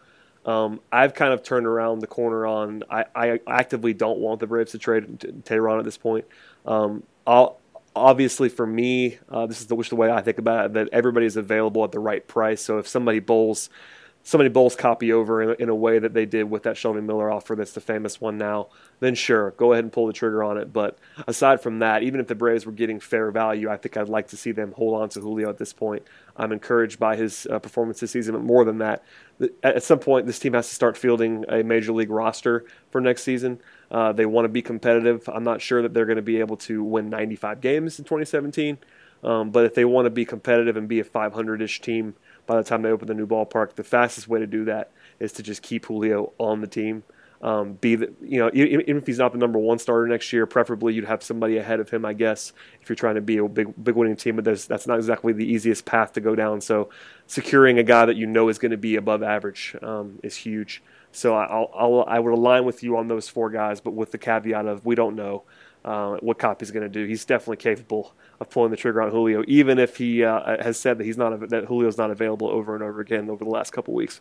Um, 0.45 0.81
I've 0.93 1.15
kind 1.15 1.33
of 1.33 1.43
turned 1.43 1.67
around 1.67 2.01
the 2.01 2.07
corner 2.07 2.47
on. 2.47 2.85
I, 2.91 3.05
I 3.15 3.41
actively 3.49 3.93
don't 3.95 4.19
want 4.19 4.39
the 4.41 4.47
Braves 4.47 4.73
to 4.73 4.79
trade 4.79 5.19
Teheran 5.45 5.79
at 5.79 5.85
this 5.85 5.97
point. 5.99 6.25
Um, 6.67 7.05
obviously, 7.95 8.49
for 8.49 8.67
me, 8.67 9.19
uh, 9.29 9.47
this 9.47 9.61
is 9.61 9.67
the, 9.67 9.75
which 9.75 9.89
the 9.89 9.97
way 9.97 10.11
I 10.11 10.21
think 10.21 10.39
about 10.39 10.67
it, 10.67 10.73
that 10.75 10.89
everybody 10.93 11.27
is 11.27 11.37
available 11.37 11.85
at 11.85 11.93
the 11.93 11.99
right 11.99 12.27
price. 12.27 12.63
So 12.63 12.79
if 12.79 12.87
somebody 12.87 13.21
bowls 13.21 13.71
somebody 14.27 14.49
bowls 14.49 14.75
Coppy 14.75 15.13
over 15.13 15.41
in, 15.41 15.55
in, 15.61 15.69
a 15.69 15.75
way 15.75 16.01
that 16.01 16.13
they 16.13 16.27
did 16.27 16.51
with 16.51 16.65
that 16.65 16.77
Shelby 16.77 17.01
Miller 17.01 17.31
offer 17.31 17.55
that's 17.55 17.71
the 17.71 17.81
famous 17.81 18.21
one 18.21 18.37
now, 18.37 18.67
then 18.99 19.15
sure, 19.15 19.53
go 19.53 19.73
ahead 19.73 19.85
and 19.85 19.93
pull 19.93 20.09
the 20.09 20.13
trigger 20.13 20.43
on 20.43 20.59
it. 20.59 20.73
But 20.73 20.99
aside 21.29 21.61
from 21.61 21.79
that, 21.79 22.03
even 22.03 22.19
if 22.19 22.27
the 22.27 22.35
Braves 22.35 22.67
were 22.67 22.73
getting 22.73 22.99
fair 22.99 23.31
value, 23.31 23.71
I 23.71 23.77
think 23.77 23.97
I'd 23.97 24.09
like 24.09 24.27
to 24.29 24.37
see 24.37 24.51
them 24.51 24.73
hold 24.73 25.01
on 25.01 25.11
to 25.11 25.21
Julio 25.21 25.49
at 25.49 25.59
this 25.59 25.73
point. 25.73 26.03
I'm 26.37 26.51
encouraged 26.51 26.99
by 26.99 27.15
his 27.15 27.47
uh, 27.49 27.61
performance 27.61 28.01
this 28.01 28.11
season, 28.11 28.35
but 28.35 28.43
more 28.43 28.65
than 28.65 28.79
that, 28.79 29.05
at 29.63 29.85
some 29.85 30.01
point, 30.01 30.27
this 30.27 30.41
team 30.41 30.55
has 30.55 30.69
to 30.69 30.75
start 30.75 30.97
fielding 30.99 31.45
a 31.49 31.63
major 31.63 31.93
league 31.93 32.11
roster 32.11 32.65
for 32.91 33.01
next 33.01 33.23
season. 33.23 33.61
Uh, 33.93 34.13
they 34.13 34.27
want 34.27 34.45
to 34.45 34.49
be 34.49 34.61
competitive. 34.61 35.29
I'm 35.29 35.45
not 35.45 35.63
sure 35.63 35.83
that 35.83 35.95
they're 35.95 36.05
going 36.05 36.17
to 36.17 36.23
be 36.23 36.41
able 36.41 36.57
to 36.57 36.83
win 36.83 37.09
95 37.11 37.61
games 37.61 38.01
in 38.01 38.05
2017. 38.05 38.79
Um, 39.23 39.51
but 39.51 39.65
if 39.65 39.75
they 39.75 39.85
want 39.85 40.07
to 40.07 40.11
be 40.11 40.25
competitive 40.25 40.77
and 40.77 40.89
be 40.89 40.99
a 40.99 41.05
500 41.05 41.63
ish 41.63 41.81
team, 41.81 42.17
by 42.47 42.57
the 42.57 42.63
time 42.63 42.83
they 42.83 42.91
open 42.91 43.09
the 43.09 43.15
new 43.15 43.27
ballpark. 43.27 43.75
The 43.75 43.85
fastest 43.85 44.29
way 44.29 44.41
to 44.41 44.47
do 44.47 44.65
that 44.67 44.93
is 45.19 45.33
to 45.33 45.43
just 45.43 45.63
keep 45.63 45.87
Julio 45.87 46.33
on 46.39 46.61
the 46.61 46.67
team. 46.67 47.03
Um, 47.43 47.75
be 47.75 47.97
the 47.97 48.13
you 48.23 48.39
know 48.39 48.51
even 48.55 48.97
if 48.97 49.07
he's 49.07 49.19
not 49.19 49.33
the 49.33 49.39
number 49.39 49.59
one 49.59 49.79
starter 49.79 50.07
next 50.07 50.33
year, 50.33 50.47
preferably 50.47 50.95
you'd 50.95 51.05
have 51.05 51.23
somebody 51.23 51.59
ahead 51.59 51.81
of 51.81 51.91
him, 51.91 52.05
I 52.05 52.15
guess, 52.15 52.53
if 52.81 52.89
you're 52.89 52.97
trying 52.97 53.17
to 53.17 53.21
be 53.21 53.37
a 53.37 53.47
big 53.47 53.73
big 53.83 53.95
winning 53.95 54.17
team. 54.17 54.37
But 54.37 54.45
that's 54.45 54.87
not 54.87 54.97
exactly 54.97 55.35
the 55.35 55.45
easiest 55.45 55.85
path 55.85 56.15
to 56.15 56.21
go 56.21 56.35
down. 56.35 56.63
So 56.63 56.89
securing 57.27 57.79
a 57.79 57.83
guy 57.83 58.07
that 58.07 58.17
you 58.17 58.27
know 58.27 58.49
is 58.49 58.59
going 58.59 58.71
to 58.71 58.79
be 58.79 58.97
above 58.97 59.23
average 59.23 59.77
um, 59.83 60.19
is 60.23 60.37
huge. 60.37 60.83
So 61.13 61.35
I'll, 61.35 61.71
I'll, 61.75 62.05
I 62.07 62.19
would 62.19 62.33
align 62.33 62.67
with 62.67 62.83
you 62.83 62.97
on 62.99 63.09
those 63.09 63.27
four 63.27 63.49
guys, 63.49 63.81
but 63.81 63.93
with 63.93 64.13
the 64.13 64.19
caveat 64.19 64.67
of 64.67 64.85
we 64.85 64.95
don't 64.95 65.17
know 65.17 65.45
uh, 65.87 66.17
what 66.17 66.39
Coppy's 66.39 66.73
going 66.73 66.83
to 66.83 66.89
do. 66.89 67.07
He's 67.07 67.25
definitely 67.25 67.59
capable 67.59 68.13
of 68.41 68.51
pulling 68.51 68.73
the 68.73 68.77
trigger 68.77 69.01
on 69.01 69.11
Julio, 69.11 69.45
even 69.47 69.79
if 69.79 69.97
he 69.97 70.25
uh, 70.25 70.63
has 70.63 70.79
said 70.79 70.99
that 70.99 71.05
he's 71.05 71.17
not 71.17 71.49
that 71.49 71.69
Julio's 71.69 71.97
not 71.97 72.11
available 72.11 72.49
over 72.49 72.75
and 72.75 72.83
over 72.83 73.01
again 73.01 73.31
over 73.31 73.45
the 73.45 73.51
last 73.51 73.73
couple 73.73 73.95
weeks. 73.95 74.21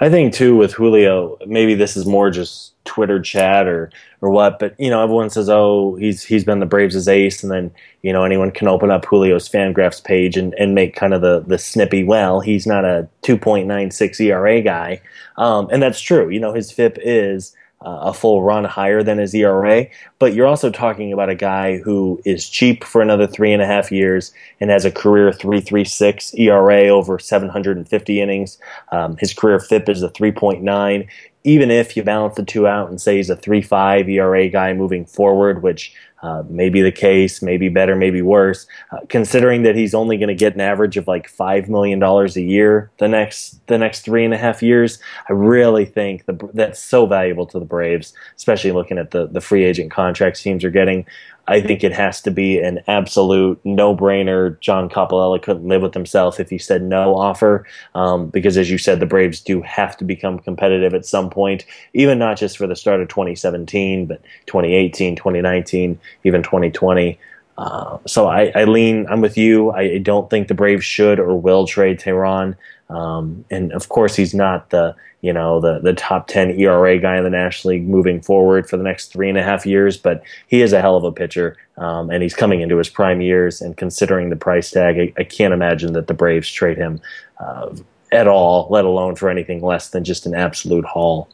I 0.00 0.08
think 0.08 0.34
too 0.34 0.56
with 0.56 0.72
Julio, 0.72 1.38
maybe 1.46 1.74
this 1.74 1.96
is 1.96 2.04
more 2.04 2.30
just 2.30 2.72
Twitter 2.84 3.20
chat 3.20 3.66
or 3.66 3.90
or 4.20 4.30
what, 4.30 4.58
but 4.58 4.74
you 4.78 4.90
know 4.90 5.02
everyone 5.02 5.30
says, 5.30 5.48
oh, 5.48 5.96
he's 5.96 6.22
he's 6.22 6.44
been 6.44 6.60
the 6.60 6.66
Braves' 6.66 7.08
ace, 7.08 7.42
and 7.42 7.52
then 7.52 7.70
you 8.02 8.12
know 8.12 8.24
anyone 8.24 8.50
can 8.50 8.68
open 8.68 8.90
up 8.90 9.08
Julio's 9.08 9.48
Fangraphs 9.48 10.02
page 10.02 10.36
and, 10.36 10.54
and 10.54 10.74
make 10.74 10.94
kind 10.94 11.14
of 11.14 11.20
the 11.20 11.40
the 11.46 11.58
snippy, 11.58 12.04
well, 12.04 12.40
he's 12.40 12.66
not 12.66 12.84
a 12.84 13.08
2.96 13.22 14.20
ERA 14.20 14.60
guy, 14.60 15.00
um, 15.36 15.68
and 15.70 15.82
that's 15.82 16.00
true. 16.00 16.28
You 16.30 16.40
know 16.40 16.52
his 16.52 16.72
FIP 16.72 16.98
is 17.00 17.54
a 17.82 18.12
full 18.12 18.42
run 18.42 18.64
higher 18.64 19.02
than 19.02 19.18
his 19.18 19.34
ERA. 19.34 19.86
But 20.18 20.34
you're 20.34 20.46
also 20.46 20.70
talking 20.70 21.12
about 21.12 21.30
a 21.30 21.34
guy 21.34 21.78
who 21.78 22.20
is 22.26 22.48
cheap 22.48 22.84
for 22.84 23.00
another 23.00 23.26
three 23.26 23.52
and 23.52 23.62
a 23.62 23.66
half 23.66 23.90
years 23.90 24.32
and 24.60 24.68
has 24.70 24.84
a 24.84 24.90
career 24.90 25.30
3.36 25.30 26.38
ERA 26.38 26.88
over 26.88 27.18
750 27.18 28.20
innings. 28.20 28.58
Um, 28.92 29.16
his 29.18 29.32
career 29.32 29.58
FIP 29.58 29.88
is 29.88 30.02
a 30.02 30.10
3.9. 30.10 31.08
Even 31.44 31.70
if 31.70 31.96
you 31.96 32.02
balance 32.02 32.36
the 32.36 32.44
two 32.44 32.66
out 32.66 32.90
and 32.90 33.00
say 33.00 33.16
he's 33.16 33.30
a 33.30 33.36
3.5 33.36 34.10
ERA 34.10 34.48
guy 34.50 34.74
moving 34.74 35.06
forward, 35.06 35.62
which 35.62 35.94
uh, 36.22 36.42
may 36.48 36.68
be 36.68 36.82
the 36.82 36.92
case, 36.92 37.40
maybe 37.40 37.68
better, 37.68 37.96
maybe 37.96 38.22
worse. 38.22 38.66
Uh, 38.92 38.98
considering 39.08 39.62
that 39.62 39.76
he's 39.76 39.94
only 39.94 40.16
going 40.16 40.28
to 40.28 40.34
get 40.34 40.54
an 40.54 40.60
average 40.60 40.96
of 40.96 41.08
like 41.08 41.28
five 41.28 41.68
million 41.68 41.98
dollars 41.98 42.36
a 42.36 42.42
year 42.42 42.90
the 42.98 43.08
next 43.08 43.66
the 43.66 43.78
next 43.78 44.02
three 44.02 44.24
and 44.24 44.34
a 44.34 44.38
half 44.38 44.62
years, 44.62 44.98
I 45.28 45.32
really 45.32 45.84
think 45.84 46.26
the, 46.26 46.38
that's 46.52 46.82
so 46.82 47.06
valuable 47.06 47.46
to 47.46 47.58
the 47.58 47.64
Braves, 47.64 48.12
especially 48.36 48.72
looking 48.72 48.98
at 48.98 49.10
the 49.10 49.26
the 49.26 49.40
free 49.40 49.64
agent 49.64 49.90
contracts 49.90 50.42
teams 50.42 50.64
are 50.64 50.70
getting. 50.70 51.06
I 51.50 51.60
think 51.60 51.82
it 51.82 51.92
has 51.92 52.20
to 52.22 52.30
be 52.30 52.58
an 52.58 52.80
absolute 52.86 53.60
no 53.64 53.94
brainer. 53.96 54.58
John 54.60 54.88
Coppolella 54.88 55.42
couldn't 55.42 55.66
live 55.66 55.82
with 55.82 55.94
himself 55.94 56.38
if 56.38 56.48
he 56.48 56.58
said 56.58 56.80
no 56.80 57.16
offer, 57.16 57.66
um, 57.96 58.28
because 58.28 58.56
as 58.56 58.70
you 58.70 58.78
said, 58.78 59.00
the 59.00 59.06
Braves 59.06 59.40
do 59.40 59.60
have 59.62 59.96
to 59.96 60.04
become 60.04 60.38
competitive 60.38 60.94
at 60.94 61.04
some 61.04 61.28
point, 61.28 61.64
even 61.92 62.20
not 62.20 62.38
just 62.38 62.56
for 62.56 62.68
the 62.68 62.76
start 62.76 63.00
of 63.00 63.08
2017, 63.08 64.06
but 64.06 64.22
2018, 64.46 65.16
2019, 65.16 65.98
even 66.22 66.42
2020. 66.44 67.18
Uh, 67.58 67.98
so 68.06 68.28
I, 68.28 68.52
I, 68.54 68.64
lean. 68.64 69.06
I'm 69.10 69.20
with 69.20 69.36
you. 69.36 69.72
I 69.72 69.98
don't 69.98 70.30
think 70.30 70.46
the 70.46 70.54
Braves 70.54 70.84
should 70.84 71.18
or 71.18 71.38
will 71.38 71.66
trade 71.66 71.98
Teheran. 71.98 72.56
Um, 72.88 73.44
and 73.50 73.72
of 73.72 73.88
course, 73.88 74.14
he's 74.14 74.34
not 74.34 74.70
the 74.70 74.94
you 75.20 75.32
know 75.32 75.60
the 75.60 75.78
the 75.80 75.92
top 75.92 76.26
ten 76.26 76.50
ERA 76.58 76.98
guy 76.98 77.16
in 77.16 77.24
the 77.24 77.30
National 77.30 77.74
League 77.74 77.88
moving 77.88 78.20
forward 78.20 78.68
for 78.68 78.76
the 78.76 78.82
next 78.82 79.12
three 79.12 79.28
and 79.28 79.38
a 79.38 79.42
half 79.42 79.66
years. 79.66 79.96
But 79.96 80.22
he 80.46 80.62
is 80.62 80.72
a 80.72 80.80
hell 80.80 80.96
of 80.96 81.04
a 81.04 81.12
pitcher, 81.12 81.56
um, 81.76 82.10
and 82.10 82.22
he's 82.22 82.34
coming 82.34 82.60
into 82.60 82.76
his 82.78 82.88
prime 82.88 83.20
years. 83.20 83.60
And 83.60 83.76
considering 83.76 84.30
the 84.30 84.36
price 84.36 84.70
tag, 84.70 84.98
I, 84.98 85.12
I 85.20 85.24
can't 85.24 85.54
imagine 85.54 85.92
that 85.92 86.06
the 86.06 86.14
Braves 86.14 86.50
trade 86.50 86.78
him 86.78 87.00
uh, 87.38 87.74
at 88.12 88.26
all, 88.26 88.66
let 88.70 88.84
alone 88.84 89.16
for 89.16 89.28
anything 89.28 89.62
less 89.62 89.90
than 89.90 90.04
just 90.04 90.26
an 90.26 90.34
absolute 90.34 90.84
haul. 90.84 91.28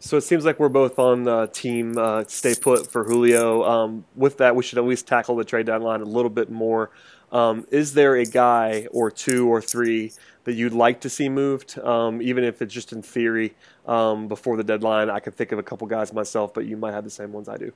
So 0.00 0.16
it 0.16 0.22
seems 0.22 0.44
like 0.44 0.60
we're 0.60 0.68
both 0.68 0.98
on 0.98 1.24
the 1.24 1.48
team 1.48 1.98
uh, 1.98 2.24
stay 2.28 2.54
put 2.54 2.90
for 2.90 3.04
Julio. 3.04 3.64
Um, 3.64 4.04
with 4.14 4.38
that, 4.38 4.54
we 4.54 4.62
should 4.62 4.78
at 4.78 4.84
least 4.84 5.08
tackle 5.08 5.36
the 5.36 5.44
trade 5.44 5.66
deadline 5.66 6.00
a 6.00 6.04
little 6.04 6.30
bit 6.30 6.50
more. 6.50 6.90
Um, 7.32 7.66
is 7.70 7.94
there 7.94 8.14
a 8.14 8.24
guy 8.24 8.86
or 8.90 9.10
two 9.10 9.48
or 9.52 9.60
three 9.60 10.12
that 10.48 10.54
you'd 10.54 10.72
like 10.72 10.98
to 11.02 11.10
see 11.10 11.28
moved, 11.28 11.78
um, 11.80 12.22
even 12.22 12.42
if 12.42 12.62
it's 12.62 12.72
just 12.72 12.90
in 12.94 13.02
theory 13.02 13.54
um, 13.86 14.28
before 14.28 14.56
the 14.56 14.64
deadline? 14.64 15.10
I 15.10 15.20
can 15.20 15.34
think 15.34 15.52
of 15.52 15.58
a 15.58 15.62
couple 15.62 15.86
guys 15.86 16.10
myself, 16.10 16.54
but 16.54 16.64
you 16.64 16.74
might 16.74 16.92
have 16.92 17.04
the 17.04 17.10
same 17.10 17.32
ones 17.32 17.50
I 17.50 17.58
do. 17.58 17.70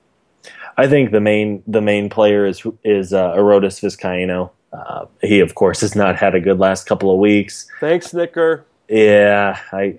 I 0.78 0.88
think 0.88 1.10
the 1.10 1.20
main 1.20 1.62
the 1.66 1.82
main 1.82 2.08
player 2.08 2.46
is 2.46 2.62
is 2.82 3.12
uh, 3.12 3.34
Arodys 3.34 3.82
Vizcaino. 3.82 4.50
Uh, 4.72 5.04
he, 5.20 5.40
of 5.40 5.54
course, 5.54 5.82
has 5.82 5.94
not 5.94 6.16
had 6.16 6.34
a 6.34 6.40
good 6.40 6.58
last 6.58 6.86
couple 6.86 7.12
of 7.12 7.18
weeks. 7.18 7.68
Thanks, 7.78 8.06
Snicker. 8.06 8.64
Yeah, 8.88 9.60
I 9.70 9.98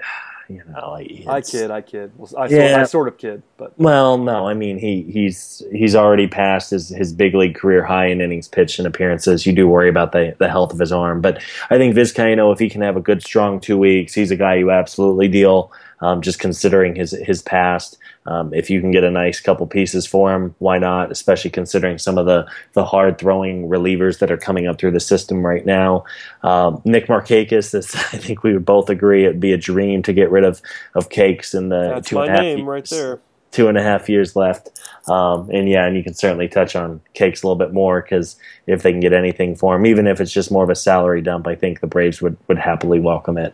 you 0.50 0.62
know, 0.70 0.96
I 1.28 1.42
kid, 1.42 1.72
I 1.72 1.82
kid. 1.82 2.12
Well, 2.18 2.30
I, 2.38 2.48
yeah. 2.48 2.68
sort, 2.68 2.80
I 2.80 2.84
sort 2.84 3.08
of 3.08 3.18
kid, 3.18 3.44
but 3.58 3.78
well, 3.80 4.18
no, 4.18 4.48
I 4.48 4.54
mean 4.54 4.78
he 4.78 5.04
he's 5.04 5.64
he's 5.72 5.96
already 5.96 6.28
passed 6.28 6.72
his 6.72 6.90
his 6.90 7.14
big 7.14 7.34
league 7.34 7.56
career 7.56 7.84
high 7.84 8.08
in 8.08 8.20
innings 8.20 8.48
pitched 8.48 8.78
and 8.78 8.88
appearances. 8.88 9.46
You 9.46 9.54
do 9.54 9.68
worry 9.68 9.90
about 9.90 10.12
the 10.12 10.36
the 10.40 10.50
health 10.50 10.74
of 10.74 10.80
his 10.80 10.92
arm, 10.92 11.22
but 11.22 11.42
I 11.70 11.78
think 11.78 11.96
Vizcaino, 11.96 12.52
if 12.52 12.60
he 12.60 12.70
can 12.70 12.82
have 12.82 12.98
a 12.98 13.02
good 13.02 13.24
strong 13.24 13.60
two 13.60 13.78
weeks, 13.78 14.14
he's 14.14 14.32
a 14.32 14.36
guy 14.36 14.56
you 14.56 14.72
absolutely 14.72 15.28
deal. 15.28 15.72
Um, 16.04 16.22
just 16.22 16.38
considering 16.38 16.96
his 16.96 17.12
his 17.12 17.42
past. 17.42 17.98
Um, 18.26 18.54
if 18.54 18.70
you 18.70 18.82
can 18.82 18.92
get 18.92 19.06
a 19.06 19.10
nice 19.10 19.39
couple 19.39 19.66
pieces 19.68 20.06
for 20.06 20.34
him, 20.34 20.54
why 20.60 20.78
not? 20.78 21.12
Especially 21.12 21.50
considering 21.50 21.98
some 21.98 22.18
of 22.18 22.26
the 22.26 22.46
the 22.74 22.84
hard 22.84 23.18
throwing 23.18 23.70
relievers 23.70 24.20
that 24.20 24.30
are 24.30 24.38
coming 24.38 24.68
up 24.68 24.78
through 24.78 24.92
the 24.92 25.00
system 25.00 25.46
right 25.46 25.66
now. 25.66 26.04
Um, 26.42 26.82
Nick 26.84 27.08
Markakis, 27.08 27.72
this 27.72 27.96
I 28.13 28.18
think 28.18 28.44
we 28.44 28.52
would 28.52 28.66
both 28.66 28.89
agree 28.89 29.24
it'd 29.24 29.39
be 29.39 29.54
a 29.54 29.58
dream 29.58 30.04
to 30.04 30.12
get 30.12 30.30
rid 30.30 30.44
of 30.44 30.62
of 30.94 31.08
Cakes 31.08 31.54
in 31.54 31.70
the 31.70 31.94
That's 31.96 32.10
two 32.10 32.18
my 32.18 32.26
and 32.26 32.30
a 32.30 32.34
half 32.34 32.42
name 32.42 32.58
years, 32.58 32.68
right 32.68 32.89
there. 32.89 33.20
Two 33.52 33.70
and 33.70 33.78
a 33.78 33.84
half 33.84 34.10
years 34.10 34.36
left, 34.36 34.72
um, 35.08 35.50
and 35.52 35.70
yeah, 35.70 35.86
and 35.86 35.96
you 35.96 36.04
can 36.04 36.16
certainly 36.16 36.50
touch 36.50 36.76
on 36.76 37.00
Cakes 37.13 37.44
a 37.44 37.48
little 37.48 37.56
bit 37.56 37.72
more 37.72 38.02
because 38.02 38.36
if 38.68 38.82
they 38.82 38.92
can 38.92 39.00
get 39.00 39.13
anything 39.13 39.56
for 39.56 39.76
him, 39.76 39.86
even 39.86 40.08
if 40.08 40.20
it's 40.20 40.34
just 40.34 40.52
more 40.52 40.66
of 40.66 40.70
a 40.70 40.76
salary 40.76 41.22
dump, 41.22 41.48
I 41.48 41.56
think 41.56 41.80
the 41.80 41.88
Braves 41.88 42.22
would 42.22 42.36
would 42.50 42.58
happily 42.58 43.00
welcome 43.00 43.38
it. 43.38 43.54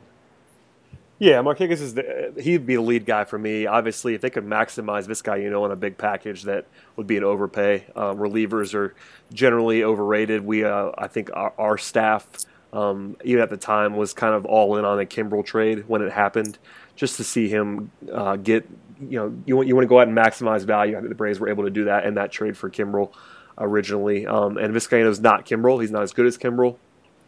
Yeah, 1.19 1.41
Markakis 1.41 1.81
is 1.81 1.95
the, 1.95 2.33
he'd 2.39 2.65
be 2.65 2.75
the 2.75 2.81
lead 2.81 3.05
guy 3.05 3.25
for 3.25 3.37
me. 3.37 3.65
Obviously, 3.65 4.15
if 4.15 4.21
they 4.21 4.29
could 4.29 4.45
maximize 4.45 5.05
this 5.05 5.21
guy, 5.21 5.35
you 5.35 5.49
know, 5.49 5.65
on 5.65 5.71
a 5.71 5.75
big 5.75 5.97
package, 5.97 6.43
that 6.43 6.65
would 6.95 7.07
be 7.07 7.17
an 7.17 7.25
overpay. 7.25 7.85
Uh, 7.93 8.13
relievers 8.13 8.73
are 8.73 8.95
generally 9.33 9.83
overrated. 9.83 10.45
We, 10.45 10.63
uh, 10.63 10.91
I 10.97 11.07
think, 11.07 11.29
our, 11.33 11.53
our 11.57 11.77
staff, 11.77 12.25
um, 12.71 13.17
even 13.25 13.43
at 13.43 13.49
the 13.49 13.57
time, 13.57 13.97
was 13.97 14.13
kind 14.13 14.33
of 14.33 14.45
all 14.45 14.77
in 14.77 14.85
on 14.85 14.97
a 14.97 15.05
Kimbrel 15.05 15.45
trade 15.45 15.83
when 15.87 16.01
it 16.01 16.11
happened, 16.13 16.57
just 16.95 17.17
to 17.17 17.25
see 17.25 17.49
him 17.49 17.91
uh, 18.11 18.37
get. 18.37 18.65
You 19.01 19.19
know, 19.19 19.37
you 19.45 19.55
want 19.57 19.67
you 19.67 19.75
want 19.75 19.83
to 19.83 19.89
go 19.89 19.99
out 19.99 20.07
and 20.07 20.17
maximize 20.17 20.63
value. 20.63 20.95
I 20.95 20.99
think 20.99 21.09
the 21.09 21.15
Braves 21.15 21.39
were 21.39 21.49
able 21.49 21.65
to 21.65 21.69
do 21.69 21.85
that 21.85 22.05
in 22.05 22.15
that 22.15 22.31
trade 22.31 22.57
for 22.57 22.69
Kimbrel 22.69 23.11
originally. 23.57 24.25
Um, 24.25 24.57
and 24.57 24.73
Vizcaino's 24.73 25.19
not 25.19 25.45
Kimbrel. 25.45 25.81
He's 25.81 25.91
not 25.91 26.03
as 26.03 26.13
good 26.13 26.25
as 26.25 26.37
Kimbrel. 26.37 26.77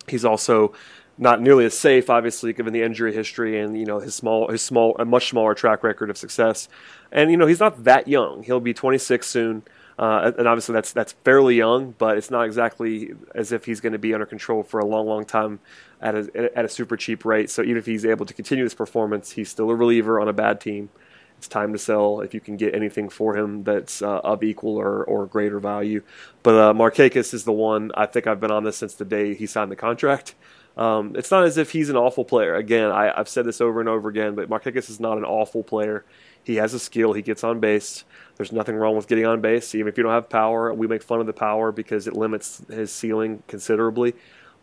He's 0.07 0.25
also 0.25 0.73
not 1.17 1.41
nearly 1.41 1.65
as 1.65 1.77
safe, 1.77 2.09
obviously, 2.09 2.53
given 2.53 2.73
the 2.73 2.81
injury 2.81 3.13
history 3.13 3.59
and 3.59 3.77
you 3.77 3.85
know 3.85 3.99
his 3.99 4.15
small, 4.15 4.49
his 4.49 4.61
small, 4.61 4.95
a 4.97 5.05
much 5.05 5.29
smaller 5.29 5.53
track 5.53 5.83
record 5.83 6.09
of 6.09 6.17
success. 6.17 6.67
And 7.11 7.31
you 7.31 7.37
know 7.37 7.47
he's 7.47 7.59
not 7.59 7.83
that 7.83 8.07
young; 8.07 8.43
he'll 8.43 8.59
be 8.59 8.73
26 8.73 9.27
soon. 9.27 9.63
Uh, 9.99 10.31
and 10.35 10.47
obviously 10.47 10.73
that's 10.73 10.93
that's 10.93 11.11
fairly 11.23 11.55
young, 11.55 11.93
but 11.97 12.17
it's 12.17 12.31
not 12.31 12.45
exactly 12.45 13.13
as 13.35 13.51
if 13.51 13.65
he's 13.65 13.79
going 13.79 13.93
to 13.93 13.99
be 13.99 14.13
under 14.13 14.25
control 14.25 14.63
for 14.63 14.79
a 14.79 14.85
long, 14.85 15.05
long 15.05 15.25
time 15.25 15.59
at 16.01 16.15
a 16.15 16.51
at 16.57 16.65
a 16.65 16.69
super 16.69 16.97
cheap 16.97 17.23
rate. 17.23 17.49
So 17.49 17.61
even 17.61 17.77
if 17.77 17.85
he's 17.85 18.05
able 18.05 18.25
to 18.25 18.33
continue 18.33 18.63
this 18.63 18.73
performance, 18.73 19.31
he's 19.31 19.49
still 19.49 19.69
a 19.69 19.75
reliever 19.75 20.19
on 20.19 20.27
a 20.27 20.33
bad 20.33 20.59
team. 20.59 20.89
It's 21.37 21.47
time 21.47 21.73
to 21.73 21.79
sell 21.79 22.21
if 22.21 22.33
you 22.33 22.39
can 22.39 22.55
get 22.55 22.75
anything 22.75 23.09
for 23.09 23.35
him 23.35 23.63
that's 23.63 24.01
uh, 24.01 24.19
of 24.19 24.43
equal 24.43 24.77
or, 24.77 25.03
or 25.03 25.25
greater 25.25 25.59
value. 25.59 26.03
But 26.43 26.55
uh, 26.55 26.73
Markakis 26.73 27.33
is 27.33 27.45
the 27.45 27.51
one. 27.51 27.91
I 27.95 28.05
think 28.05 28.27
I've 28.27 28.39
been 28.39 28.51
on 28.51 28.63
this 28.63 28.77
since 28.77 28.93
the 28.93 29.05
day 29.05 29.33
he 29.33 29.47
signed 29.47 29.71
the 29.71 29.75
contract. 29.75 30.35
Um, 30.81 31.15
it's 31.15 31.29
not 31.29 31.43
as 31.43 31.59
if 31.59 31.71
he's 31.71 31.89
an 31.89 31.95
awful 31.95 32.25
player. 32.25 32.55
Again, 32.55 32.89
I, 32.89 33.13
have 33.15 33.29
said 33.29 33.45
this 33.45 33.61
over 33.61 33.79
and 33.81 33.87
over 33.87 34.09
again, 34.09 34.33
but 34.33 34.49
Markakis 34.49 34.89
is 34.89 34.99
not 34.99 35.19
an 35.19 35.23
awful 35.23 35.61
player. 35.61 36.03
He 36.43 36.55
has 36.55 36.73
a 36.73 36.79
skill. 36.79 37.13
He 37.13 37.21
gets 37.21 37.43
on 37.43 37.59
base. 37.59 38.03
There's 38.35 38.51
nothing 38.51 38.75
wrong 38.75 38.95
with 38.95 39.07
getting 39.07 39.27
on 39.27 39.41
base, 39.41 39.75
even 39.75 39.89
if 39.89 39.95
you 39.95 40.01
don't 40.01 40.11
have 40.11 40.27
power. 40.27 40.73
We 40.73 40.87
make 40.87 41.03
fun 41.03 41.19
of 41.19 41.27
the 41.27 41.33
power 41.33 41.71
because 41.71 42.07
it 42.07 42.15
limits 42.15 42.63
his 42.67 42.91
ceiling 42.91 43.43
considerably. 43.47 44.15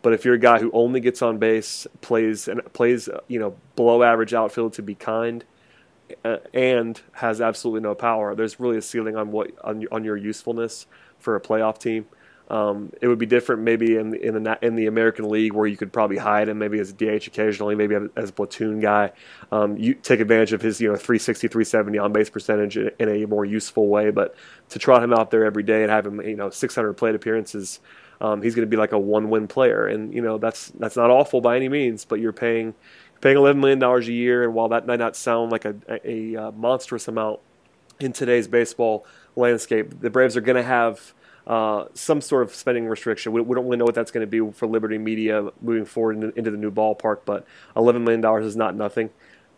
But 0.03 0.13
if 0.13 0.25
you're 0.25 0.35
a 0.35 0.41
guy 0.41 0.59
who 0.59 0.73
only 0.73 0.99
gets 0.99 1.23
on 1.23 1.39
base, 1.39 1.87
plays 2.01 2.49
and 2.49 2.63
plays, 2.73 3.09
you 3.29 3.39
know, 3.39 3.55
below 3.77 4.03
average 4.03 4.35
outfield 4.35 4.73
to 4.73 4.83
be 4.83 4.97
kind, 4.97 5.45
uh, 6.25 6.39
and 6.53 7.01
has 7.13 7.41
absolutely 7.41 7.83
no 7.83 7.95
power, 7.95 8.35
there's 8.35 8.59
really 8.59 8.77
a 8.77 8.83
ceiling 8.83 9.15
on 9.15 9.31
what 9.31 9.53
on, 9.63 9.87
on 9.93 10.03
your 10.03 10.17
usefulness 10.17 10.89
for 11.21 11.37
a 11.37 11.41
playoff 11.41 11.79
team. 11.79 12.07
Um, 12.51 12.93
it 13.03 13.09
would 13.09 13.19
be 13.19 13.27
different 13.27 13.63
maybe 13.63 13.97
in 13.97 14.11
the, 14.11 14.27
in 14.27 14.43
the 14.43 14.59
in 14.63 14.75
the 14.75 14.87
American 14.87 15.29
League 15.29 15.53
where 15.53 15.67
you 15.67 15.77
could 15.77 15.93
probably 15.93 16.17
hide 16.17 16.49
him 16.49 16.59
maybe 16.59 16.79
as 16.79 16.91
a 16.91 16.95
DH 16.95 17.27
occasionally, 17.27 17.75
maybe 17.75 17.95
as 18.17 18.31
a 18.31 18.33
platoon 18.33 18.81
guy. 18.81 19.13
Um, 19.53 19.77
you 19.77 19.95
take 19.95 20.21
advantage 20.21 20.55
of 20.55 20.63
his 20.63 20.81
you 20.81 20.89
know 20.89 20.97
360, 20.97 21.49
370 21.49 21.99
on 21.99 22.13
base 22.13 22.31
percentage 22.31 22.79
in, 22.79 22.91
in, 22.99 23.09
a 23.09 23.27
more 23.27 23.45
useful 23.45 23.89
way. 23.89 24.11
But 24.11 24.35
to 24.71 24.79
trot 24.79 25.03
him 25.03 25.13
out 25.13 25.31
there 25.31 25.45
every 25.45 25.63
day 25.63 25.83
and 25.83 25.91
have 25.91 26.07
him 26.07 26.23
you 26.23 26.37
know 26.37 26.49
600 26.49 26.95
plate 26.95 27.15
appearances, 27.15 27.81
um, 28.23 28.41
he's 28.41 28.55
going 28.55 28.67
to 28.67 28.71
be 28.71 28.79
like 28.79 28.93
a 28.93 28.99
one 28.99 29.29
win 29.29 29.47
player, 29.47 29.87
and 29.87 30.15
you 30.15 30.23
know 30.23 30.39
that's 30.39 30.69
that's 30.79 30.97
not 30.97 31.11
awful 31.11 31.43
by 31.43 31.55
any 31.57 31.69
means. 31.69 32.07
But 32.07 32.19
you're 32.21 32.33
paying 32.33 32.75
paying 33.21 33.37
11 33.37 33.61
million 33.61 33.79
dollars 33.79 34.09
a 34.09 34.13
year, 34.13 34.43
and 34.43 34.55
while 34.55 34.69
that 34.69 34.87
might 34.87 34.99
not 34.99 35.17
sound 35.17 35.53
like 35.53 35.67
a, 35.67 35.75
a, 36.03 36.35
a 36.35 36.53
monstrous 36.53 37.09
amount 37.09 37.41
in 38.01 38.13
today's 38.13 38.49
baseball 38.49 39.05
landscape, 39.37 40.01
the 40.01 40.09
Braves 40.09 40.37
are 40.37 40.41
going 40.41 40.57
to 40.57 40.63
have 40.63 41.13
uh, 41.49 41.87
some 41.95 42.21
sort 42.21 42.43
of 42.43 42.55
spending 42.55 42.87
restriction. 42.87 43.33
We, 43.33 43.41
we, 43.41 43.55
don't 43.55 43.65
really 43.65 43.79
know 43.79 43.87
what 43.87 43.95
that's 43.95 44.11
going 44.11 44.21
to 44.21 44.31
be 44.31 44.53
for 44.53 44.67
Liberty 44.67 44.99
Media 44.99 45.49
moving 45.63 45.87
forward 45.87 46.17
into, 46.17 46.39
into 46.39 46.51
the 46.51 46.59
new 46.59 46.71
ballpark, 46.71 47.21
but 47.25 47.47
$11 47.75 48.03
million 48.03 48.45
is 48.45 48.55
not 48.55 48.77
nothing. 48.77 49.09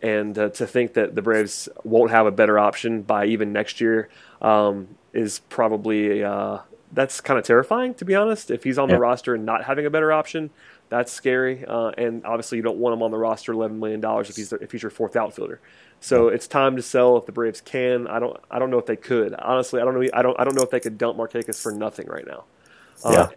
And 0.00 0.38
uh, 0.38 0.50
to 0.50 0.68
think 0.68 0.94
that 0.94 1.16
the 1.16 1.20
Braves 1.20 1.68
won't 1.82 2.12
have 2.12 2.26
a 2.26 2.30
better 2.30 2.60
option 2.60 3.02
by 3.02 3.26
even 3.26 3.52
next 3.52 3.80
year 3.80 4.08
um, 4.40 4.96
is 5.12 5.40
probably 5.48 6.22
uh, 6.22 6.58
that's 6.92 7.20
kind 7.20 7.38
of 7.38 7.44
terrifying, 7.44 7.94
to 7.94 8.04
be 8.04 8.14
honest. 8.14 8.50
If 8.50 8.64
he's 8.64 8.78
on 8.78 8.88
yeah. 8.88 8.94
the 8.94 9.00
roster 9.00 9.34
and 9.34 9.44
not 9.44 9.64
having 9.64 9.84
a 9.84 9.90
better 9.90 10.12
option, 10.12 10.50
that's 10.90 11.12
scary. 11.12 11.64
Uh, 11.64 11.92
and 11.96 12.26
obviously, 12.26 12.58
you 12.58 12.62
don't 12.62 12.76
want 12.76 12.92
him 12.92 13.02
on 13.02 13.10
the 13.10 13.16
roster 13.16 13.54
$11 13.54 13.78
million 13.78 14.04
if 14.04 14.36
he's 14.36 14.52
if 14.52 14.72
he's 14.72 14.82
your 14.82 14.90
fourth 14.90 15.16
outfielder. 15.16 15.60
So 16.00 16.28
it's 16.28 16.48
time 16.48 16.76
to 16.76 16.82
sell 16.82 17.16
if 17.16 17.26
the 17.26 17.32
Braves 17.32 17.60
can. 17.60 18.06
I 18.06 18.18
don't. 18.18 18.36
I 18.50 18.58
don't 18.58 18.70
know 18.70 18.78
if 18.78 18.86
they 18.86 18.96
could. 18.96 19.34
Honestly, 19.34 19.80
I 19.80 19.84
don't 19.84 19.94
know. 19.94 20.08
I 20.12 20.22
don't. 20.22 20.38
I 20.40 20.44
don't 20.44 20.54
know 20.54 20.62
if 20.62 20.70
they 20.70 20.80
could 20.80 20.98
dump 20.98 21.18
Markakis 21.18 21.62
for 21.62 21.72
nothing 21.72 22.06
right 22.08 22.26
now. 22.26 22.44
Uh, 23.04 23.28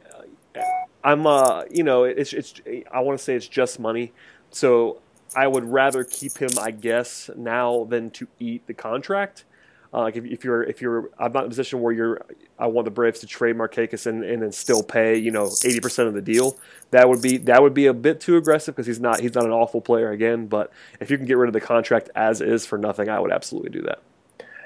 yeah. 0.55 0.63
I'm. 1.03 1.27
Uh. 1.27 1.63
You 1.69 1.83
know. 1.83 2.05
It's. 2.05 2.31
It's. 2.33 2.53
I 2.91 3.01
want 3.01 3.19
to 3.19 3.23
say 3.23 3.35
it's 3.35 3.47
just 3.47 3.79
money. 3.79 4.13
So 4.49 5.01
I 5.35 5.45
would 5.45 5.65
rather 5.65 6.05
keep 6.05 6.37
him. 6.37 6.51
I 6.59 6.71
guess 6.71 7.29
now 7.35 7.83
than 7.83 8.09
to 8.11 8.27
eat 8.39 8.65
the 8.65 8.73
contract. 8.73 9.43
Uh, 9.93 10.01
like 10.01 10.15
if, 10.15 10.25
if, 10.25 10.43
you're 10.43 10.63
if 10.63 10.81
you're 10.81 11.11
I'm 11.19 11.31
not 11.33 11.41
in 11.41 11.45
a 11.45 11.49
position 11.49 11.79
where 11.81 11.93
you're 11.93 12.25
I 12.57 12.65
want 12.67 12.85
the 12.85 12.91
Braves 12.91 13.19
to 13.19 13.27
trade 13.27 13.55
Markakis 13.55 14.07
and, 14.07 14.23
and 14.23 14.41
then 14.41 14.51
still 14.51 14.81
pay 14.81 15.17
you 15.17 15.29
know 15.29 15.51
80 15.63 15.79
percent 15.81 16.07
of 16.07 16.15
the 16.15 16.21
deal. 16.21 16.57
That 16.91 17.07
would 17.09 17.21
be 17.21 17.37
that 17.37 17.61
would 17.61 17.73
be 17.73 17.85
a 17.85 17.93
bit 17.93 18.19
too 18.19 18.37
aggressive 18.37 18.75
because 18.75 18.87
he's 18.87 18.99
not 18.99 19.19
he's 19.19 19.35
not 19.35 19.45
an 19.45 19.51
awful 19.51 19.81
player 19.81 20.11
again. 20.11 20.47
But 20.47 20.71
if 20.99 21.11
you 21.11 21.17
can 21.17 21.27
get 21.27 21.37
rid 21.37 21.47
of 21.47 21.53
the 21.53 21.61
contract 21.61 22.09
as 22.15 22.41
is 22.41 22.65
for 22.65 22.77
nothing, 22.77 23.07
I 23.07 23.19
would 23.19 23.31
absolutely 23.31 23.69
do 23.69 23.83
that. 23.83 24.01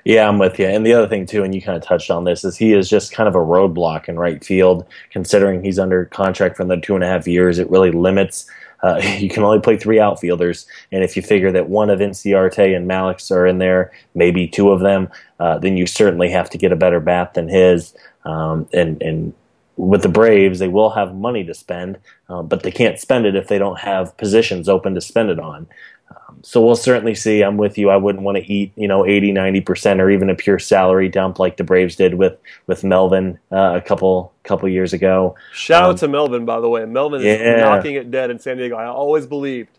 Yeah, 0.06 0.26
I'm 0.26 0.40
with 0.40 0.58
you. 0.58 0.66
And 0.66 0.86
the 0.86 0.94
other 0.94 1.10
thing 1.10 1.26
too, 1.26 1.44
and 1.44 1.54
you 1.54 1.62
kind 1.62 1.76
of 1.76 1.84
touched 1.84 2.10
on 2.10 2.24
this, 2.24 2.46
is 2.46 2.56
he 2.56 2.72
is 2.72 2.90
just 2.90 3.12
kind 3.12 3.28
of 3.28 3.36
a 3.36 3.40
roadblock 3.40 4.08
in 4.08 4.18
right 4.18 4.42
field. 4.42 4.86
Considering 5.12 5.62
he's 5.62 5.78
under 5.78 6.06
contract 6.06 6.56
for 6.56 6.64
the 6.64 6.78
two 6.78 6.96
and 6.96 7.04
a 7.04 7.08
half 7.08 7.28
years, 7.28 7.60
it 7.60 7.70
really 7.70 7.92
limits 7.92 8.50
uh, 8.84 9.02
you 9.18 9.30
can 9.30 9.44
only 9.44 9.60
play 9.60 9.78
three 9.78 10.00
outfielders, 10.00 10.68
and 10.92 11.04
if 11.04 11.16
you 11.16 11.22
figure 11.22 11.52
that 11.52 11.70
one 11.70 11.90
of 11.90 12.00
Inciarte 12.00 12.76
and 12.76 12.90
Mallex 12.90 13.32
are 13.32 13.46
in 13.46 13.58
there, 13.58 13.92
maybe 14.16 14.48
two 14.48 14.72
of 14.72 14.80
them, 14.82 15.10
uh, 15.40 15.58
then 15.60 15.78
you 15.78 15.86
certainly 15.86 16.30
have 16.30 16.50
to 16.52 16.58
get 16.58 16.72
a 16.72 16.76
better 16.76 17.00
bat 17.00 17.34
than 17.34 17.48
his. 17.48 17.94
Um, 18.26 18.68
and 18.74 19.02
and 19.02 19.34
with 19.78 20.02
the 20.02 20.10
Braves, 20.10 20.60
they 20.60 20.68
will 20.68 20.90
have 20.90 21.16
money 21.16 21.44
to 21.44 21.54
spend, 21.54 22.00
uh, 22.30 22.42
but 22.42 22.64
they 22.64 22.72
can't 22.72 23.00
spend 23.00 23.26
it 23.26 23.36
if 23.36 23.48
they 23.48 23.60
don't 23.60 23.80
have 23.80 24.18
positions 24.18 24.68
open 24.68 24.96
to 24.96 25.02
spend 25.02 25.30
it 25.30 25.40
on. 25.40 25.68
Um, 26.10 26.40
so 26.42 26.64
we'll 26.66 26.76
certainly 26.76 27.16
see. 27.16 27.42
I'm 27.42 27.58
with 27.58 27.78
you. 27.78 27.90
I 27.90 27.98
wouldn't 27.98 28.24
want 28.24 28.38
to 28.38 28.52
eat, 28.52 28.72
you 28.76 28.88
know, 28.88 29.06
80, 29.06 29.34
90% 29.34 30.00
or 30.00 30.10
even 30.10 30.30
a 30.30 30.36
pure 30.36 30.60
salary 30.60 31.10
dump 31.10 31.40
like 31.40 31.58
the 31.58 31.64
Braves 31.64 31.96
did 31.96 32.16
with, 32.16 32.38
with 32.68 32.84
Melvin 32.84 33.40
uh, 33.52 33.74
a 33.76 33.82
couple 33.82 34.34
couple 34.44 34.70
years 34.70 34.94
ago. 34.94 35.36
Shout 35.52 35.84
um, 35.84 35.92
out 35.92 35.98
to 35.98 36.08
Melvin, 36.08 36.46
by 36.46 36.60
the 36.62 36.70
way. 36.70 36.86
Melvin 36.86 37.22
yeah. 37.22 37.34
is 37.34 37.62
knocking 37.62 37.96
it 37.96 38.10
dead 38.12 38.30
in 38.30 38.40
San 38.40 38.58
Diego. 38.58 38.78
I 38.78 38.86
always 38.86 39.26
believed. 39.26 39.78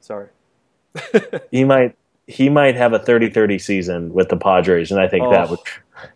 Sorry. 0.00 0.28
he 1.50 1.64
might 1.64 1.96
he 2.26 2.48
might 2.48 2.76
have 2.76 2.92
a 2.92 2.98
30-30 2.98 3.60
season 3.60 4.12
with 4.12 4.28
the 4.28 4.36
Padres, 4.36 4.90
and 4.90 5.00
I 5.00 5.08
think 5.08 5.24
oh. 5.24 5.30
that 5.30 5.48
would 5.48 5.60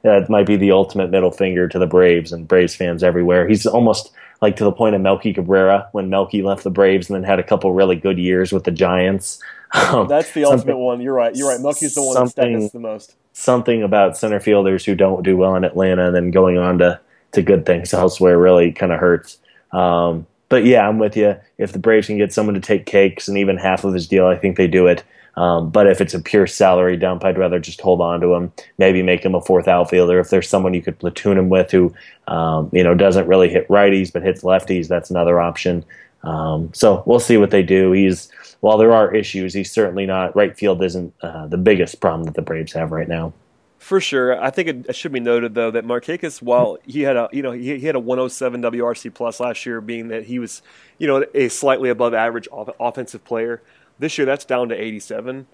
that 0.03 0.29
might 0.29 0.47
be 0.47 0.57
the 0.57 0.73
ultimate 0.73 1.11
middle 1.11 1.31
finger 1.31 1.69
to 1.69 1.79
the 1.79 1.87
Braves 1.87 2.33
and 2.33 2.47
Braves 2.47 2.75
fans 2.75 3.03
everywhere. 3.03 3.49
He's 3.49 3.67
almost– 3.67 4.13
like 4.41 4.57
to 4.57 4.65
the 4.65 4.73
point 4.73 4.95
of 4.95 5.01
Melky 5.01 5.33
Cabrera 5.33 5.89
when 5.93 6.11
Melky 6.11 6.43
left 6.43 6.65
the 6.65 6.71
Braves 6.71 7.09
and 7.09 7.17
then 7.17 7.25
had 7.25 7.39
a 7.39 7.43
couple 7.43 7.73
really 7.73 7.97
good 7.97 8.19
years 8.19 8.53
with 8.53 8.65
the 8.65 8.71
Giants. 8.71 9.41
Um, 9.75 10.07
That's 10.07 10.31
the 10.31 10.45
ultimate 10.45 10.77
one. 10.77 11.01
You're 11.01 11.15
right. 11.15 11.35
You're 11.35 11.49
right. 11.49 11.61
Melky's 11.61 11.97
the 11.97 12.03
one 12.03 12.15
that 12.15 12.71
the 12.73 12.79
most. 12.79 13.17
Something 13.33 13.83
about 13.83 14.17
center 14.17 14.39
fielders 14.39 14.85
who 14.85 14.95
don't 14.95 15.25
do 15.25 15.37
well 15.37 15.57
in 15.57 15.65
Atlanta 15.65 16.07
and 16.07 16.15
then 16.15 16.31
going 16.31 16.59
on 16.59 16.79
to, 16.79 17.01
to 17.33 17.43
good 17.43 17.67
things 17.67 17.93
elsewhere 17.93 18.39
really 18.39 18.71
kind 18.71 18.93
of 18.93 19.01
hurts. 19.01 19.39
Um, 19.73 20.29
but 20.49 20.65
yeah, 20.65 20.89
I'm 20.89 21.01
with 21.01 21.17
you. 21.17 21.35
If 21.59 21.73
the 21.73 21.81
Braves 21.81 22.07
can 22.07 22.19
get 22.19 22.33
someone 22.33 22.55
to 22.55 22.61
take 22.61 22.87
cakes 22.87 23.27
and 23.27 23.37
even 23.37 23.57
half 23.57 23.83
of 23.83 23.93
his 23.93 24.07
deal, 24.07 24.27
I 24.27 24.37
think 24.37 24.57
they 24.57 24.69
do 24.69 24.87
it. 24.87 25.03
Um, 25.37 25.71
but 25.71 25.87
if 25.87 26.01
it's 26.01 26.15
a 26.15 26.21
pure 26.21 26.47
salary 26.47 26.97
dump, 26.97 27.25
I'd 27.25 27.39
rather 27.39 27.59
just 27.59 27.81
hold 27.81 28.01
on 28.01 28.21
to 28.21 28.35
him. 28.35 28.53
Maybe 28.79 29.03
make 29.03 29.25
him 29.25 29.35
a 29.35 29.41
fourth 29.41 29.67
outfielder. 29.67 30.21
If 30.21 30.31
there's 30.31 30.49
someone 30.49 30.75
you 30.75 30.83
could 30.83 30.99
platoon 30.99 31.39
him 31.39 31.49
with 31.49 31.71
who, 31.71 31.93
um, 32.29 32.71
you 32.73 32.85
know, 32.85 32.95
doesn't 32.95 33.27
really 33.27 33.49
hit 33.49 33.67
righties 33.69 34.13
but 34.13 34.23
hits 34.23 34.43
lefties, 34.43 34.87
that's 34.87 35.11
another 35.11 35.41
option. 35.41 35.85
Um, 36.23 36.71
so 36.73 37.03
we'll 37.07 37.21
see 37.21 37.37
what 37.37 37.51
they 37.51 37.63
do. 37.63 37.93
He's 37.93 38.31
while 38.61 38.79
there 38.79 38.93
are 38.93 39.15
issues, 39.15 39.53
he's 39.53 39.71
certainly 39.71 40.07
not. 40.07 40.35
Right 40.35 40.57
field 40.57 40.83
isn't 40.83 41.13
uh, 41.21 41.47
the 41.49 41.59
biggest 41.59 42.01
problem 42.01 42.25
that 42.25 42.35
the 42.35 42.43
Braves 42.43 42.73
have 42.73 42.93
right 42.93 43.09
now. 43.09 43.33
For 43.79 44.01
sure, 44.01 44.43
I 44.43 44.49
think 44.49 44.87
it, 44.89 44.97
should 44.97 45.13
be 45.13 45.21
noted 45.21 45.55
though 45.55 45.71
that 45.71 45.85
Markakis, 45.85 46.41
while 46.41 46.79
he 46.87 47.03
had 47.03 47.17
a 47.17 47.29
you 47.33 47.43
know 47.43 47.53
he, 47.53 47.79
he 47.79 47.85
had 47.87 47.95
a 47.95 48.01
107 48.01 48.63
WRC 48.63 49.13
plus 49.13 49.41
last 49.41 49.67
year, 49.67 49.83
being 49.83 50.09
that 50.09 50.25
he 50.25 50.39
was 50.39 50.63
you 50.97 51.07
know 51.07 51.27
a 51.35 51.49
slightly 51.49 51.91
above 51.91 52.15
average 52.15 52.49
off- 52.51 52.75
offensive 52.81 53.23
player. 53.27 53.61
This 53.99 54.19
year, 54.19 54.27
that's 54.27 54.45
down 54.45 54.69
to 54.71 54.75
87, 54.75 55.47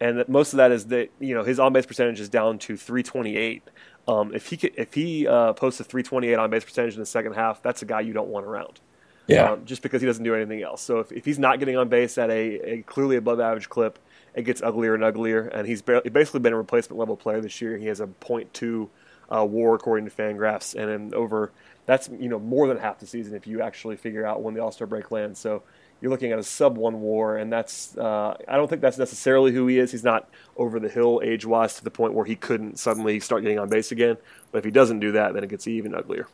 and 0.00 0.28
most 0.28 0.52
of 0.52 0.58
that 0.58 0.72
is 0.72 0.86
that 0.86 1.10
you 1.20 1.34
know 1.34 1.44
his 1.44 1.58
on 1.58 1.72
base 1.72 1.86
percentage 1.86 2.20
is 2.20 2.28
down 2.28 2.58
to 2.60 2.76
328. 2.76 3.62
Um, 4.06 4.34
if 4.34 4.48
he 4.48 4.56
could, 4.56 4.72
if 4.76 4.94
he 4.94 5.26
uh, 5.26 5.52
posts 5.54 5.80
a 5.80 5.84
328 5.84 6.34
on 6.34 6.50
base 6.50 6.64
percentage 6.64 6.94
in 6.94 7.00
the 7.00 7.06
second 7.06 7.34
half, 7.34 7.62
that's 7.62 7.82
a 7.82 7.86
guy 7.86 8.00
you 8.00 8.12
don't 8.12 8.28
want 8.28 8.46
around. 8.46 8.80
Yeah. 9.26 9.52
Um, 9.52 9.64
just 9.64 9.80
because 9.80 10.02
he 10.02 10.06
doesn't 10.06 10.24
do 10.24 10.34
anything 10.34 10.62
else. 10.62 10.82
So 10.82 10.98
if, 10.98 11.10
if 11.10 11.24
he's 11.24 11.38
not 11.38 11.58
getting 11.58 11.78
on 11.78 11.88
base 11.88 12.18
at 12.18 12.28
a, 12.28 12.72
a 12.72 12.82
clearly 12.82 13.16
above 13.16 13.40
average 13.40 13.70
clip, 13.70 13.98
it 14.34 14.42
gets 14.42 14.60
uglier 14.60 14.94
and 14.94 15.02
uglier. 15.02 15.46
And 15.48 15.66
he's 15.66 15.80
basically 15.80 16.40
been 16.40 16.52
a 16.52 16.58
replacement 16.58 16.98
level 16.98 17.16
player 17.16 17.40
this 17.40 17.62
year. 17.62 17.78
He 17.78 17.86
has 17.86 18.00
a 18.00 18.06
.2 18.06 18.88
uh, 19.30 19.46
WAR 19.48 19.74
according 19.74 20.04
to 20.04 20.10
Fangraphs, 20.10 20.74
and 20.74 20.90
then 20.90 21.18
over 21.18 21.52
that's 21.86 22.08
you 22.18 22.28
know 22.28 22.38
more 22.38 22.66
than 22.68 22.78
half 22.78 22.98
the 22.98 23.06
season 23.06 23.34
if 23.34 23.46
you 23.46 23.60
actually 23.60 23.96
figure 23.96 24.26
out 24.26 24.42
when 24.42 24.54
the 24.54 24.62
All 24.62 24.72
Star 24.72 24.86
break 24.86 25.10
lands. 25.10 25.38
So 25.38 25.62
you're 26.00 26.10
looking 26.10 26.32
at 26.32 26.38
a 26.38 26.42
sub 26.42 26.76
one 26.76 27.00
WAR, 27.00 27.36
and 27.36 27.52
that's 27.52 27.96
uh, 27.96 28.36
I 28.46 28.56
don't 28.56 28.68
think 28.68 28.82
that's 28.82 28.98
necessarily 28.98 29.52
who 29.52 29.66
he 29.66 29.78
is. 29.78 29.90
He's 29.90 30.04
not 30.04 30.28
over 30.56 30.78
the 30.78 30.88
hill 30.88 31.20
age 31.24 31.46
wise 31.46 31.76
to 31.76 31.84
the 31.84 31.90
point 31.90 32.14
where 32.14 32.24
he 32.24 32.36
couldn't 32.36 32.78
suddenly 32.78 33.20
start 33.20 33.42
getting 33.42 33.58
on 33.58 33.68
base 33.68 33.92
again. 33.92 34.16
But 34.52 34.58
if 34.58 34.64
he 34.64 34.70
doesn't 34.70 35.00
do 35.00 35.12
that, 35.12 35.34
then 35.34 35.44
it 35.44 35.50
gets 35.50 35.66
even 35.66 35.94
uglier. 35.94 36.28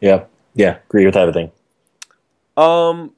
Yeah, 0.00 0.24
yeah, 0.54 0.78
agree 0.88 1.06
with 1.06 1.16
everything. 1.16 1.52
Um, 2.56 3.12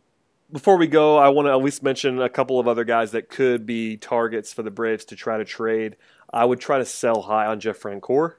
before 0.53 0.77
we 0.77 0.87
go, 0.87 1.19
I 1.19 1.29
want 1.31 1.47
to 1.47 1.53
at 1.53 1.63
least 1.63 1.83
mention 1.83 2.21
a 2.21 2.29
couple 2.29 2.61
of 2.61 2.69
other 2.69 2.85
guys 2.85 3.13
that 3.13 3.29
could 3.29 3.67
be 3.67 3.97
targets 3.97 4.53
for 4.53 4.63
the 4.63 4.71
Braves 4.71 5.05
to 5.07 5.17
try 5.17 5.39
to 5.39 5.45
trade. 5.45 5.97
I 6.33 6.45
would 6.45 6.61
try 6.61 6.79
to 6.79 6.85
sell 6.85 7.23
high 7.23 7.47
on 7.47 7.61
Jeff 7.61 7.79
Francoeur. 7.81 8.35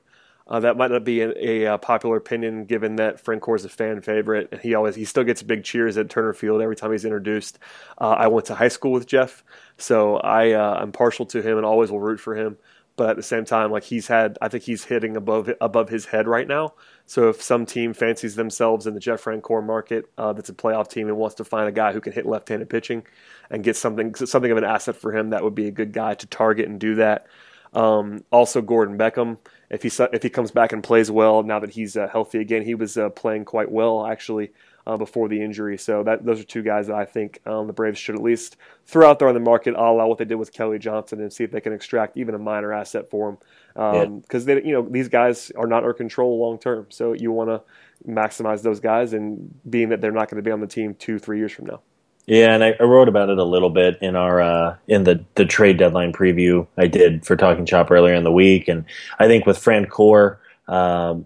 Uh, 0.49 0.61
that 0.61 0.77
might 0.77 0.91
not 0.91 1.03
be 1.03 1.21
a, 1.21 1.31
a, 1.37 1.73
a, 1.73 1.77
popular 1.77 2.15
opinion, 2.15 2.65
given 2.65 2.95
that 2.95 3.21
Francoeur 3.23 3.57
is 3.57 3.65
a 3.65 3.69
fan 3.69 3.99
favorite, 4.01 4.47
and 4.51 4.61
he 4.61 4.75
always 4.75 4.95
he 4.95 5.03
still 5.03 5.25
gets 5.25 5.43
big 5.43 5.63
cheers 5.63 5.97
at 5.97 6.09
Turner 6.09 6.33
Field 6.33 6.61
every 6.61 6.75
time 6.75 6.91
he's 6.91 7.03
introduced. 7.03 7.59
Uh, 7.99 8.11
I 8.11 8.27
went 8.27 8.45
to 8.47 8.55
high 8.55 8.69
school 8.69 8.91
with 8.93 9.07
Jeff, 9.07 9.43
so 9.77 10.17
I 10.17 10.51
uh, 10.51 10.77
I'm 10.79 10.93
partial 10.93 11.25
to 11.27 11.41
him 11.41 11.57
and 11.57 11.65
always 11.65 11.91
will 11.91 11.99
root 11.99 12.19
for 12.19 12.35
him. 12.35 12.57
But 12.95 13.11
at 13.11 13.15
the 13.17 13.23
same 13.23 13.45
time, 13.45 13.71
like 13.71 13.83
he's 13.83 14.07
had, 14.07 14.39
I 14.41 14.47
think 14.47 14.63
he's 14.63 14.85
hitting 14.85 15.17
above 15.17 15.51
above 15.59 15.89
his 15.89 16.05
head 16.05 16.27
right 16.27 16.47
now. 16.47 16.73
So 17.05 17.29
if 17.29 17.41
some 17.41 17.65
team 17.65 17.93
fancies 17.93 18.35
themselves 18.35 18.87
in 18.87 18.93
the 18.93 18.99
Jeff 18.99 19.23
Francoeur 19.23 19.63
market, 19.63 20.09
uh, 20.17 20.33
that's 20.33 20.49
a 20.49 20.53
playoff 20.53 20.89
team 20.89 21.07
and 21.07 21.17
wants 21.17 21.35
to 21.35 21.43
find 21.43 21.67
a 21.67 21.71
guy 21.73 21.93
who 21.93 22.01
can 22.01 22.13
hit 22.13 22.25
left-handed 22.25 22.69
pitching 22.69 23.05
and 23.51 23.63
get 23.63 23.75
something 23.75 24.15
something 24.15 24.51
of 24.51 24.57
an 24.57 24.63
asset 24.63 24.95
for 24.95 25.15
him, 25.15 25.31
that 25.31 25.43
would 25.43 25.55
be 25.55 25.67
a 25.67 25.71
good 25.71 25.91
guy 25.91 26.15
to 26.15 26.25
target 26.25 26.67
and 26.69 26.79
do 26.79 26.95
that. 26.95 27.27
Um, 27.73 28.23
also, 28.31 28.61
Gordon 28.61 28.97
Beckham 28.97 29.37
if 29.69 29.83
he 29.83 29.91
if 30.13 30.23
he 30.23 30.29
comes 30.29 30.51
back 30.51 30.71
and 30.71 30.83
plays 30.83 31.11
well 31.11 31.43
now 31.43 31.59
that 31.59 31.71
he's 31.71 31.97
uh, 31.97 32.07
healthy 32.07 32.39
again, 32.39 32.63
he 32.63 32.75
was 32.75 32.97
uh, 32.97 33.09
playing 33.09 33.45
quite 33.45 33.71
well 33.71 34.05
actually 34.05 34.51
uh, 34.85 34.95
before 34.95 35.27
the 35.27 35.41
injury. 35.41 35.77
So 35.77 36.03
that 36.03 36.25
those 36.25 36.39
are 36.39 36.45
two 36.45 36.63
guys 36.63 36.87
that 36.87 36.95
I 36.95 37.03
think 37.03 37.41
um, 37.45 37.67
the 37.67 37.73
Braves 37.73 37.99
should 37.99 38.15
at 38.15 38.21
least 38.21 38.55
throw 38.85 39.09
out 39.09 39.19
there 39.19 39.27
on 39.27 39.33
the 39.33 39.41
market, 39.41 39.75
a 39.75 39.91
la 39.91 40.05
what 40.05 40.17
they 40.17 40.25
did 40.25 40.35
with 40.35 40.53
Kelly 40.53 40.79
Johnson, 40.79 41.19
and 41.19 41.31
see 41.31 41.43
if 41.43 41.51
they 41.51 41.59
can 41.59 41.73
extract 41.73 42.15
even 42.15 42.33
a 42.33 42.39
minor 42.39 42.71
asset 42.71 43.09
for 43.09 43.29
him. 43.29 43.37
Because 43.73 44.03
um, 44.03 44.23
yeah. 44.31 44.55
they, 44.55 44.63
you 44.63 44.71
know, 44.71 44.87
these 44.89 45.09
guys 45.09 45.51
are 45.57 45.67
not 45.67 45.83
our 45.83 45.93
control 45.93 46.39
long 46.39 46.57
term. 46.57 46.87
So 46.89 47.11
you 47.11 47.33
want 47.33 47.49
to 47.49 47.61
maximize 48.09 48.61
those 48.61 48.79
guys, 48.79 49.11
and 49.11 49.53
being 49.69 49.89
that 49.89 49.99
they're 49.99 50.11
not 50.11 50.29
going 50.29 50.41
to 50.41 50.47
be 50.47 50.51
on 50.51 50.61
the 50.61 50.67
team 50.67 50.95
two, 50.95 51.19
three 51.19 51.39
years 51.39 51.51
from 51.51 51.65
now. 51.65 51.81
Yeah, 52.27 52.53
and 52.53 52.61
I, 52.61 52.75
I, 52.77 52.83
wrote 52.83 53.07
about 53.07 53.29
it 53.29 53.37
a 53.37 53.43
little 53.45 53.69
bit 53.69 53.97
in 54.01 54.17
our 54.17 54.41
uh, 54.41 54.75
in 54.89 55.05
the 55.05 55.23
the 55.35 55.45
trade 55.45 55.77
deadline 55.77 56.11
preview 56.11 56.67
I 56.77 56.85
did 56.87 57.25
for 57.25 57.37
Talking 57.37 57.65
Chop 57.65 57.89
earlier 57.89 58.13
in 58.13 58.25
the 58.25 58.31
week, 58.33 58.67
and 58.67 58.83
I 59.17 59.27
think 59.27 59.45
with 59.45 59.57
Francoeur, 59.57 60.35
um, 60.67 61.25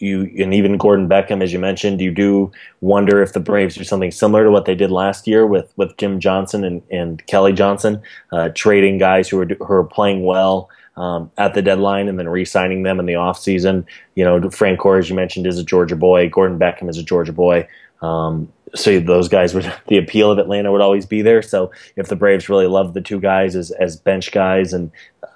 you 0.00 0.30
and 0.38 0.52
even 0.52 0.76
Gordon 0.76 1.08
Beckham, 1.08 1.42
as 1.42 1.50
you 1.54 1.58
mentioned, 1.58 2.02
you 2.02 2.10
do 2.10 2.52
wonder 2.82 3.22
if 3.22 3.32
the 3.32 3.40
Braves 3.40 3.76
do 3.76 3.84
something 3.84 4.10
similar 4.10 4.44
to 4.44 4.50
what 4.50 4.66
they 4.66 4.74
did 4.74 4.90
last 4.90 5.26
year 5.26 5.46
with 5.46 5.72
with 5.76 5.96
Jim 5.96 6.20
Johnson 6.20 6.62
and, 6.62 6.82
and 6.90 7.26
Kelly 7.26 7.54
Johnson, 7.54 8.02
uh, 8.30 8.50
trading 8.50 8.98
guys 8.98 9.30
who 9.30 9.40
are 9.40 9.46
who 9.46 9.72
are 9.72 9.84
playing 9.84 10.24
well. 10.24 10.68
Um, 10.96 11.32
at 11.38 11.54
the 11.54 11.62
deadline 11.62 12.06
and 12.06 12.20
then 12.20 12.28
re-signing 12.28 12.84
them 12.84 13.00
in 13.00 13.06
the 13.06 13.14
offseason. 13.14 13.84
You 14.14 14.24
know, 14.24 14.38
Francoeur, 14.42 15.00
as 15.00 15.10
you 15.10 15.16
mentioned, 15.16 15.44
is 15.44 15.58
a 15.58 15.64
Georgia 15.64 15.96
boy. 15.96 16.28
Gordon 16.28 16.56
Beckham 16.56 16.88
is 16.88 16.98
a 16.98 17.02
Georgia 17.02 17.32
boy. 17.32 17.66
Um, 18.02 18.52
so 18.74 18.98
those 18.98 19.28
guys 19.28 19.54
would 19.54 19.72
the 19.88 19.98
appeal 19.98 20.30
of 20.30 20.38
Atlanta 20.38 20.72
would 20.72 20.80
always 20.80 21.06
be 21.06 21.22
there. 21.22 21.42
So 21.42 21.70
if 21.96 22.08
the 22.08 22.16
Braves 22.16 22.48
really 22.48 22.66
love 22.66 22.94
the 22.94 23.00
two 23.00 23.20
guys 23.20 23.56
as 23.56 23.70
as 23.72 23.96
bench 23.96 24.32
guys 24.32 24.72
and 24.72 24.90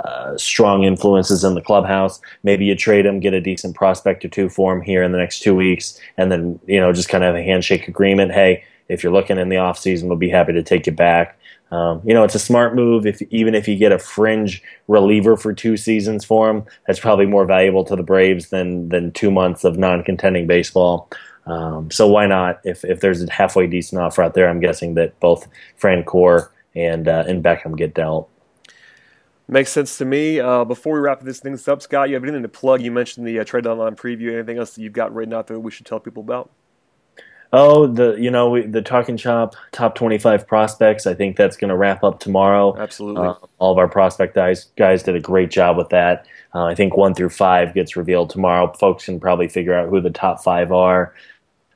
uh, 0.04 0.36
strong 0.36 0.84
influences 0.84 1.44
in 1.44 1.54
the 1.54 1.62
clubhouse, 1.62 2.20
maybe 2.42 2.64
you 2.64 2.74
trade 2.74 3.04
them, 3.04 3.20
get 3.20 3.34
a 3.34 3.40
decent 3.40 3.74
prospect 3.74 4.24
or 4.24 4.28
two 4.28 4.48
for 4.48 4.74
them 4.74 4.82
here 4.82 5.02
in 5.02 5.12
the 5.12 5.18
next 5.18 5.40
two 5.40 5.54
weeks, 5.54 6.00
and 6.16 6.30
then 6.30 6.58
you 6.66 6.80
know 6.80 6.92
just 6.92 7.08
kind 7.08 7.24
of 7.24 7.28
have 7.28 7.36
a 7.36 7.44
handshake 7.44 7.88
agreement. 7.88 8.32
Hey, 8.32 8.64
if 8.88 9.02
you're 9.02 9.12
looking 9.12 9.38
in 9.38 9.48
the 9.48 9.58
off 9.58 9.78
season, 9.78 10.08
we'll 10.08 10.18
be 10.18 10.30
happy 10.30 10.52
to 10.52 10.62
take 10.62 10.86
you 10.86 10.92
back. 10.92 11.38
Um, 11.70 12.00
you 12.04 12.14
know, 12.14 12.24
it's 12.24 12.34
a 12.34 12.38
smart 12.38 12.74
move. 12.74 13.06
If 13.06 13.20
even 13.30 13.54
if 13.54 13.68
you 13.68 13.76
get 13.76 13.92
a 13.92 13.98
fringe 13.98 14.62
reliever 14.86 15.36
for 15.36 15.52
two 15.52 15.76
seasons 15.76 16.24
for 16.24 16.48
him, 16.48 16.64
that's 16.86 16.98
probably 16.98 17.26
more 17.26 17.44
valuable 17.44 17.84
to 17.84 17.96
the 17.96 18.02
Braves 18.02 18.48
than 18.48 18.88
than 18.88 19.12
two 19.12 19.30
months 19.30 19.64
of 19.64 19.76
non-contending 19.76 20.46
baseball. 20.46 21.10
Um, 21.48 21.90
so 21.90 22.06
why 22.06 22.26
not? 22.26 22.60
If 22.64 22.84
if 22.84 23.00
there's 23.00 23.22
a 23.22 23.30
halfway 23.30 23.66
decent 23.66 24.00
offer 24.00 24.22
out 24.22 24.34
there, 24.34 24.48
I'm 24.48 24.60
guessing 24.60 24.94
that 24.94 25.18
both 25.20 25.48
Francoeur 25.80 26.50
and 26.74 27.08
uh, 27.08 27.24
and 27.26 27.42
Beckham 27.42 27.76
get 27.76 27.94
dealt. 27.94 28.28
Makes 29.50 29.72
sense 29.72 29.96
to 29.96 30.04
me. 30.04 30.40
Uh, 30.40 30.64
before 30.64 30.94
we 30.94 31.00
wrap 31.00 31.22
this 31.22 31.40
things 31.40 31.66
up, 31.68 31.80
Scott, 31.80 32.10
you 32.10 32.14
have 32.14 32.22
anything 32.22 32.42
to 32.42 32.48
plug? 32.48 32.82
You 32.82 32.92
mentioned 32.92 33.26
the 33.26 33.38
uh, 33.38 33.44
trade 33.44 33.64
deadline 33.64 33.96
preview. 33.96 34.34
Anything 34.34 34.58
else 34.58 34.74
that 34.74 34.82
you've 34.82 34.92
got 34.92 35.14
written 35.14 35.32
out 35.32 35.46
there 35.46 35.56
that 35.56 35.62
we 35.62 35.70
should 35.70 35.86
tell 35.86 36.00
people 36.00 36.22
about? 36.22 36.50
Oh, 37.50 37.86
the 37.86 38.16
you 38.16 38.30
know 38.30 38.50
we, 38.50 38.66
the 38.66 38.82
Talking 38.82 39.16
Chop 39.16 39.56
top 39.72 39.94
twenty 39.94 40.18
five 40.18 40.46
prospects. 40.46 41.06
I 41.06 41.14
think 41.14 41.38
that's 41.38 41.56
going 41.56 41.70
to 41.70 41.76
wrap 41.76 42.04
up 42.04 42.20
tomorrow. 42.20 42.76
Absolutely. 42.78 43.26
Uh, 43.26 43.34
all 43.58 43.72
of 43.72 43.78
our 43.78 43.88
prospect 43.88 44.34
guys 44.34 44.66
guys 44.76 45.02
did 45.02 45.16
a 45.16 45.20
great 45.20 45.50
job 45.50 45.78
with 45.78 45.88
that. 45.88 46.26
Uh, 46.54 46.64
I 46.64 46.74
think 46.74 46.94
one 46.94 47.14
through 47.14 47.30
five 47.30 47.72
gets 47.72 47.96
revealed 47.96 48.28
tomorrow. 48.28 48.70
Folks 48.74 49.06
can 49.06 49.18
probably 49.18 49.48
figure 49.48 49.72
out 49.72 49.88
who 49.88 50.02
the 50.02 50.10
top 50.10 50.44
five 50.44 50.72
are 50.72 51.14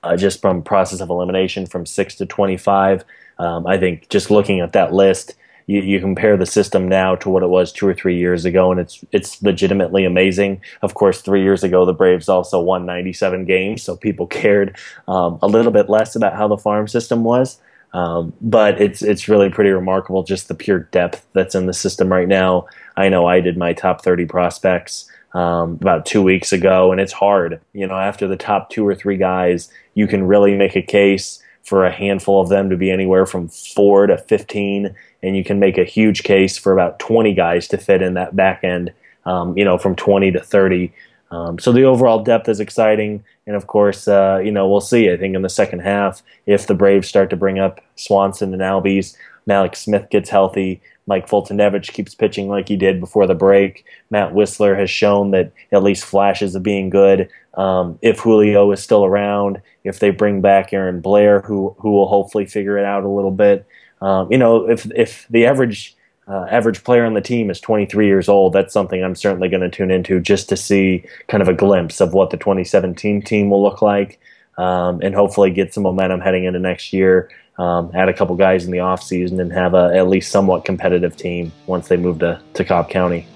uh, 0.03 0.17
just 0.17 0.41
from 0.41 0.63
process 0.63 1.01
of 1.01 1.11
elimination 1.11 1.67
from 1.67 1.87
six 1.87 2.15
to 2.17 2.27
25. 2.27 3.05
Um, 3.39 3.67
I 3.67 3.79
think 3.79 4.09
just 4.09 4.31
looking 4.31 4.61
at 4.61 4.73
that 4.73 4.93
list, 4.93 5.35
you, 5.67 5.81
you, 5.81 6.01
compare 6.01 6.37
the 6.37 6.47
system 6.47 6.89
now 6.89 7.15
to 7.17 7.31
what 7.31 7.43
it 7.43 7.49
was 7.49 7.73
two 7.73 7.87
or 7.87 7.95
three 7.95 8.19
years 8.19 8.45
ago, 8.45 8.73
and 8.73 8.81
it's 8.81 9.05
it's 9.13 9.41
legitimately 9.43 10.05
amazing. 10.05 10.61
Of 10.83 10.95
course, 10.95 11.21
three 11.21 11.43
years 11.43 11.63
ago 11.63 11.85
the 11.87 11.95
Braves 11.95 12.29
also 12.29 12.61
won 12.61 12.85
97 12.85 13.45
games, 13.45 13.83
so 13.83 13.97
people 13.97 14.27
cared 14.43 14.77
um, 15.07 15.39
a 15.41 15.47
little 15.47 15.73
bit 15.73 15.89
less 15.89 16.17
about 16.17 16.35
how 16.35 16.49
the 16.49 16.59
farm 16.59 16.89
system 16.89 17.25
was. 17.25 17.61
Um, 17.95 18.33
but 18.41 18.81
it's 18.81 19.03
it's 19.03 19.29
really 19.29 19.51
pretty 19.51 19.71
remarkable 19.71 20.23
just 20.23 20.49
the 20.49 20.55
pure 20.55 20.81
depth 20.81 21.27
that's 21.35 21.55
in 21.55 21.67
the 21.67 21.75
system 21.75 22.11
right 22.11 22.29
now. 22.29 22.67
I 22.97 23.09
know 23.09 23.27
I 23.27 23.41
did 23.41 23.57
my 23.57 23.73
top 23.73 24.03
30 24.03 24.27
prospects 24.27 25.11
um, 25.35 25.79
about 25.81 26.07
two 26.07 26.23
weeks 26.23 26.53
ago, 26.53 26.91
and 26.93 27.01
it's 27.01 27.13
hard. 27.13 27.61
You 27.73 27.87
know, 27.87 27.97
after 27.97 28.27
the 28.27 28.37
top 28.37 28.71
two 28.71 28.87
or 28.87 28.95
three 28.95 29.17
guys, 29.17 29.71
you 29.95 30.07
can 30.07 30.25
really 30.25 30.57
make 30.57 30.77
a 30.77 30.83
case 30.83 31.43
for 31.63 31.85
a 31.85 31.93
handful 31.93 32.41
of 32.41 32.49
them 32.49 32.71
to 32.71 32.77
be 32.77 32.91
anywhere 32.91 33.25
from 33.25 33.49
four 33.49 34.07
to 34.07 34.19
15, 34.19 34.95
and 35.23 35.37
you 35.37 35.45
can 35.45 35.59
make 35.59 35.79
a 35.79 35.85
huge 35.85 36.23
case 36.23 36.59
for 36.59 36.73
about 36.73 36.99
20 36.99 37.33
guys 37.35 37.69
to 37.69 37.79
fit 37.79 38.03
in 38.03 38.15
that 38.15 38.35
back 38.35 38.65
end, 38.65 38.93
um, 39.25 39.57
you 39.57 39.65
know, 39.65 39.79
from 39.79 39.95
20 39.95 40.33
to 40.33 40.41
30. 40.41 40.93
Um, 41.31 41.59
so 41.59 41.73
the 41.73 41.85
overall 41.85 42.23
depth 42.23 42.49
is 42.49 42.61
exciting, 42.61 43.25
and 43.47 43.57
of 43.57 43.67
course, 43.67 44.09
uh, 44.09 44.41
you 44.45 44.51
know, 44.51 44.69
we'll 44.69 44.81
see. 44.81 45.11
I 45.11 45.17
think 45.17 45.35
in 45.35 45.43
the 45.43 45.49
second 45.49 45.81
half, 45.81 46.23
if 46.47 46.67
the 46.67 46.75
Braves 46.75 47.09
start 47.09 47.31
to 47.31 47.37
bring 47.37 47.59
up 47.59 47.81
Swanson 47.97 48.53
and 48.53 48.63
Albies, 48.63 49.17
Mallex 49.49 49.77
Smith 49.77 50.11
gets 50.11 50.31
healthy, 50.31 50.83
Mike 51.07 51.29
Foltynewicz 51.29 51.93
keeps 51.93 52.15
pitching 52.15 52.49
like 52.49 52.69
he 52.69 52.77
did 52.77 53.01
before 53.01 53.27
the 53.27 53.35
break. 53.35 53.85
Matt 54.11 54.33
Wisler 54.33 54.79
has 54.79 54.91
shown 54.91 55.33
that 55.33 55.53
at 55.73 55.83
least 55.83 56.05
flashes 56.05 56.55
of 56.55 56.63
being 56.63 56.91
good. 56.91 57.29
Um, 57.55 57.99
if 58.03 58.21
Julio 58.21 58.71
is 58.73 58.83
still 58.83 59.05
around, 59.05 59.61
if 59.85 59.99
they 59.99 60.11
bring 60.11 60.41
back 60.41 60.73
Aaron 60.73 61.01
Blair, 61.01 61.41
who 61.41 61.75
who 61.79 61.91
will 61.91 62.09
hopefully 62.09 62.47
figure 62.47 62.79
it 62.79 62.85
out 62.85 63.05
a 63.05 63.09
little 63.09 63.31
bit, 63.31 63.67
um, 64.01 64.31
you 64.31 64.39
know, 64.39 64.69
if 64.69 64.87
if 64.93 65.27
the 65.29 65.45
average 65.47 65.97
uh, 66.29 66.47
average 66.51 66.85
player 66.85 67.05
on 67.05 67.15
the 67.15 67.21
team 67.21 67.51
is 67.51 67.61
23 67.61 68.07
years 68.07 68.29
old, 68.29 68.53
that's 68.53 68.73
something 68.73 69.03
I'm 69.03 69.17
certainly 69.17 69.49
going 69.49 69.63
to 69.63 69.69
tune 69.69 69.91
into 69.91 70.21
just 70.21 70.49
to 70.51 70.57
see 70.57 71.05
kind 71.27 71.43
of 71.43 71.49
a 71.49 71.53
glimpse 71.53 72.01
of 72.01 72.15
what 72.15 72.31
the 72.31 72.37
2017 72.37 73.23
team 73.23 73.51
will 73.51 73.63
look 73.63 73.83
like, 73.83 74.21
um, 74.57 75.01
and 75.03 75.17
hopefully 75.17 75.51
get 75.51 75.75
some 75.75 75.83
momentum 75.83 76.21
heading 76.21 76.45
into 76.45 76.61
next 76.61 76.93
year 76.93 77.29
um, 77.59 77.91
add 77.95 78.09
a 78.09 78.15
couple 78.15 78.35
guys 78.37 78.65
in 78.65 78.71
the 78.71 78.79
offseason 78.79 79.41
and 79.41 79.53
have 79.53 79.75
a 79.75 79.93
at 79.95 80.09
least 80.09 80.31
somewhat 80.31 80.65
competitive 80.65 81.17
team 81.17 81.53
once 81.67 81.89
they 81.89 81.97
move 81.97 82.21
to, 82.21 82.41
to 82.55 82.65
Cobb 82.65 82.89
County. 82.89 83.27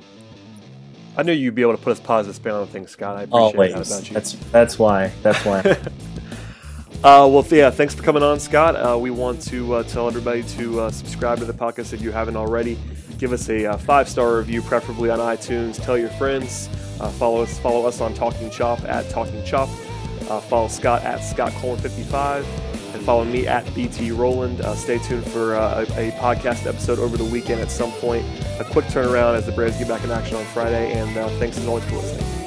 I 1.17 1.23
knew 1.23 1.33
you'd 1.33 1.55
be 1.55 1.63
able 1.63 1.77
to 1.77 1.83
put 1.83 1.99
a 1.99 2.03
positive 2.03 2.37
spin 2.37 2.53
on 2.53 2.67
things, 2.67 2.91
Scott. 2.91 3.17
I 3.17 3.23
appreciate 3.23 3.41
Always. 3.41 3.73
that 3.73 3.87
about 3.87 4.09
you. 4.09 4.15
That's 4.15 4.33
that's 4.53 4.79
why. 4.79 5.13
That's 5.23 5.45
why. 5.45 5.61
uh, 7.05 7.27
well, 7.27 7.47
yeah, 7.51 7.71
thanks 7.71 7.95
for 7.95 8.03
coming 8.03 8.23
on, 8.23 8.39
Scott. 8.39 8.77
Uh, 8.77 8.99
we 8.99 9.11
want 9.11 9.41
to 9.43 9.75
uh, 9.75 9.83
tell 9.85 10.09
everybody 10.09 10.43
to 10.43 10.81
uh, 10.81 10.91
subscribe 10.91 11.39
to 11.39 11.47
the 11.47 11.55
podcast 11.55 11.95
if 11.95 12.03
you 12.03 12.11
haven't 12.11 12.37
already. 12.37 12.79
Give 13.19 13.33
us 13.33 13.49
a 13.49 13.65
uh, 13.65 13.77
five 13.79 14.11
star 14.11 14.37
review, 14.37 14.61
preferably 14.61 15.09
on 15.09 15.19
iTunes. 15.19 15.83
Tell 15.83 15.97
your 15.97 16.11
friends. 16.11 16.69
Uh, 17.01 17.09
follow 17.13 17.43
us. 17.43 17.59
Follow 17.61 17.87
us 17.87 18.03
on 18.03 18.13
Talking 18.13 18.51
Chop 18.51 18.83
at 18.85 19.09
Talking 19.09 19.43
Chop. 19.45 19.71
follow 20.49 20.69
Scott 20.69 21.03
at 21.03 21.21
Scott 21.21 21.53
Colon 21.53 21.79
55 21.79 22.47
and 22.73 22.76
follow 23.07 23.25
me 23.25 23.47
at 23.47 23.73
BT 23.73 24.11
Rowland. 24.11 24.61
Uh, 24.61 24.75
stay 24.75 24.99
tuned 24.99 25.25
for 25.31 25.55
uh, 25.55 25.87
a, 25.97 26.09
a, 26.09 26.13
podcast 26.19 26.67
episode 26.67 26.99
over 26.99 27.17
the 27.17 27.25
weekend 27.25 27.61
at 27.61 27.71
some 27.71 27.93
point. 27.93 28.27
A 28.59 28.65
quick 28.65 28.85
turnaround 28.87 29.37
as 29.37 29.47
the 29.47 29.53
Braves 29.53 29.79
get 29.79 29.87
back 29.87 30.03
in 30.03 30.11
action 30.11 30.37
on 30.37 30.45
Friday, 30.47 30.93
and 30.93 31.17
uh, 31.17 31.29
thanks 31.39 31.57
as 31.57 31.67
always 31.69 31.85
for 31.85 31.95
listening. 31.95 32.46